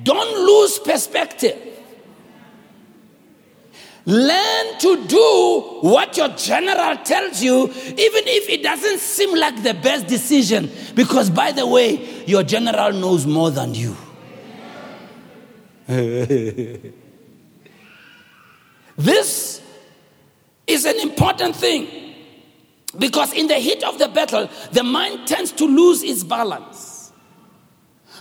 don't 0.04 0.46
lose 0.46 0.80
perspective. 0.80 1.69
Learn 4.10 4.80
to 4.80 5.06
do 5.06 5.78
what 5.82 6.18
your 6.18 6.30
general 6.30 6.98
tells 6.98 7.44
you, 7.44 7.66
even 7.66 8.24
if 8.26 8.50
it 8.50 8.64
doesn't 8.64 8.98
seem 8.98 9.38
like 9.38 9.62
the 9.62 9.76
best 9.76 10.08
decision. 10.08 10.72
Because, 10.96 11.30
by 11.30 11.52
the 11.52 11.68
way, 11.68 12.26
your 12.26 12.42
general 12.42 12.92
knows 12.92 13.28
more 13.28 13.52
than 13.52 13.76
you. 13.76 13.96
this 18.98 19.62
is 20.66 20.86
an 20.86 21.00
important 21.02 21.56
thing. 21.56 22.16
Because 22.98 23.32
in 23.34 23.46
the 23.46 23.58
heat 23.58 23.84
of 23.84 24.00
the 24.00 24.08
battle, 24.08 24.50
the 24.72 24.82
mind 24.82 25.28
tends 25.28 25.52
to 25.52 25.66
lose 25.66 26.02
its 26.02 26.24
balance. 26.24 27.14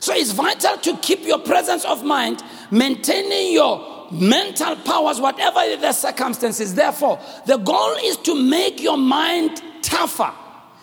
So 0.01 0.12
it's 0.12 0.32
vital 0.32 0.76
to 0.76 0.99
keep 0.99 1.22
your 1.22 1.39
presence 1.39 1.86
of 1.86 2.05
mind, 2.05 2.43
maintaining 2.70 3.55
your 3.55 3.98
mental 4.11 4.77
powers, 4.77 5.21
whatever 5.21 5.61
the 5.77 5.93
circumstances. 5.93 6.75
Therefore, 6.75 7.21
the 7.47 7.57
goal 7.57 7.97
is 8.05 8.17
to 8.19 8.35
make 8.35 8.83
your 8.83 8.97
mind 8.97 9.63
tougher. 9.83 10.33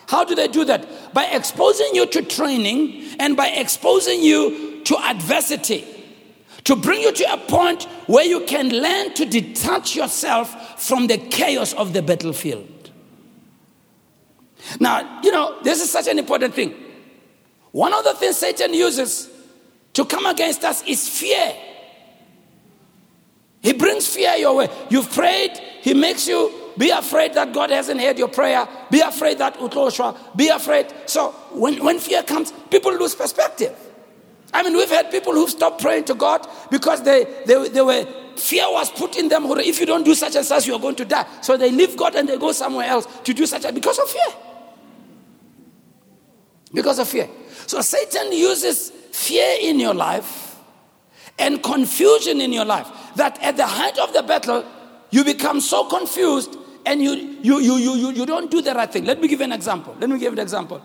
How 0.08 0.24
do 0.24 0.36
they 0.36 0.48
do 0.48 0.66
that? 0.66 1.14
By 1.14 1.26
exposing 1.26 1.90
you 1.94 2.06
to 2.08 2.22
training 2.22 3.16
and 3.20 3.36
by 3.36 3.48
exposing 3.48 4.22
you 4.22 4.84
to 4.84 4.98
adversity. 4.98 5.84
To 6.66 6.76
bring 6.76 7.02
you 7.02 7.12
to 7.12 7.34
a 7.34 7.38
point 7.38 7.84
where 8.08 8.26
you 8.26 8.42
can 8.46 8.70
learn 8.70 9.14
to 9.16 9.26
detach 9.26 9.96
yourself 9.96 10.82
from 10.82 11.08
the 11.08 11.18
chaos 11.18 11.74
of 11.74 11.94
the 11.94 12.02
battlefield. 12.02 12.92
Now, 14.80 15.22
you 15.24 15.32
know, 15.32 15.62
this 15.64 15.82
is 15.82 15.92
such 15.92 16.08
an 16.08 16.18
important 16.18 16.54
thing. 16.54 16.74
One 17.72 17.94
of 17.94 18.04
the 18.04 18.14
things 18.14 18.38
Satan 18.38 18.74
uses 18.74 19.30
to 19.94 20.06
come 20.06 20.26
against 20.26 20.64
us 20.64 20.84
is 20.88 21.08
fear. 21.08 21.54
He 23.66 23.74
brings 23.74 24.06
fear 24.06 24.36
your 24.36 24.56
way. 24.56 24.70
You've 24.92 25.12
prayed, 25.12 25.60
He 25.82 25.96
makes 25.96 26.28
you 26.28 26.54
be 26.78 26.92
afraid 26.92 27.34
that 27.34 27.52
God 27.52 27.72
hasn't 27.72 28.00
heard 28.00 28.20
your 28.20 28.28
prayer. 28.28 28.68
Be 28.92 29.00
afraid 29.00 29.40
that 29.40 29.56
Utloshwa. 29.56 30.36
Be 30.36 30.50
afraid. 30.50 30.94
So 31.08 31.32
when, 31.52 31.84
when 31.84 31.98
fear 31.98 32.22
comes, 32.22 32.52
people 32.70 32.94
lose 32.94 33.16
perspective. 33.16 33.76
I 34.54 34.62
mean, 34.62 34.74
we've 34.76 34.90
had 34.90 35.10
people 35.10 35.34
who've 35.34 35.50
stopped 35.50 35.82
praying 35.82 36.04
to 36.06 36.14
God 36.14 36.48
because 36.70 37.02
they, 37.02 37.24
they, 37.48 37.70
they 37.70 37.82
were 37.82 38.06
fear 38.36 38.66
was 38.70 38.92
put 38.92 39.18
in 39.18 39.30
them. 39.30 39.46
If 39.46 39.80
you 39.80 39.88
don't 39.88 40.04
do 40.04 40.14
such 40.14 40.36
and 40.36 40.46
such, 40.46 40.68
you're 40.68 40.80
going 40.80 40.98
to 40.98 41.06
die. 41.06 41.26
So 41.42 41.58
they 41.58 41.72
leave 41.72 41.98
God 41.98 42.14
and 42.14 42.30
they 42.30 42.38
go 42.38 42.52
somewhere 42.52 42.88
else 42.88 43.08
to 43.24 43.34
do 43.34 43.48
such 43.48 43.66
a 43.66 43.72
because 43.72 43.98
of 43.98 44.08
fear. 44.08 44.36
Because 46.72 47.00
of 47.00 47.08
fear. 47.08 47.30
So 47.66 47.82
Satan 47.82 48.32
uses 48.32 48.92
fear 49.12 49.58
in 49.60 49.80
your 49.80 49.94
life 49.94 50.58
and 51.40 51.64
confusion 51.64 52.42
in 52.42 52.54
your 52.54 52.66
life 52.66 52.88
that 53.16 53.42
at 53.42 53.58
the 53.58 53.66
height 53.66 53.98
of 53.98 54.14
the 54.14 54.24
battle, 54.24 54.66
you 55.10 55.24
become 55.24 55.62
so 55.62 55.86
confused 55.86 56.58
and 56.86 57.02
you, 57.02 57.14
you, 57.42 57.60
you, 57.60 57.78
you, 57.78 58.12
you 58.12 58.26
don't 58.26 58.52
do 58.52 58.62
the 58.62 58.74
right 58.74 58.92
thing. 58.92 59.06
Let 59.06 59.20
me 59.20 59.28
give 59.28 59.40
you 59.40 59.46
an 59.46 59.54
example. 59.54 59.96
Let 60.00 60.10
me 60.10 60.20
give 60.20 60.34
you 60.34 60.40
an 60.40 60.44
example. 60.44 60.82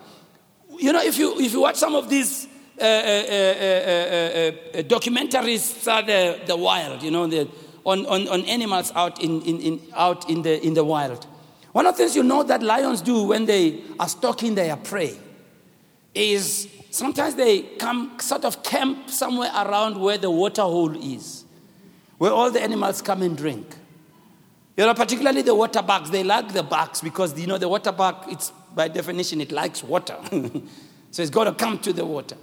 You 0.78 0.92
know, 0.92 1.02
if 1.02 1.18
you, 1.18 1.38
if 1.40 1.52
you 1.52 1.60
watch 1.60 1.76
some 1.76 1.94
of 1.94 2.08
these 2.08 2.46
uh, 2.80 2.84
uh, 2.84 2.86
uh, 2.86 4.52
documentaries, 4.84 5.86
uh, 5.86 6.00
the, 6.02 6.40
the 6.46 6.56
wild, 6.56 7.02
you 7.02 7.10
know, 7.10 7.26
the, 7.26 7.48
on, 7.84 8.06
on, 8.06 8.28
on 8.28 8.44
animals 8.44 8.92
out 8.94 9.22
in, 9.22 9.42
in, 9.42 9.60
in, 9.60 9.80
out 9.94 10.30
in 10.30 10.42
the, 10.42 10.64
in 10.64 10.74
the 10.74 10.84
wild. 10.84 11.26
One 11.72 11.86
of 11.86 11.94
the 11.96 12.04
things 12.04 12.16
you 12.16 12.22
know 12.22 12.42
that 12.42 12.62
lions 12.62 13.02
do 13.02 13.24
when 13.24 13.46
they 13.46 13.82
are 13.98 14.08
stalking 14.08 14.54
their 14.54 14.76
prey 14.76 15.18
is 16.14 16.68
sometimes 16.90 17.34
they 17.34 17.62
come 17.62 18.18
sort 18.18 18.44
of 18.44 18.62
camp 18.62 19.10
somewhere 19.10 19.50
around 19.54 20.00
where 20.00 20.18
the 20.18 20.30
water 20.30 20.62
hole 20.62 20.96
is 20.96 21.39
where 22.20 22.32
all 22.32 22.50
the 22.50 22.62
animals 22.62 23.00
come 23.00 23.22
and 23.22 23.34
drink. 23.34 23.66
You 24.76 24.84
know, 24.84 24.92
particularly 24.92 25.40
the 25.40 25.54
water 25.54 25.80
bucks, 25.80 26.10
they 26.10 26.22
like 26.22 26.52
the 26.52 26.62
bugs 26.62 27.00
because, 27.00 27.38
you 27.40 27.46
know, 27.46 27.56
the 27.56 27.66
water 27.66 27.92
buck, 27.92 28.26
it's 28.28 28.52
by 28.74 28.88
definition, 28.88 29.40
it 29.40 29.50
likes 29.50 29.82
water. 29.82 30.18
so 31.10 31.22
it's 31.22 31.30
got 31.30 31.44
to 31.44 31.54
come 31.54 31.78
to 31.78 31.94
the 31.94 32.04
water. 32.04 32.36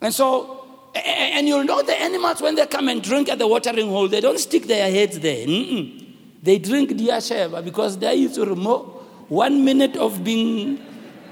And 0.00 0.14
so, 0.14 0.68
and 0.94 1.48
you'll 1.48 1.64
know 1.64 1.82
the 1.82 2.00
animals 2.00 2.40
when 2.40 2.54
they 2.54 2.68
come 2.68 2.86
and 2.86 3.02
drink 3.02 3.28
at 3.28 3.40
the 3.40 3.48
watering 3.48 3.88
hole, 3.88 4.06
they 4.06 4.20
don't 4.20 4.38
stick 4.38 4.68
their 4.68 4.88
heads 4.92 5.18
there. 5.18 5.44
Mm-mm. 5.44 6.06
They 6.40 6.60
drink 6.60 6.90
Diasheva 6.90 7.64
because 7.64 7.98
they 7.98 8.14
used 8.14 8.36
to 8.36 8.44
remove 8.44 8.86
one 9.28 9.64
minute 9.64 9.96
of 9.96 10.22
being 10.22 10.80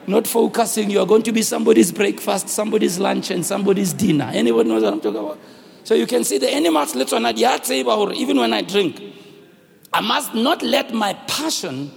not 0.08 0.26
focusing. 0.26 0.90
You 0.90 0.98
are 0.98 1.06
going 1.06 1.22
to 1.22 1.32
be 1.32 1.42
somebody's 1.42 1.92
breakfast, 1.92 2.48
somebody's 2.48 2.98
lunch, 2.98 3.30
and 3.30 3.46
somebody's 3.46 3.92
dinner. 3.92 4.32
Anybody 4.34 4.68
knows 4.68 4.82
what 4.82 4.94
I'm 4.94 5.00
talking 5.00 5.20
about? 5.20 5.38
So 5.84 5.94
you 5.94 6.06
can 6.06 6.24
see 6.24 6.38
the 6.38 6.50
animals, 6.50 6.94
let's 6.94 7.12
on 7.12 7.24
even 7.26 8.38
when 8.38 8.52
I 8.52 8.62
drink, 8.62 9.02
I 9.92 10.00
must 10.00 10.34
not 10.34 10.62
let 10.62 10.92
my 10.92 11.12
passion 11.28 11.90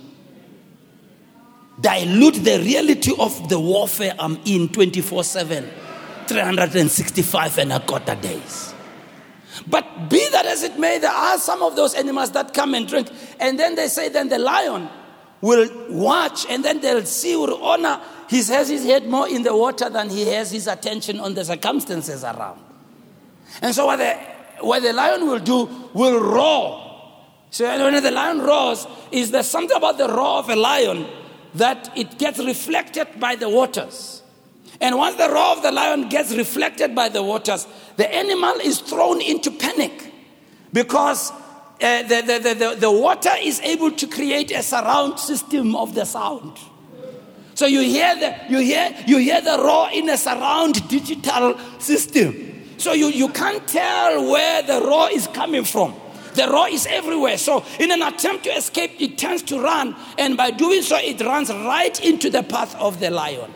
dilute 1.79 2.43
the 2.43 2.59
reality 2.59 3.13
of 3.17 3.49
the 3.49 3.59
warfare 3.59 4.13
I'm 4.19 4.39
in 4.45 4.69
24 4.69 5.23
7, 5.23 5.69
365 6.27 7.57
and 7.59 7.73
a 7.73 7.79
quarter 7.79 8.15
days. 8.15 8.73
But 9.65 10.09
be 10.09 10.27
that 10.31 10.45
as 10.45 10.63
it 10.63 10.77
may, 10.77 10.99
there 10.99 11.11
are 11.11 11.37
some 11.37 11.63
of 11.63 11.75
those 11.75 11.93
animals 11.95 12.31
that 12.31 12.53
come 12.53 12.73
and 12.73 12.87
drink, 12.87 13.09
and 13.39 13.57
then 13.57 13.75
they 13.75 13.87
say, 13.87 14.09
then 14.09 14.29
the 14.29 14.37
lion 14.37 14.89
will 15.41 15.69
watch, 15.89 16.45
and 16.49 16.63
then 16.63 16.81
they'll 16.81 17.05
see, 17.05 17.35
will 17.35 17.63
honor. 17.63 18.01
He 18.29 18.43
has 18.43 18.69
his 18.69 18.83
head 18.83 19.07
more 19.07 19.29
in 19.29 19.43
the 19.43 19.55
water 19.55 19.89
than 19.89 20.09
he 20.09 20.27
has 20.27 20.51
his 20.51 20.67
attention 20.67 21.19
on 21.19 21.33
the 21.33 21.45
circumstances 21.45 22.23
around. 22.23 22.66
And 23.61 23.73
so, 23.73 23.85
what 23.85 23.97
the, 23.97 24.13
what 24.61 24.83
the 24.83 24.93
lion 24.93 25.25
will 25.27 25.39
do, 25.39 25.89
will 25.93 26.19
roar. 26.19 26.83
So, 27.49 27.65
when 27.65 28.01
the 28.01 28.11
lion 28.11 28.39
roars, 28.39 28.85
is 29.11 29.31
there 29.31 29.43
something 29.43 29.75
about 29.75 29.97
the 29.97 30.07
roar 30.07 30.39
of 30.39 30.49
a 30.49 30.55
lion 30.55 31.07
that 31.55 31.91
it 31.95 32.17
gets 32.17 32.39
reflected 32.39 33.07
by 33.19 33.35
the 33.35 33.49
waters? 33.49 34.21
And 34.79 34.95
once 34.95 35.15
the 35.15 35.29
roar 35.29 35.55
of 35.55 35.63
the 35.63 35.71
lion 35.71 36.09
gets 36.09 36.35
reflected 36.35 36.93
by 36.93 37.09
the 37.09 37.23
waters, 37.23 37.67
the 37.95 38.13
animal 38.13 38.55
is 38.61 38.79
thrown 38.79 39.21
into 39.21 39.49
panic 39.49 40.13
because 40.71 41.31
uh, 41.31 42.03
the, 42.03 42.21
the, 42.21 42.53
the, 42.53 42.75
the, 42.79 42.91
water 42.91 43.31
is 43.39 43.59
able 43.61 43.91
to 43.91 44.07
create 44.07 44.51
a 44.51 44.61
surround 44.61 45.19
system 45.19 45.75
of 45.75 45.95
the 45.95 46.05
sound. 46.05 46.57
So 47.55 47.65
you 47.65 47.81
hear 47.81 48.15
the, 48.15 48.35
you 48.49 48.59
hear, 48.59 48.95
you 49.07 49.17
hear 49.17 49.41
the 49.41 49.57
roar 49.57 49.89
in 49.91 50.09
a 50.09 50.17
surround 50.17 50.87
digital 50.89 51.57
system. 51.79 52.56
So 52.77 52.93
you, 52.93 53.07
you 53.07 53.29
can't 53.29 53.67
tell 53.67 54.29
where 54.29 54.61
the 54.61 54.81
roar 54.81 55.09
is 55.11 55.27
coming 55.27 55.63
from. 55.63 55.95
The 56.35 56.47
roar 56.47 56.69
is 56.69 56.85
everywhere. 56.85 57.37
So, 57.39 57.65
in 57.79 57.91
an 57.91 58.03
attempt 58.03 58.43
to 58.43 58.51
escape, 58.51 58.91
it 58.99 59.17
tends 59.17 59.41
to 59.43 59.59
run. 59.59 59.95
And 60.19 60.37
by 60.37 60.51
doing 60.51 60.83
so, 60.83 60.95
it 60.97 61.19
runs 61.19 61.49
right 61.49 61.99
into 62.05 62.29
the 62.29 62.43
path 62.43 62.75
of 62.75 62.99
the 62.99 63.09
lion. 63.09 63.51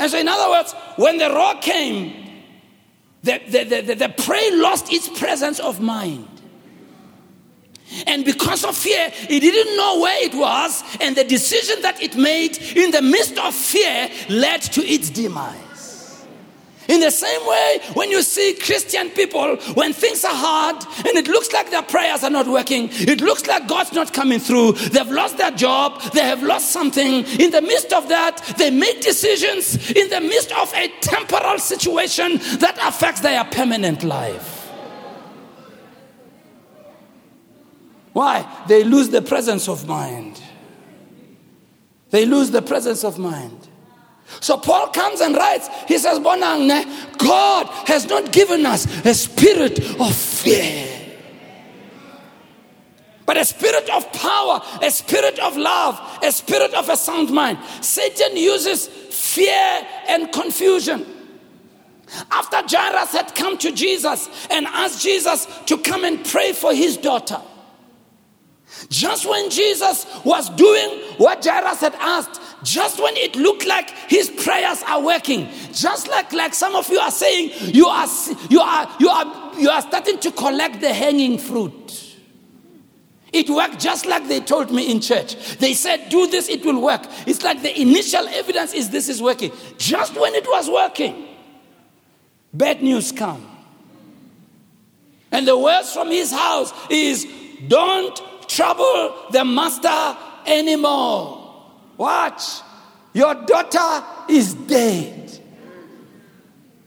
And 0.00 0.10
so, 0.10 0.18
in 0.18 0.28
other 0.28 0.50
words, 0.50 0.72
when 0.96 1.18
the 1.18 1.28
roar 1.28 1.56
came, 1.60 2.26
the, 3.22 3.40
the, 3.48 3.64
the, 3.64 3.80
the, 3.82 3.94
the 3.94 4.08
prey 4.08 4.50
lost 4.52 4.90
its 4.90 5.08
presence 5.18 5.60
of 5.60 5.80
mind. 5.80 6.28
And 8.06 8.24
because 8.24 8.64
of 8.64 8.76
fear, 8.76 9.12
it 9.28 9.40
didn't 9.40 9.76
know 9.76 10.00
where 10.00 10.24
it 10.24 10.34
was, 10.34 10.82
and 11.00 11.14
the 11.16 11.24
decision 11.24 11.82
that 11.82 12.02
it 12.02 12.16
made 12.16 12.56
in 12.76 12.90
the 12.90 13.02
midst 13.02 13.38
of 13.38 13.54
fear 13.54 14.10
led 14.28 14.62
to 14.62 14.82
its 14.82 15.10
demise. 15.10 15.65
In 16.88 17.00
the 17.00 17.10
same 17.10 17.46
way, 17.46 17.80
when 17.94 18.10
you 18.10 18.22
see 18.22 18.54
Christian 18.54 19.10
people, 19.10 19.56
when 19.74 19.92
things 19.92 20.24
are 20.24 20.34
hard 20.34 20.76
and 20.98 21.16
it 21.16 21.26
looks 21.26 21.52
like 21.52 21.70
their 21.70 21.82
prayers 21.82 22.22
are 22.22 22.30
not 22.30 22.46
working, 22.46 22.88
it 22.92 23.20
looks 23.20 23.46
like 23.46 23.66
God's 23.66 23.92
not 23.92 24.12
coming 24.12 24.38
through, 24.38 24.72
they've 24.72 25.10
lost 25.10 25.38
their 25.38 25.50
job, 25.50 26.00
they 26.12 26.20
have 26.20 26.42
lost 26.42 26.70
something. 26.70 27.24
In 27.40 27.50
the 27.50 27.62
midst 27.62 27.92
of 27.92 28.08
that, 28.08 28.54
they 28.56 28.70
make 28.70 29.00
decisions 29.00 29.90
in 29.90 30.08
the 30.10 30.20
midst 30.20 30.52
of 30.52 30.72
a 30.74 30.88
temporal 31.00 31.58
situation 31.58 32.38
that 32.58 32.78
affects 32.82 33.20
their 33.20 33.42
permanent 33.44 34.04
life. 34.04 34.56
Why? 38.12 38.48
They 38.66 38.82
lose 38.82 39.10
the 39.10 39.20
presence 39.20 39.68
of 39.68 39.86
mind. 39.86 40.40
They 42.10 42.24
lose 42.24 42.50
the 42.50 42.62
presence 42.62 43.04
of 43.04 43.18
mind. 43.18 43.65
So 44.40 44.56
Paul 44.56 44.88
comes 44.88 45.20
and 45.20 45.34
writes, 45.36 45.68
he 45.86 45.98
says, 45.98 46.18
God 46.18 47.66
has 47.86 48.06
not 48.08 48.32
given 48.32 48.66
us 48.66 48.86
a 49.04 49.14
spirit 49.14 49.78
of 50.00 50.14
fear. 50.14 50.92
But 53.24 53.36
a 53.36 53.44
spirit 53.44 53.88
of 53.90 54.12
power, 54.12 54.62
a 54.82 54.90
spirit 54.90 55.38
of 55.40 55.56
love, 55.56 56.00
a 56.22 56.30
spirit 56.30 56.74
of 56.74 56.88
a 56.88 56.96
sound 56.96 57.30
mind. 57.30 57.58
Satan 57.80 58.36
uses 58.36 58.86
fear 58.86 59.86
and 60.08 60.32
confusion. 60.32 61.04
After 62.30 62.62
Jairus 62.68 63.10
had 63.10 63.34
come 63.34 63.58
to 63.58 63.72
Jesus 63.72 64.28
and 64.48 64.64
asked 64.66 65.02
Jesus 65.02 65.48
to 65.66 65.76
come 65.78 66.04
and 66.04 66.24
pray 66.24 66.52
for 66.52 66.72
his 66.72 66.96
daughter, 66.96 67.40
just 68.88 69.26
when 69.28 69.50
Jesus 69.50 70.06
was 70.24 70.48
doing 70.50 71.00
what 71.16 71.44
Jairus 71.44 71.80
had 71.80 71.96
asked, 71.96 72.40
just 72.62 73.00
when 73.00 73.16
it 73.16 73.36
looked 73.36 73.66
like 73.66 73.90
his 74.08 74.30
prayers 74.30 74.82
are 74.88 75.02
working, 75.02 75.48
just 75.72 76.08
like, 76.08 76.32
like 76.32 76.54
some 76.54 76.74
of 76.74 76.88
you 76.88 76.98
are 76.98 77.10
saying, 77.10 77.50
you 77.74 77.86
are, 77.86 78.06
you, 78.48 78.60
are, 78.60 78.96
you, 78.98 79.08
are, 79.08 79.52
you 79.58 79.70
are 79.70 79.82
starting 79.82 80.18
to 80.20 80.30
collect 80.32 80.80
the 80.80 80.92
hanging 80.92 81.38
fruit. 81.38 82.16
It 83.32 83.50
worked 83.50 83.80
just 83.80 84.06
like 84.06 84.28
they 84.28 84.40
told 84.40 84.70
me 84.70 84.90
in 84.90 85.00
church. 85.00 85.58
They 85.58 85.74
said, 85.74 86.08
Do 86.08 86.26
this, 86.26 86.48
it 86.48 86.64
will 86.64 86.80
work. 86.80 87.02
It's 87.26 87.42
like 87.42 87.60
the 87.60 87.78
initial 87.78 88.26
evidence 88.28 88.72
is 88.72 88.90
this 88.90 89.08
is 89.08 89.20
working. 89.20 89.52
Just 89.76 90.14
when 90.18 90.34
it 90.34 90.46
was 90.46 90.70
working, 90.70 91.26
bad 92.54 92.82
news 92.82 93.12
come. 93.12 93.46
And 95.32 95.46
the 95.46 95.58
words 95.58 95.92
from 95.92 96.08
his 96.08 96.32
house 96.32 96.72
is, 96.88 97.26
Don't 97.68 98.18
trouble 98.48 99.14
the 99.32 99.44
master 99.44 100.16
anymore. 100.46 101.45
Watch. 101.96 102.60
Your 103.12 103.34
daughter 103.34 104.04
is 104.28 104.54
dead. 104.54 105.38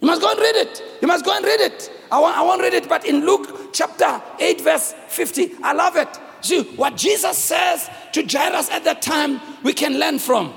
You 0.01 0.07
must 0.07 0.22
go 0.22 0.32
and 0.32 0.39
read 0.39 0.55
it. 0.55 0.84
You 1.01 1.07
must 1.07 1.26
go 1.26 1.36
and 1.36 1.43
read 1.43 1.60
it. 1.60 1.91
I, 2.12 2.20
want, 2.20 2.38
I 2.38 2.41
won't 2.41 2.62
read 2.62 2.74
it, 2.74 2.88
but 2.88 3.05
in 3.05 3.26
Luke 3.26 3.74
chapter 3.74 4.22
8, 4.39 4.62
verse 4.62 4.93
50, 5.07 5.51
I 5.64 5.74
love 5.74 5.95
it. 5.95 6.07
See, 6.41 6.64
what 6.76 6.95
Jesus 6.95 7.38
says 7.38 7.89
to 8.14 8.24
Jairus 8.24 8.70
at 8.70 8.86
that 8.86 9.01
time, 9.01 9.41
we 9.64 9.74
can 9.74 9.99
learn 9.99 10.20
from. 10.20 10.53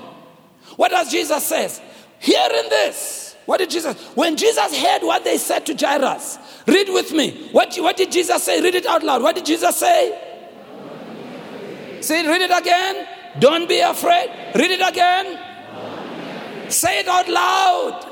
What 0.77 0.91
does 0.91 1.11
Jesus 1.11 1.43
says? 1.45 1.81
Hearing 2.19 2.69
this, 2.69 3.35
what 3.45 3.57
did 3.57 3.69
Jesus, 3.69 4.01
when 4.15 4.37
Jesus 4.37 4.77
heard 4.77 5.03
what 5.03 5.25
they 5.25 5.37
said 5.37 5.65
to 5.65 5.75
Jairus, 5.75 6.37
read 6.65 6.87
with 6.89 7.11
me. 7.11 7.49
What, 7.51 7.75
what 7.75 7.97
did 7.97 8.11
Jesus 8.11 8.41
say? 8.43 8.61
Read 8.61 8.75
it 8.75 8.85
out 8.85 9.03
loud. 9.03 9.21
What 9.21 9.35
did 9.35 9.45
Jesus 9.45 9.75
say? 9.75 10.17
Say, 11.99 12.27
read 12.27 12.41
it 12.41 12.51
again. 12.51 13.07
Don't 13.39 13.67
be 13.67 13.79
afraid. 13.79 14.29
Read 14.55 14.71
it 14.71 14.87
again. 14.87 15.39
Say 16.69 16.99
it 16.99 17.07
out 17.07 17.27
loud. 17.27 18.09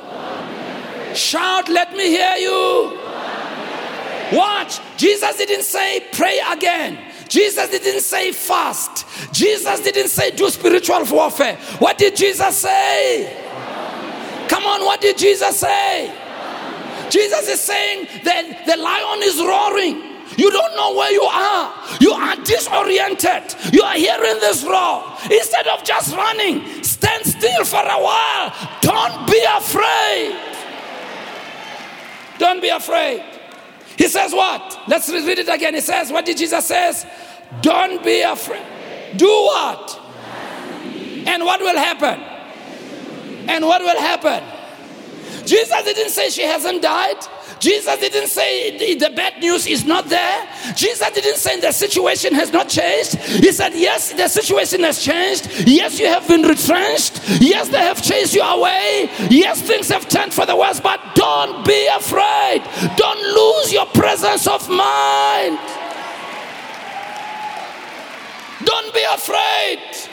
Shout, 1.15 1.69
let 1.69 1.93
me 1.93 2.07
hear 2.07 2.35
you. 2.37 2.97
Watch. 4.33 4.79
Jesus 4.97 5.37
didn't 5.37 5.63
say 5.63 6.05
pray 6.11 6.39
again. 6.51 6.97
Jesus 7.27 7.69
didn't 7.69 8.01
say 8.01 8.31
fast. 8.31 9.05
Jesus 9.33 9.79
didn't 9.81 10.09
say 10.09 10.31
do 10.31 10.49
spiritual 10.49 11.05
warfare. 11.05 11.55
What 11.79 11.97
did 11.97 12.15
Jesus 12.15 12.57
say? 12.57 13.37
Come 14.47 14.65
on, 14.65 14.83
what 14.83 14.99
did 14.99 15.17
Jesus 15.17 15.59
say? 15.59 16.13
Jesus 17.09 17.47
is 17.47 17.59
saying 17.59 18.07
that 18.23 18.65
the 18.65 18.77
lion 18.77 19.23
is 19.23 19.39
roaring. 19.41 20.10
You 20.37 20.49
don't 20.51 20.75
know 20.75 20.95
where 20.95 21.11
you 21.11 21.23
are. 21.23 21.73
You 21.99 22.13
are 22.13 22.35
disoriented. 22.37 23.55
You 23.73 23.81
are 23.83 23.95
hearing 23.95 24.39
this 24.39 24.63
roar. 24.63 25.03
Instead 25.29 25.67
of 25.67 25.83
just 25.83 26.15
running, 26.15 26.83
stand 26.83 27.25
still 27.25 27.65
for 27.65 27.81
a 27.81 28.01
while. 28.01 28.53
Don't 28.81 29.27
be 29.29 29.43
afraid. 29.57 30.39
Don't 32.37 32.61
be 32.61 32.69
afraid. 32.69 33.23
He 33.97 34.07
says 34.07 34.33
what? 34.33 34.79
Let's 34.87 35.09
read 35.09 35.37
it 35.37 35.49
again. 35.49 35.75
He 35.75 35.81
says, 35.81 36.11
What 36.11 36.25
did 36.25 36.37
Jesus 36.37 36.65
says? 36.65 37.05
Don't 37.61 38.03
be 38.03 38.21
afraid. 38.21 38.65
Do 39.17 39.27
what? 39.27 39.99
And 41.27 41.43
what 41.43 41.59
will 41.59 41.77
happen? 41.77 42.19
And 43.49 43.65
what 43.65 43.81
will 43.81 43.99
happen? 43.99 44.43
Jesus 45.45 45.83
didn't 45.83 46.09
say 46.09 46.29
she 46.29 46.43
hasn't 46.43 46.81
died. 46.81 47.17
Jesus 47.61 47.99
didn't 47.99 48.27
say 48.27 48.95
the 48.95 49.11
bad 49.11 49.39
news 49.39 49.67
is 49.67 49.85
not 49.85 50.09
there. 50.09 50.47
Jesus 50.75 51.09
didn't 51.11 51.37
say 51.37 51.59
the 51.59 51.71
situation 51.71 52.33
has 52.33 52.51
not 52.51 52.67
changed. 52.67 53.15
He 53.15 53.51
said, 53.51 53.73
Yes, 53.75 54.11
the 54.13 54.27
situation 54.27 54.81
has 54.81 55.01
changed. 55.01 55.47
Yes, 55.67 55.99
you 55.99 56.07
have 56.07 56.27
been 56.27 56.41
retrenched. 56.41 57.21
Yes, 57.39 57.69
they 57.69 57.77
have 57.77 58.01
chased 58.01 58.33
you 58.33 58.41
away. 58.41 59.09
Yes, 59.29 59.61
things 59.61 59.89
have 59.89 60.09
turned 60.09 60.33
for 60.33 60.47
the 60.47 60.55
worse, 60.55 60.79
but 60.79 60.99
don't 61.13 61.63
be 61.65 61.87
afraid. 61.87 62.63
Don't 62.97 63.21
lose 63.21 63.71
your 63.71 63.85
presence 63.85 64.47
of 64.47 64.67
mind. 64.67 65.59
Don't 68.65 68.93
be 68.93 69.03
afraid. 69.13 70.10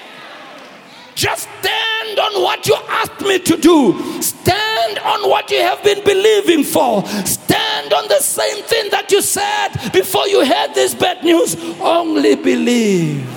Just 1.18 1.48
stand 1.58 2.16
on 2.16 2.40
what 2.44 2.64
you 2.68 2.76
asked 2.88 3.22
me 3.22 3.40
to 3.40 3.56
do. 3.56 4.22
Stand 4.22 5.00
on 5.00 5.28
what 5.28 5.50
you 5.50 5.58
have 5.58 5.82
been 5.82 6.04
believing 6.04 6.62
for. 6.62 7.04
Stand 7.26 7.92
on 7.92 8.06
the 8.06 8.20
same 8.20 8.62
thing 8.62 8.88
that 8.92 9.10
you 9.10 9.20
said 9.20 9.70
before 9.92 10.28
you 10.28 10.44
heard 10.44 10.74
this 10.76 10.94
bad 10.94 11.24
news. 11.24 11.56
Only 11.80 12.36
believe. 12.36 13.28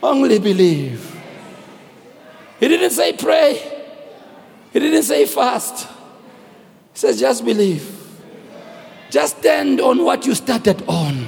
Only 0.00 0.38
believe. 0.38 1.20
He 2.60 2.68
didn't 2.68 2.90
say 2.90 3.12
pray. 3.12 3.54
He 4.72 4.78
didn't 4.78 5.02
say 5.02 5.26
fast. 5.26 5.88
He 6.92 7.00
says 7.00 7.18
just 7.18 7.44
believe. 7.44 7.84
Just 9.10 9.38
stand 9.38 9.80
on 9.80 10.04
what 10.04 10.24
you 10.24 10.36
started 10.36 10.84
on. 10.86 11.26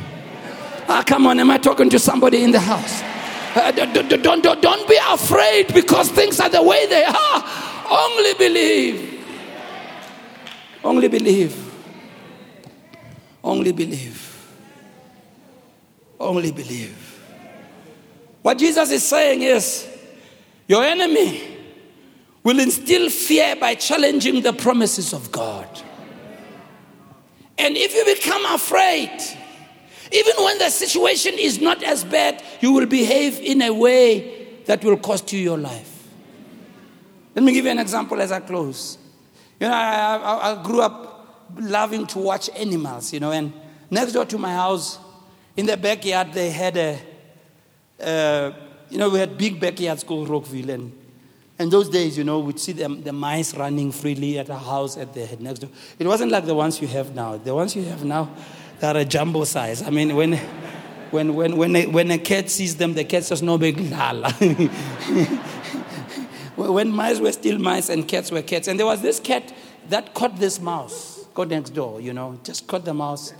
Ah, 0.88 1.02
come 1.04 1.26
on, 1.26 1.40
am 1.40 1.50
I 1.50 1.58
talking 1.58 1.90
to 1.90 1.98
somebody 1.98 2.44
in 2.44 2.52
the 2.52 2.60
house? 2.60 3.02
Uh, 3.58 3.72
don't, 3.72 4.22
don't, 4.22 4.42
don't, 4.42 4.62
don't 4.62 4.88
be 4.88 4.96
afraid 5.08 5.74
because 5.74 6.10
things 6.10 6.38
are 6.38 6.48
the 6.48 6.62
way 6.62 6.86
they 6.86 7.04
are. 7.04 7.44
Only 7.90 8.34
believe. 8.34 9.26
Only 10.84 11.08
believe. 11.08 11.74
Only 13.42 13.72
believe. 13.72 14.48
Only 16.20 16.52
believe. 16.52 17.20
What 18.42 18.58
Jesus 18.58 18.90
is 18.92 19.06
saying 19.06 19.42
is 19.42 19.88
your 20.68 20.84
enemy 20.84 21.42
will 22.44 22.60
instill 22.60 23.10
fear 23.10 23.56
by 23.56 23.74
challenging 23.74 24.40
the 24.42 24.52
promises 24.52 25.12
of 25.12 25.32
God. 25.32 25.68
And 27.58 27.76
if 27.76 27.92
you 27.92 28.04
become 28.04 28.44
afraid, 28.54 29.10
even 30.12 30.34
when 30.38 30.58
the 30.58 30.70
situation 30.70 31.34
is 31.38 31.60
not 31.60 31.82
as 31.82 32.04
bad, 32.04 32.42
you 32.60 32.72
will 32.72 32.86
behave 32.86 33.38
in 33.40 33.62
a 33.62 33.72
way 33.72 34.62
that 34.66 34.84
will 34.84 34.96
cost 34.96 35.32
you 35.32 35.40
your 35.40 35.58
life. 35.58 36.08
Let 37.34 37.44
me 37.44 37.52
give 37.52 37.64
you 37.64 37.70
an 37.70 37.78
example 37.78 38.20
as 38.20 38.32
I 38.32 38.40
close. 38.40 38.98
You 39.60 39.68
know, 39.68 39.74
I, 39.74 40.16
I, 40.16 40.52
I 40.52 40.62
grew 40.62 40.80
up 40.80 41.48
loving 41.56 42.06
to 42.08 42.18
watch 42.18 42.50
animals, 42.56 43.12
you 43.12 43.20
know, 43.20 43.32
and 43.32 43.52
next 43.90 44.12
door 44.12 44.24
to 44.26 44.38
my 44.38 44.52
house, 44.52 44.98
in 45.56 45.66
the 45.66 45.76
backyard, 45.76 46.32
they 46.32 46.50
had 46.50 46.76
a, 46.76 46.98
uh, 48.00 48.52
you 48.90 48.98
know, 48.98 49.10
we 49.10 49.18
had 49.18 49.36
big 49.36 49.58
backyards 49.58 50.04
called 50.04 50.28
Rockville, 50.28 50.70
and 50.70 50.92
and 51.58 51.72
those 51.72 51.88
days, 51.88 52.16
you 52.16 52.22
know, 52.22 52.38
we'd 52.38 52.60
see 52.60 52.72
them, 52.72 53.02
the 53.02 53.12
mice 53.12 53.52
running 53.54 53.90
freely 53.90 54.38
at 54.38 54.48
a 54.48 54.56
house 54.56 54.96
at 54.96 55.12
the 55.12 55.26
head 55.26 55.40
next 55.40 55.58
door. 55.58 55.70
It 55.98 56.06
wasn't 56.06 56.30
like 56.30 56.46
the 56.46 56.54
ones 56.54 56.80
you 56.80 56.86
have 56.86 57.14
now. 57.14 57.36
The 57.36 57.52
ones 57.52 57.74
you 57.74 57.82
have 57.82 58.04
now, 58.04 58.30
they're 58.80 58.96
a 58.96 59.04
jumbo 59.04 59.44
size. 59.44 59.82
I 59.82 59.90
mean, 59.90 60.16
when, 60.16 60.32
when, 61.10 61.34
when, 61.34 61.56
when, 61.56 61.76
a, 61.76 61.86
when 61.86 62.10
a 62.10 62.18
cat 62.18 62.50
sees 62.50 62.76
them, 62.76 62.94
the 62.94 63.04
cat 63.04 63.24
says, 63.24 63.42
no 63.42 63.58
big 63.58 63.78
lala. 63.90 64.32
when 66.56 66.90
mice 66.90 67.20
were 67.20 67.32
still 67.32 67.58
mice 67.58 67.88
and 67.88 68.06
cats 68.06 68.30
were 68.30 68.42
cats. 68.42 68.68
And 68.68 68.78
there 68.78 68.86
was 68.86 69.02
this 69.02 69.20
cat 69.20 69.52
that 69.88 70.14
caught 70.14 70.38
this 70.38 70.60
mouse, 70.60 71.24
go 71.34 71.44
next 71.44 71.70
door, 71.70 72.00
you 72.00 72.12
know, 72.12 72.38
just 72.42 72.66
caught 72.66 72.84
the 72.84 72.94
mouse. 72.94 73.32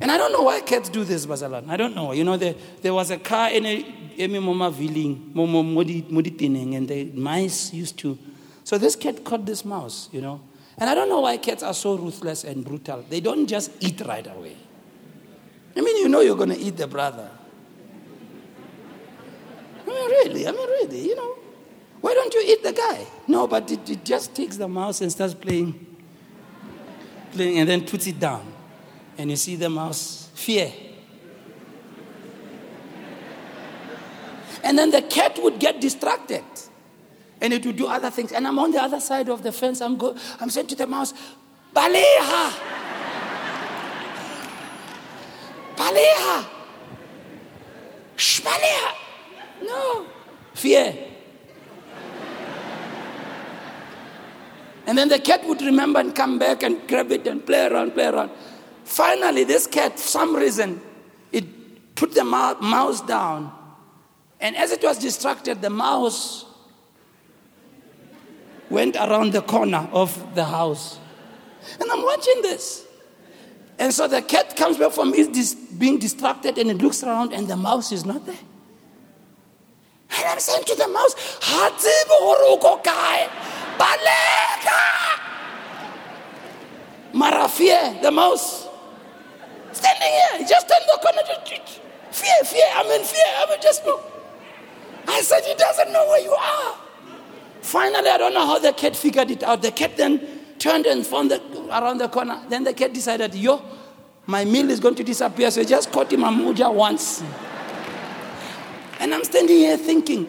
And 0.00 0.10
I 0.10 0.16
don't 0.16 0.32
know 0.32 0.42
why 0.42 0.60
cats 0.60 0.88
do 0.88 1.04
this, 1.04 1.26
Basalan. 1.26 1.68
I 1.68 1.76
don't 1.76 1.94
know. 1.94 2.12
You 2.12 2.24
know, 2.24 2.36
there, 2.36 2.54
there 2.80 2.92
was 2.92 3.10
a 3.10 3.18
car 3.18 3.50
in 3.50 3.64
a 3.66 3.82
emi 4.18 4.42
moma 4.42 4.72
viling, 4.72 5.30
modi 5.34 6.76
and 6.76 6.88
the 6.88 7.04
mice 7.14 7.72
used 7.72 7.98
to. 7.98 8.18
So 8.64 8.78
this 8.78 8.96
cat 8.96 9.24
caught 9.24 9.46
this 9.46 9.64
mouse, 9.64 10.08
you 10.12 10.20
know. 10.20 10.40
And 10.78 10.88
I 10.88 10.94
don't 10.94 11.08
know 11.08 11.20
why 11.20 11.36
cats 11.36 11.62
are 11.62 11.74
so 11.74 11.96
ruthless 11.96 12.44
and 12.44 12.64
brutal. 12.64 13.04
They 13.08 13.20
don't 13.20 13.46
just 13.46 13.70
eat 13.80 14.00
right 14.06 14.26
away. 14.26 14.56
I 15.76 15.80
mean, 15.80 15.96
you 15.96 16.08
know 16.08 16.20
you're 16.20 16.36
going 16.36 16.50
to 16.50 16.58
eat 16.58 16.76
the 16.76 16.86
brother. 16.86 17.30
I 19.80 19.86
mean, 19.86 20.10
really, 20.10 20.46
I 20.46 20.52
mean, 20.52 20.68
really, 20.68 21.08
you 21.08 21.16
know. 21.16 21.38
Why 22.00 22.14
don't 22.14 22.34
you 22.34 22.42
eat 22.44 22.62
the 22.62 22.72
guy? 22.72 23.06
No, 23.28 23.46
but 23.46 23.70
it, 23.70 23.88
it 23.88 24.04
just 24.04 24.34
takes 24.34 24.56
the 24.56 24.68
mouse 24.68 25.00
and 25.00 25.10
starts 25.10 25.34
playing, 25.34 25.86
playing, 27.32 27.58
and 27.58 27.68
then 27.68 27.86
puts 27.86 28.06
it 28.06 28.18
down. 28.18 28.52
And 29.16 29.30
you 29.30 29.36
see 29.36 29.56
the 29.56 29.70
mouse 29.70 30.30
fear. 30.34 30.72
And 34.64 34.78
then 34.78 34.90
the 34.90 35.02
cat 35.02 35.38
would 35.42 35.58
get 35.58 35.80
distracted 35.80 36.44
and 37.40 37.52
it 37.52 37.66
would 37.66 37.76
do 37.76 37.88
other 37.88 38.10
things. 38.10 38.32
And 38.32 38.46
I'm 38.46 38.58
on 38.58 38.70
the 38.70 38.80
other 38.80 39.00
side 39.00 39.28
of 39.28 39.42
the 39.42 39.50
fence. 39.52 39.80
I'm, 39.80 39.96
go, 39.96 40.16
I'm 40.40 40.48
saying 40.48 40.68
to 40.68 40.76
the 40.76 40.86
mouse, 40.86 41.12
Baleha! 41.74 42.52
Baleha! 45.82 46.46
Shbaleha! 48.16 48.94
No. 49.62 50.06
Fear. 50.54 50.94
And 54.86 54.98
then 54.98 55.08
the 55.08 55.18
cat 55.18 55.44
would 55.46 55.62
remember 55.62 56.00
and 56.00 56.14
come 56.14 56.38
back 56.38 56.62
and 56.62 56.86
grab 56.88 57.10
it 57.12 57.26
and 57.26 57.44
play 57.44 57.66
around, 57.66 57.92
play 57.92 58.06
around. 58.06 58.30
Finally, 58.84 59.44
this 59.44 59.66
cat, 59.66 59.98
for 59.98 60.06
some 60.06 60.36
reason, 60.36 60.80
it 61.30 61.94
put 61.94 62.14
the 62.14 62.24
mouse 62.24 63.00
down 63.00 63.52
and 64.42 64.56
as 64.56 64.72
it 64.72 64.82
was 64.82 64.98
distracted, 64.98 65.62
the 65.62 65.70
mouse 65.70 66.44
went 68.68 68.96
around 68.96 69.32
the 69.32 69.40
corner 69.40 69.88
of 69.92 70.34
the 70.34 70.44
house. 70.44 70.98
And 71.80 71.88
I'm 71.88 72.02
watching 72.02 72.42
this. 72.42 72.81
And 73.78 73.92
so 73.92 74.06
the 74.06 74.22
cat 74.22 74.56
comes 74.56 74.78
back 74.78 74.92
from 74.92 75.12
his 75.12 75.54
being 75.54 75.98
distracted 75.98 76.58
and 76.58 76.70
it 76.70 76.78
looks 76.78 77.02
around 77.02 77.32
and 77.32 77.48
the 77.48 77.56
mouse 77.56 77.92
is 77.92 78.04
not 78.04 78.24
there. 78.26 78.36
And 80.14 80.28
I'm 80.28 80.38
saying 80.38 80.64
to 80.66 80.74
the 80.74 80.88
mouse, 80.88 81.14
Marafia, 87.12 88.00
the 88.02 88.10
mouse, 88.10 88.68
standing 89.72 90.08
here, 90.08 90.46
just 90.48 90.66
in 90.70 90.86
the 90.86 90.98
corner. 91.02 91.22
Fear, 92.10 92.44
fear, 92.44 92.64
I'm 92.74 92.86
in 93.00 93.04
fear, 93.04 93.24
I'm 93.38 93.60
just. 93.62 93.84
Look. 93.86 94.04
I 95.08 95.20
said, 95.22 95.42
He 95.44 95.54
doesn't 95.54 95.92
know 95.92 96.06
where 96.06 96.22
you 96.22 96.32
are. 96.32 96.76
Finally, 97.62 98.08
I 98.08 98.18
don't 98.18 98.34
know 98.34 98.46
how 98.46 98.58
the 98.58 98.72
cat 98.72 98.94
figured 98.94 99.30
it 99.30 99.42
out. 99.42 99.62
The 99.62 99.70
cat 99.72 99.96
then 99.96 100.41
turned 100.62 100.86
and 100.86 101.06
found 101.06 101.30
the, 101.30 101.40
around 101.70 101.98
the 101.98 102.08
corner. 102.08 102.40
Then 102.48 102.64
the 102.64 102.72
cat 102.72 102.92
decided, 102.92 103.34
Yo, 103.34 103.62
my 104.26 104.44
meal 104.44 104.70
is 104.70 104.80
going 104.80 104.94
to 104.96 105.04
disappear. 105.04 105.50
So 105.50 105.60
I 105.60 105.64
just 105.64 105.90
caught 105.90 106.12
him 106.12 106.24
a 106.24 106.28
muja 106.28 106.72
once. 106.72 107.22
And 109.00 109.12
I'm 109.14 109.24
standing 109.24 109.56
here 109.56 109.76
thinking, 109.76 110.28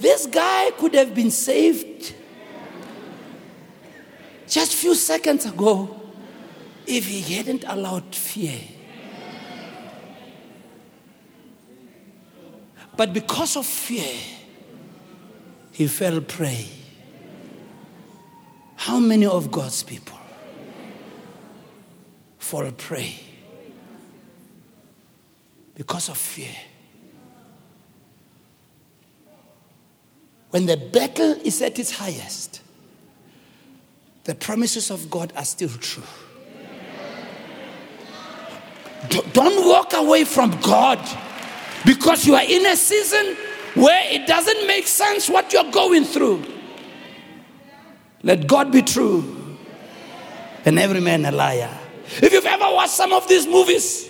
this 0.00 0.26
guy 0.26 0.70
could 0.72 0.94
have 0.94 1.14
been 1.14 1.30
saved 1.30 2.14
just 4.48 4.74
a 4.74 4.76
few 4.76 4.94
seconds 4.94 5.46
ago 5.46 6.00
if 6.86 7.06
he 7.06 7.20
hadn't 7.20 7.64
allowed 7.66 8.14
fear 8.14 8.60
But 12.96 13.12
because 13.12 13.56
of 13.56 13.66
fear, 13.66 14.14
he 15.72 15.86
fell 15.86 16.20
prey. 16.22 16.66
How 18.76 19.00
many 19.00 19.26
of 19.26 19.50
God's 19.50 19.82
people 19.82 20.18
fall 22.38 22.70
prey 22.72 23.18
because 25.74 26.08
of 26.08 26.16
fear? 26.16 26.54
When 30.50 30.66
the 30.66 30.76
battle 30.76 31.32
is 31.44 31.60
at 31.60 31.78
its 31.78 31.90
highest, 31.90 32.62
the 34.24 34.34
promises 34.34 34.90
of 34.90 35.10
God 35.10 35.32
are 35.36 35.44
still 35.44 35.68
true. 35.68 36.02
Don't 39.32 39.68
walk 39.68 39.92
away 39.94 40.24
from 40.24 40.58
God 40.60 40.98
because 41.84 42.26
you 42.26 42.34
are 42.34 42.42
in 42.42 42.66
a 42.66 42.76
season 42.76 43.36
where 43.74 44.00
it 44.12 44.26
doesn't 44.26 44.66
make 44.66 44.86
sense 44.86 45.28
what 45.28 45.52
you're 45.52 45.70
going 45.70 46.04
through. 46.04 46.55
Let 48.22 48.46
God 48.46 48.72
be 48.72 48.82
true 48.82 49.56
and 50.64 50.78
every 50.78 51.00
man 51.00 51.24
a 51.24 51.30
liar. 51.30 51.70
If 52.22 52.32
you've 52.32 52.46
ever 52.46 52.64
watched 52.74 52.92
some 52.92 53.12
of 53.12 53.28
these 53.28 53.46
movies 53.46 54.08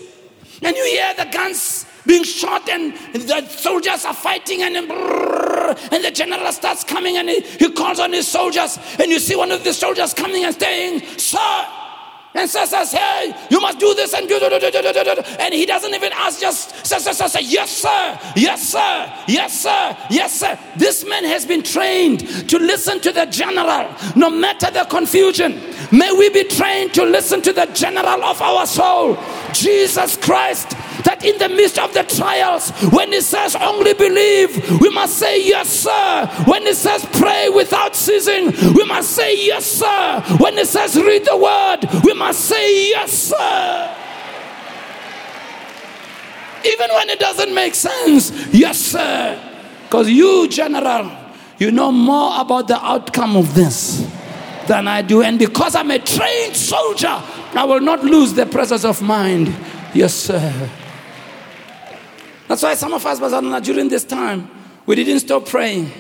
and 0.62 0.74
you 0.76 0.84
hear 0.84 1.14
the 1.14 1.24
guns 1.32 1.86
being 2.06 2.24
shot 2.24 2.68
and 2.68 2.94
the 3.12 3.46
soldiers 3.48 4.04
are 4.04 4.14
fighting 4.14 4.62
and 4.62 4.76
and 4.76 6.04
the 6.04 6.10
general 6.12 6.50
starts 6.52 6.84
coming 6.84 7.16
and 7.16 7.28
he, 7.28 7.40
he 7.40 7.70
calls 7.72 7.98
on 7.98 8.12
his 8.12 8.28
soldiers 8.28 8.78
and 8.98 9.10
you 9.10 9.18
see 9.18 9.34
one 9.36 9.50
of 9.50 9.64
the 9.64 9.72
soldiers 9.72 10.14
coming 10.14 10.44
and 10.44 10.54
saying, 10.54 11.00
Sir, 11.18 11.66
and 12.36 12.48
says, 12.48 12.70
says, 12.70 12.92
hey, 12.92 13.34
you 13.50 13.60
must 13.60 13.78
do 13.78 13.94
this 13.94 14.12
and 14.14 14.28
do, 14.28 14.38
do, 14.38 14.48
do, 14.50 14.58
do, 14.58 14.70
do, 14.70 14.92
do, 14.92 15.04
do. 15.04 15.22
And 15.40 15.54
he 15.54 15.66
doesn't 15.66 15.94
even 15.94 16.12
ask, 16.12 16.40
just 16.40 16.86
says, 16.86 17.04
says, 17.04 17.16
says, 17.16 17.52
yes, 17.52 17.70
sir, 17.70 18.18
yes, 18.36 18.68
sir, 18.68 19.12
yes, 19.26 19.60
sir, 19.60 19.96
yes, 20.10 20.40
sir. 20.40 20.58
This 20.76 21.04
man 21.06 21.24
has 21.24 21.46
been 21.46 21.62
trained 21.62 22.48
to 22.48 22.58
listen 22.58 23.00
to 23.00 23.12
the 23.12 23.26
general, 23.26 23.88
no 24.14 24.30
matter 24.30 24.70
the 24.70 24.84
confusion. 24.84 25.60
May 25.92 26.12
we 26.12 26.30
be 26.30 26.44
trained 26.44 26.94
to 26.94 27.04
listen 27.04 27.42
to 27.42 27.52
the 27.52 27.66
general 27.66 28.22
of 28.24 28.40
our 28.42 28.66
soul, 28.66 29.18
Jesus 29.52 30.16
Christ 30.16 30.76
that 31.06 31.24
in 31.24 31.38
the 31.38 31.48
midst 31.48 31.78
of 31.78 31.94
the 31.94 32.02
trials, 32.02 32.70
when 32.92 33.12
He 33.12 33.20
says 33.20 33.56
only 33.56 33.94
believe, 33.94 34.80
we 34.80 34.90
must 34.90 35.18
say 35.18 35.42
yes, 35.42 35.68
sir. 35.68 36.26
When 36.46 36.62
He 36.66 36.74
says 36.74 37.06
pray 37.12 37.48
without 37.48 37.96
ceasing, 37.96 38.52
we 38.74 38.84
must 38.84 39.10
say 39.10 39.46
yes, 39.46 39.64
sir. 39.64 40.22
When 40.38 40.58
He 40.58 40.64
says 40.64 40.96
read 40.96 41.24
the 41.24 41.36
word, 41.36 42.04
we 42.04 42.12
must 42.12 42.40
say 42.44 42.90
yes, 42.90 43.12
sir. 43.12 43.96
Even 46.64 46.90
when 46.90 47.08
it 47.10 47.20
doesn't 47.20 47.54
make 47.54 47.74
sense, 47.74 48.52
yes, 48.52 48.78
sir. 48.78 49.40
Because 49.84 50.10
you, 50.10 50.48
General, 50.48 51.26
You 51.58 51.70
know 51.70 51.90
more 51.90 52.38
about 52.40 52.68
the 52.68 52.76
outcome 52.84 53.36
of 53.36 53.54
this 53.54 54.06
than 54.66 54.86
I 54.86 55.00
do. 55.02 55.22
And 55.22 55.38
because 55.38 55.74
I'm 55.74 55.90
a 55.90 55.98
trained 55.98 56.54
soldier, 56.54 57.22
I 57.54 57.64
will 57.64 57.80
not 57.80 58.04
lose 58.04 58.34
the 58.34 58.44
presence 58.44 58.84
of 58.84 59.00
mind. 59.00 59.54
Yes, 59.94 60.12
sir. 60.14 60.70
That's 62.48 62.62
why 62.62 62.74
some 62.74 62.94
of 62.94 63.04
us, 63.04 63.20
uh, 63.20 63.60
during 63.60 63.88
this 63.88 64.04
time, 64.04 64.50
we 64.86 64.94
didn't 64.94 65.20
stop 65.20 65.46
praying. 65.46 65.90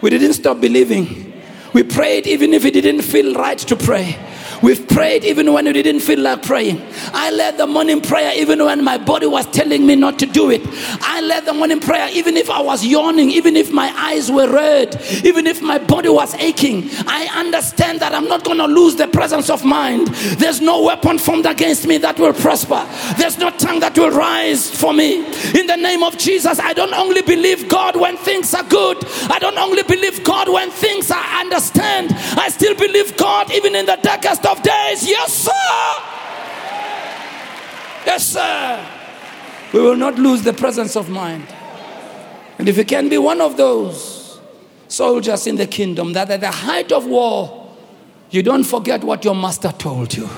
We 0.00 0.10
didn't 0.10 0.34
stop 0.34 0.60
believing. 0.60 1.32
We 1.72 1.82
prayed 1.82 2.26
even 2.26 2.54
if 2.54 2.64
it 2.64 2.72
didn't 2.72 3.02
feel 3.02 3.34
right 3.34 3.58
to 3.58 3.76
pray. 3.76 4.16
We've 4.62 4.86
prayed 4.86 5.24
even 5.24 5.52
when 5.52 5.64
we 5.64 5.72
didn't 5.72 6.00
feel 6.02 6.20
like 6.20 6.42
praying. 6.42 6.80
I 7.12 7.30
led 7.30 7.58
the 7.58 7.66
morning 7.66 8.00
prayer 8.00 8.32
even 8.36 8.64
when 8.64 8.84
my 8.84 8.96
body 8.96 9.26
was 9.26 9.44
telling 9.46 9.84
me 9.84 9.96
not 9.96 10.20
to 10.20 10.26
do 10.26 10.50
it. 10.50 10.62
I 11.00 11.20
led 11.20 11.46
the 11.46 11.52
morning 11.52 11.80
prayer 11.80 12.08
even 12.12 12.36
if 12.36 12.48
I 12.48 12.62
was 12.62 12.84
yawning, 12.84 13.30
even 13.30 13.56
if 13.56 13.72
my 13.72 13.92
eyes 13.96 14.30
were 14.30 14.48
red, 14.48 15.02
even 15.24 15.48
if 15.48 15.62
my 15.62 15.78
body 15.78 16.08
was 16.08 16.34
aching. 16.36 16.88
I 17.08 17.28
understand 17.34 18.00
that 18.00 18.14
I'm 18.14 18.28
not 18.28 18.44
going 18.44 18.58
to 18.58 18.66
lose 18.66 18.94
the 18.94 19.08
presence 19.08 19.50
of 19.50 19.64
mind. 19.64 20.08
There's 20.38 20.60
no 20.60 20.82
weapon 20.82 21.18
formed 21.18 21.46
against 21.46 21.86
me 21.86 21.98
that 21.98 22.20
will 22.20 22.32
prosper. 22.32 22.86
There's 23.18 23.38
no 23.38 23.50
tongue 23.50 23.80
that 23.80 23.98
will 23.98 24.10
rise 24.10 24.70
for 24.70 24.92
me. 24.92 25.24
In 25.58 25.66
the 25.66 25.76
name 25.76 26.04
of 26.04 26.16
Jesus, 26.18 26.60
I 26.60 26.72
don't 26.72 26.94
only 26.94 27.22
believe 27.22 27.68
God 27.68 27.96
when 27.96 28.16
things 28.16 28.54
are 28.54 28.64
good. 28.64 28.98
I 29.28 29.38
don't 29.40 29.58
only 29.58 29.82
believe 29.82 30.22
God 30.22 30.48
when 30.48 30.70
things 30.70 31.10
I 31.10 31.40
understand. 31.40 32.12
I 32.38 32.48
still 32.48 32.76
believe 32.76 33.16
God 33.16 33.50
even 33.50 33.74
in 33.74 33.86
the 33.86 33.98
darkest 34.02 34.46
of 34.46 34.51
of 34.52 34.62
days. 34.62 35.08
Yes, 35.08 35.32
sir. 35.32 36.02
Yes, 38.06 38.28
sir. 38.28 38.86
We 39.72 39.80
will 39.80 39.96
not 39.96 40.18
lose 40.18 40.42
the 40.42 40.52
presence 40.52 40.96
of 40.96 41.08
mind. 41.08 41.46
And 42.58 42.68
if 42.68 42.76
you 42.76 42.84
can 42.84 43.08
be 43.08 43.18
one 43.18 43.40
of 43.40 43.56
those 43.56 44.38
soldiers 44.88 45.46
in 45.46 45.56
the 45.56 45.66
kingdom 45.66 46.12
that 46.12 46.30
at 46.30 46.40
the 46.40 46.50
height 46.50 46.92
of 46.92 47.06
war, 47.06 47.70
you 48.30 48.42
don't 48.42 48.64
forget 48.64 49.02
what 49.02 49.24
your 49.24 49.34
master 49.34 49.72
told 49.72 50.14
you. 50.14 50.28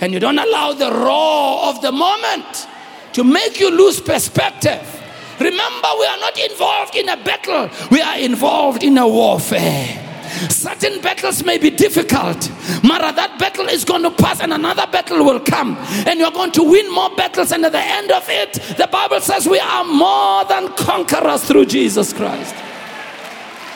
And 0.00 0.12
you 0.12 0.20
don't 0.20 0.38
allow 0.38 0.72
the 0.74 0.92
roar 0.92 1.64
of 1.70 1.80
the 1.80 1.90
moment 1.90 2.66
to 3.14 3.24
make 3.24 3.58
you 3.58 3.70
lose 3.70 3.98
perspective. 3.98 4.92
Remember, 5.40 5.88
we 5.98 6.06
are 6.06 6.18
not 6.18 6.38
involved 6.38 6.94
in 6.96 7.08
a 7.08 7.16
battle, 7.16 7.70
we 7.90 8.02
are 8.02 8.18
involved 8.18 8.82
in 8.82 8.98
a 8.98 9.08
warfare. 9.08 10.05
Certain 10.50 11.00
battles 11.00 11.44
may 11.44 11.58
be 11.58 11.70
difficult. 11.70 12.50
Mara, 12.82 13.12
that 13.12 13.36
battle 13.38 13.66
is 13.66 13.84
going 13.84 14.02
to 14.02 14.10
pass 14.10 14.40
and 14.40 14.52
another 14.52 14.86
battle 14.86 15.24
will 15.24 15.40
come. 15.40 15.76
And 16.06 16.18
you're 16.18 16.30
going 16.30 16.52
to 16.52 16.62
win 16.62 16.92
more 16.92 17.14
battles. 17.16 17.52
And 17.52 17.64
at 17.64 17.72
the 17.72 17.82
end 17.82 18.10
of 18.10 18.24
it, 18.28 18.54
the 18.76 18.86
Bible 18.86 19.20
says 19.20 19.48
we 19.48 19.58
are 19.58 19.84
more 19.84 20.44
than 20.44 20.68
conquerors 20.74 21.44
through 21.44 21.66
Jesus 21.66 22.12
Christ. 22.12 22.54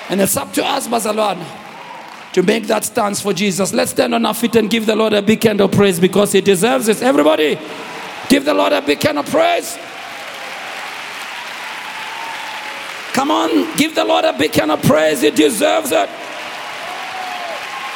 And 0.08 0.20
it's 0.20 0.36
up 0.36 0.52
to 0.54 0.64
us, 0.64 0.88
Bazalwane, 0.88 1.44
to 2.32 2.42
make 2.42 2.66
that 2.66 2.84
stance 2.84 3.20
for 3.20 3.32
Jesus. 3.32 3.72
Let's 3.72 3.92
stand 3.92 4.14
on 4.14 4.26
our 4.26 4.34
feet 4.34 4.56
and 4.56 4.68
give 4.68 4.86
the 4.86 4.96
Lord 4.96 5.12
a 5.12 5.22
big 5.22 5.42
hand 5.42 5.61
of 5.61 5.72
praise 5.72 6.00
because 6.00 6.32
He 6.32 6.40
deserves 6.40 6.88
it. 6.88 7.00
Everybody, 7.00 7.58
give 8.28 8.44
the 8.44 8.54
Lord 8.54 8.72
a 8.72 8.82
big 8.82 9.02
hand 9.02 9.18
of 9.18 9.26
praise. 9.26 9.78
Come 13.12 13.30
on, 13.30 13.76
give 13.76 13.94
the 13.94 14.04
Lord 14.04 14.24
a 14.24 14.32
big 14.36 14.54
hand 14.54 14.70
of 14.70 14.82
praise. 14.82 15.20
He 15.20 15.30
deserves 15.30 15.92
it. 15.92 16.08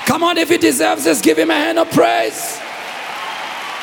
Come 0.06 0.22
on, 0.22 0.38
if 0.38 0.50
he 0.50 0.58
deserves 0.58 1.04
this, 1.04 1.20
give 1.20 1.38
him 1.38 1.50
a 1.50 1.54
hand 1.54 1.78
of 1.78 1.90
praise. 1.90 2.60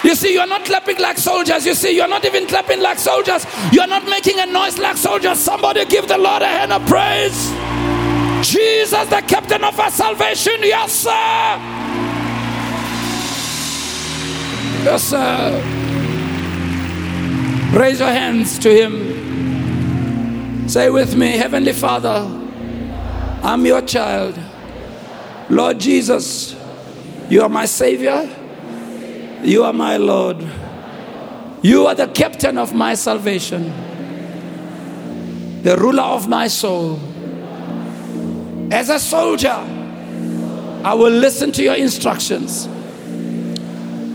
You 0.03 0.15
see, 0.15 0.33
you're 0.33 0.47
not 0.47 0.65
clapping 0.65 0.97
like 0.99 1.17
soldiers. 1.17 1.65
You 1.65 1.75
see, 1.75 1.95
you're 1.95 2.07
not 2.07 2.25
even 2.25 2.47
clapping 2.47 2.81
like 2.81 2.97
soldiers. 2.97 3.45
You're 3.71 3.87
not 3.87 4.05
making 4.05 4.39
a 4.39 4.45
noise 4.47 4.79
like 4.79 4.97
soldiers. 4.97 5.39
Somebody 5.39 5.85
give 5.85 6.07
the 6.07 6.17
Lord 6.17 6.41
a 6.41 6.47
hand 6.47 6.73
of 6.73 6.85
praise. 6.87 7.51
Jesus, 8.47 9.07
the 9.09 9.21
captain 9.27 9.63
of 9.63 9.79
our 9.79 9.91
salvation. 9.91 10.55
Yes, 10.61 10.91
sir. 10.91 11.11
Yes, 14.83 15.03
sir. 15.03 15.61
Raise 17.77 17.99
your 17.99 18.09
hands 18.09 18.57
to 18.59 18.73
him. 18.73 20.67
Say 20.67 20.89
with 20.89 21.15
me, 21.15 21.37
Heavenly 21.37 21.73
Father, 21.73 22.27
I'm 23.43 23.65
your 23.65 23.81
child. 23.81 24.39
Lord 25.51 25.81
Jesus, 25.81 26.55
you 27.29 27.41
are 27.41 27.49
my 27.49 27.65
Savior. 27.65 28.29
You 29.43 29.65
are 29.65 29.73
my 29.73 29.97
Lord. 29.97 30.37
You 31.61 31.87
are 31.87 31.93
the 31.93 32.07
captain 32.07 32.57
of 32.57 32.73
my 32.73 32.93
salvation, 32.93 33.65
the 35.61 35.75
ruler 35.75 36.03
of 36.03 36.29
my 36.29 36.47
soul. 36.47 37.01
As 38.71 38.89
a 38.89 38.97
soldier, 38.97 39.49
I 40.85 40.93
will 40.93 41.11
listen 41.11 41.51
to 41.51 41.61
your 41.61 41.75
instructions. 41.75 42.67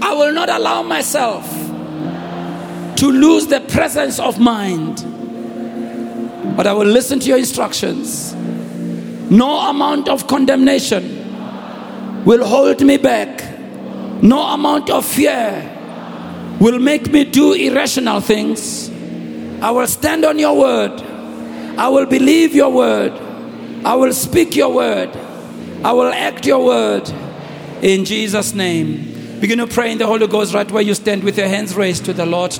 I 0.00 0.14
will 0.14 0.32
not 0.32 0.48
allow 0.48 0.82
myself 0.82 1.46
to 2.96 3.12
lose 3.12 3.46
the 3.46 3.60
presence 3.68 4.18
of 4.18 4.40
mind, 4.40 5.04
but 6.56 6.66
I 6.66 6.72
will 6.72 6.86
listen 6.86 7.20
to 7.20 7.26
your 7.26 7.36
instructions. 7.36 8.34
No 9.30 9.68
amount 9.68 10.08
of 10.08 10.26
condemnation 10.28 11.15
will 12.26 12.44
hold 12.44 12.84
me 12.84 12.98
back. 12.98 13.42
No 14.20 14.42
amount 14.48 14.90
of 14.90 15.06
fear 15.06 15.72
will 16.60 16.78
make 16.78 17.10
me 17.10 17.24
do 17.24 17.54
irrational 17.54 18.20
things. 18.20 18.90
I 19.62 19.70
will 19.70 19.86
stand 19.86 20.24
on 20.24 20.38
your 20.38 20.58
word. 20.58 21.00
I 21.78 21.88
will 21.88 22.06
believe 22.06 22.54
your 22.54 22.70
word. 22.70 23.12
I 23.84 23.94
will 23.94 24.12
speak 24.12 24.56
your 24.56 24.72
word. 24.74 25.10
I 25.84 25.92
will 25.92 26.12
act 26.12 26.44
your 26.44 26.64
word. 26.64 27.08
In 27.80 28.04
Jesus' 28.04 28.52
name. 28.52 29.38
Begin 29.40 29.58
to 29.58 29.66
pray 29.66 29.92
in 29.92 29.98
the 29.98 30.06
Holy 30.06 30.26
Ghost 30.26 30.52
right 30.52 30.70
where 30.70 30.82
you 30.82 30.94
stand 30.94 31.22
with 31.22 31.38
your 31.38 31.46
hands 31.46 31.74
raised 31.76 32.06
to 32.06 32.12
the 32.12 32.26
Lord. 32.26 32.58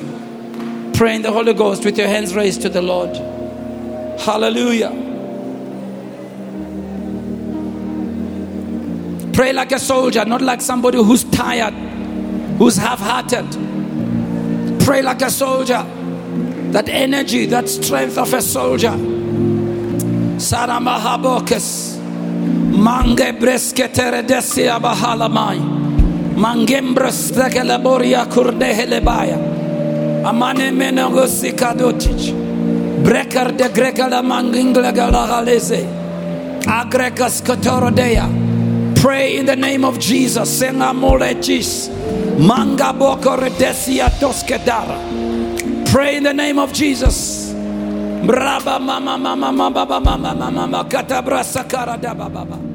Pray 0.95 1.17
in 1.17 1.23
the 1.23 1.33
Holy 1.33 1.55
Ghost 1.55 1.85
with 1.85 1.99
your 1.99 2.07
hands 2.07 2.35
raised 2.37 2.63
to 2.63 2.69
the 2.69 2.83
Lord. 2.83 3.17
Hallelujah. 4.21 5.06
Pray 9.37 9.53
like 9.53 9.73
a 9.73 9.79
soldier, 9.79 10.25
not 10.25 10.41
like 10.41 10.63
somebody 10.63 10.97
who's 10.97 11.23
tired, 11.25 11.75
who's 12.57 12.79
half 12.79 12.99
hearted. 12.99 13.45
Pray 14.81 15.03
like 15.03 15.21
a 15.21 15.31
soldier. 15.31 15.85
That 16.73 16.89
energy, 16.89 17.45
that 17.45 17.69
strength 17.69 18.17
of 18.17 18.33
a 18.33 18.41
soldier. 18.41 18.97
Saramahabokes. 20.39 21.99
Mange 22.73 23.39
bresketere 23.39 24.23
desia 24.27 24.81
bahalamai. 24.81 25.59
Mangembres 26.35 27.31
tekelaboria 27.31 28.25
kurdehelebaya. 28.25 29.37
Amane 30.25 30.73
menogosi 30.73 31.53
kadotic. 31.53 32.33
Breker 33.05 33.53
de 33.53 33.69
gregala 33.69 34.23
mangingla 34.23 34.95
galagalese. 34.95 35.85
Agrekas 36.65 37.43
kotorodeya. 37.43 38.46
Pray 39.07 39.37
in 39.37 39.47
the 39.47 39.55
name 39.55 39.85
of 39.85 40.01
Jesus. 40.01 40.59
Pray 40.59 40.75
in 46.17 46.25
the 46.25 46.33
name 46.35 46.59
of 46.59 46.73
Jesus. 46.73 47.53
Braba 47.53 48.81
mama 48.81 49.17
mama 49.17 49.37
mama 49.53 49.71
mama 49.71 50.01
mama 50.01 50.51
mama 50.51 50.85
katabra 50.91 51.45
sakara 51.45 51.97
da 52.03 52.15
baba. 52.15 52.66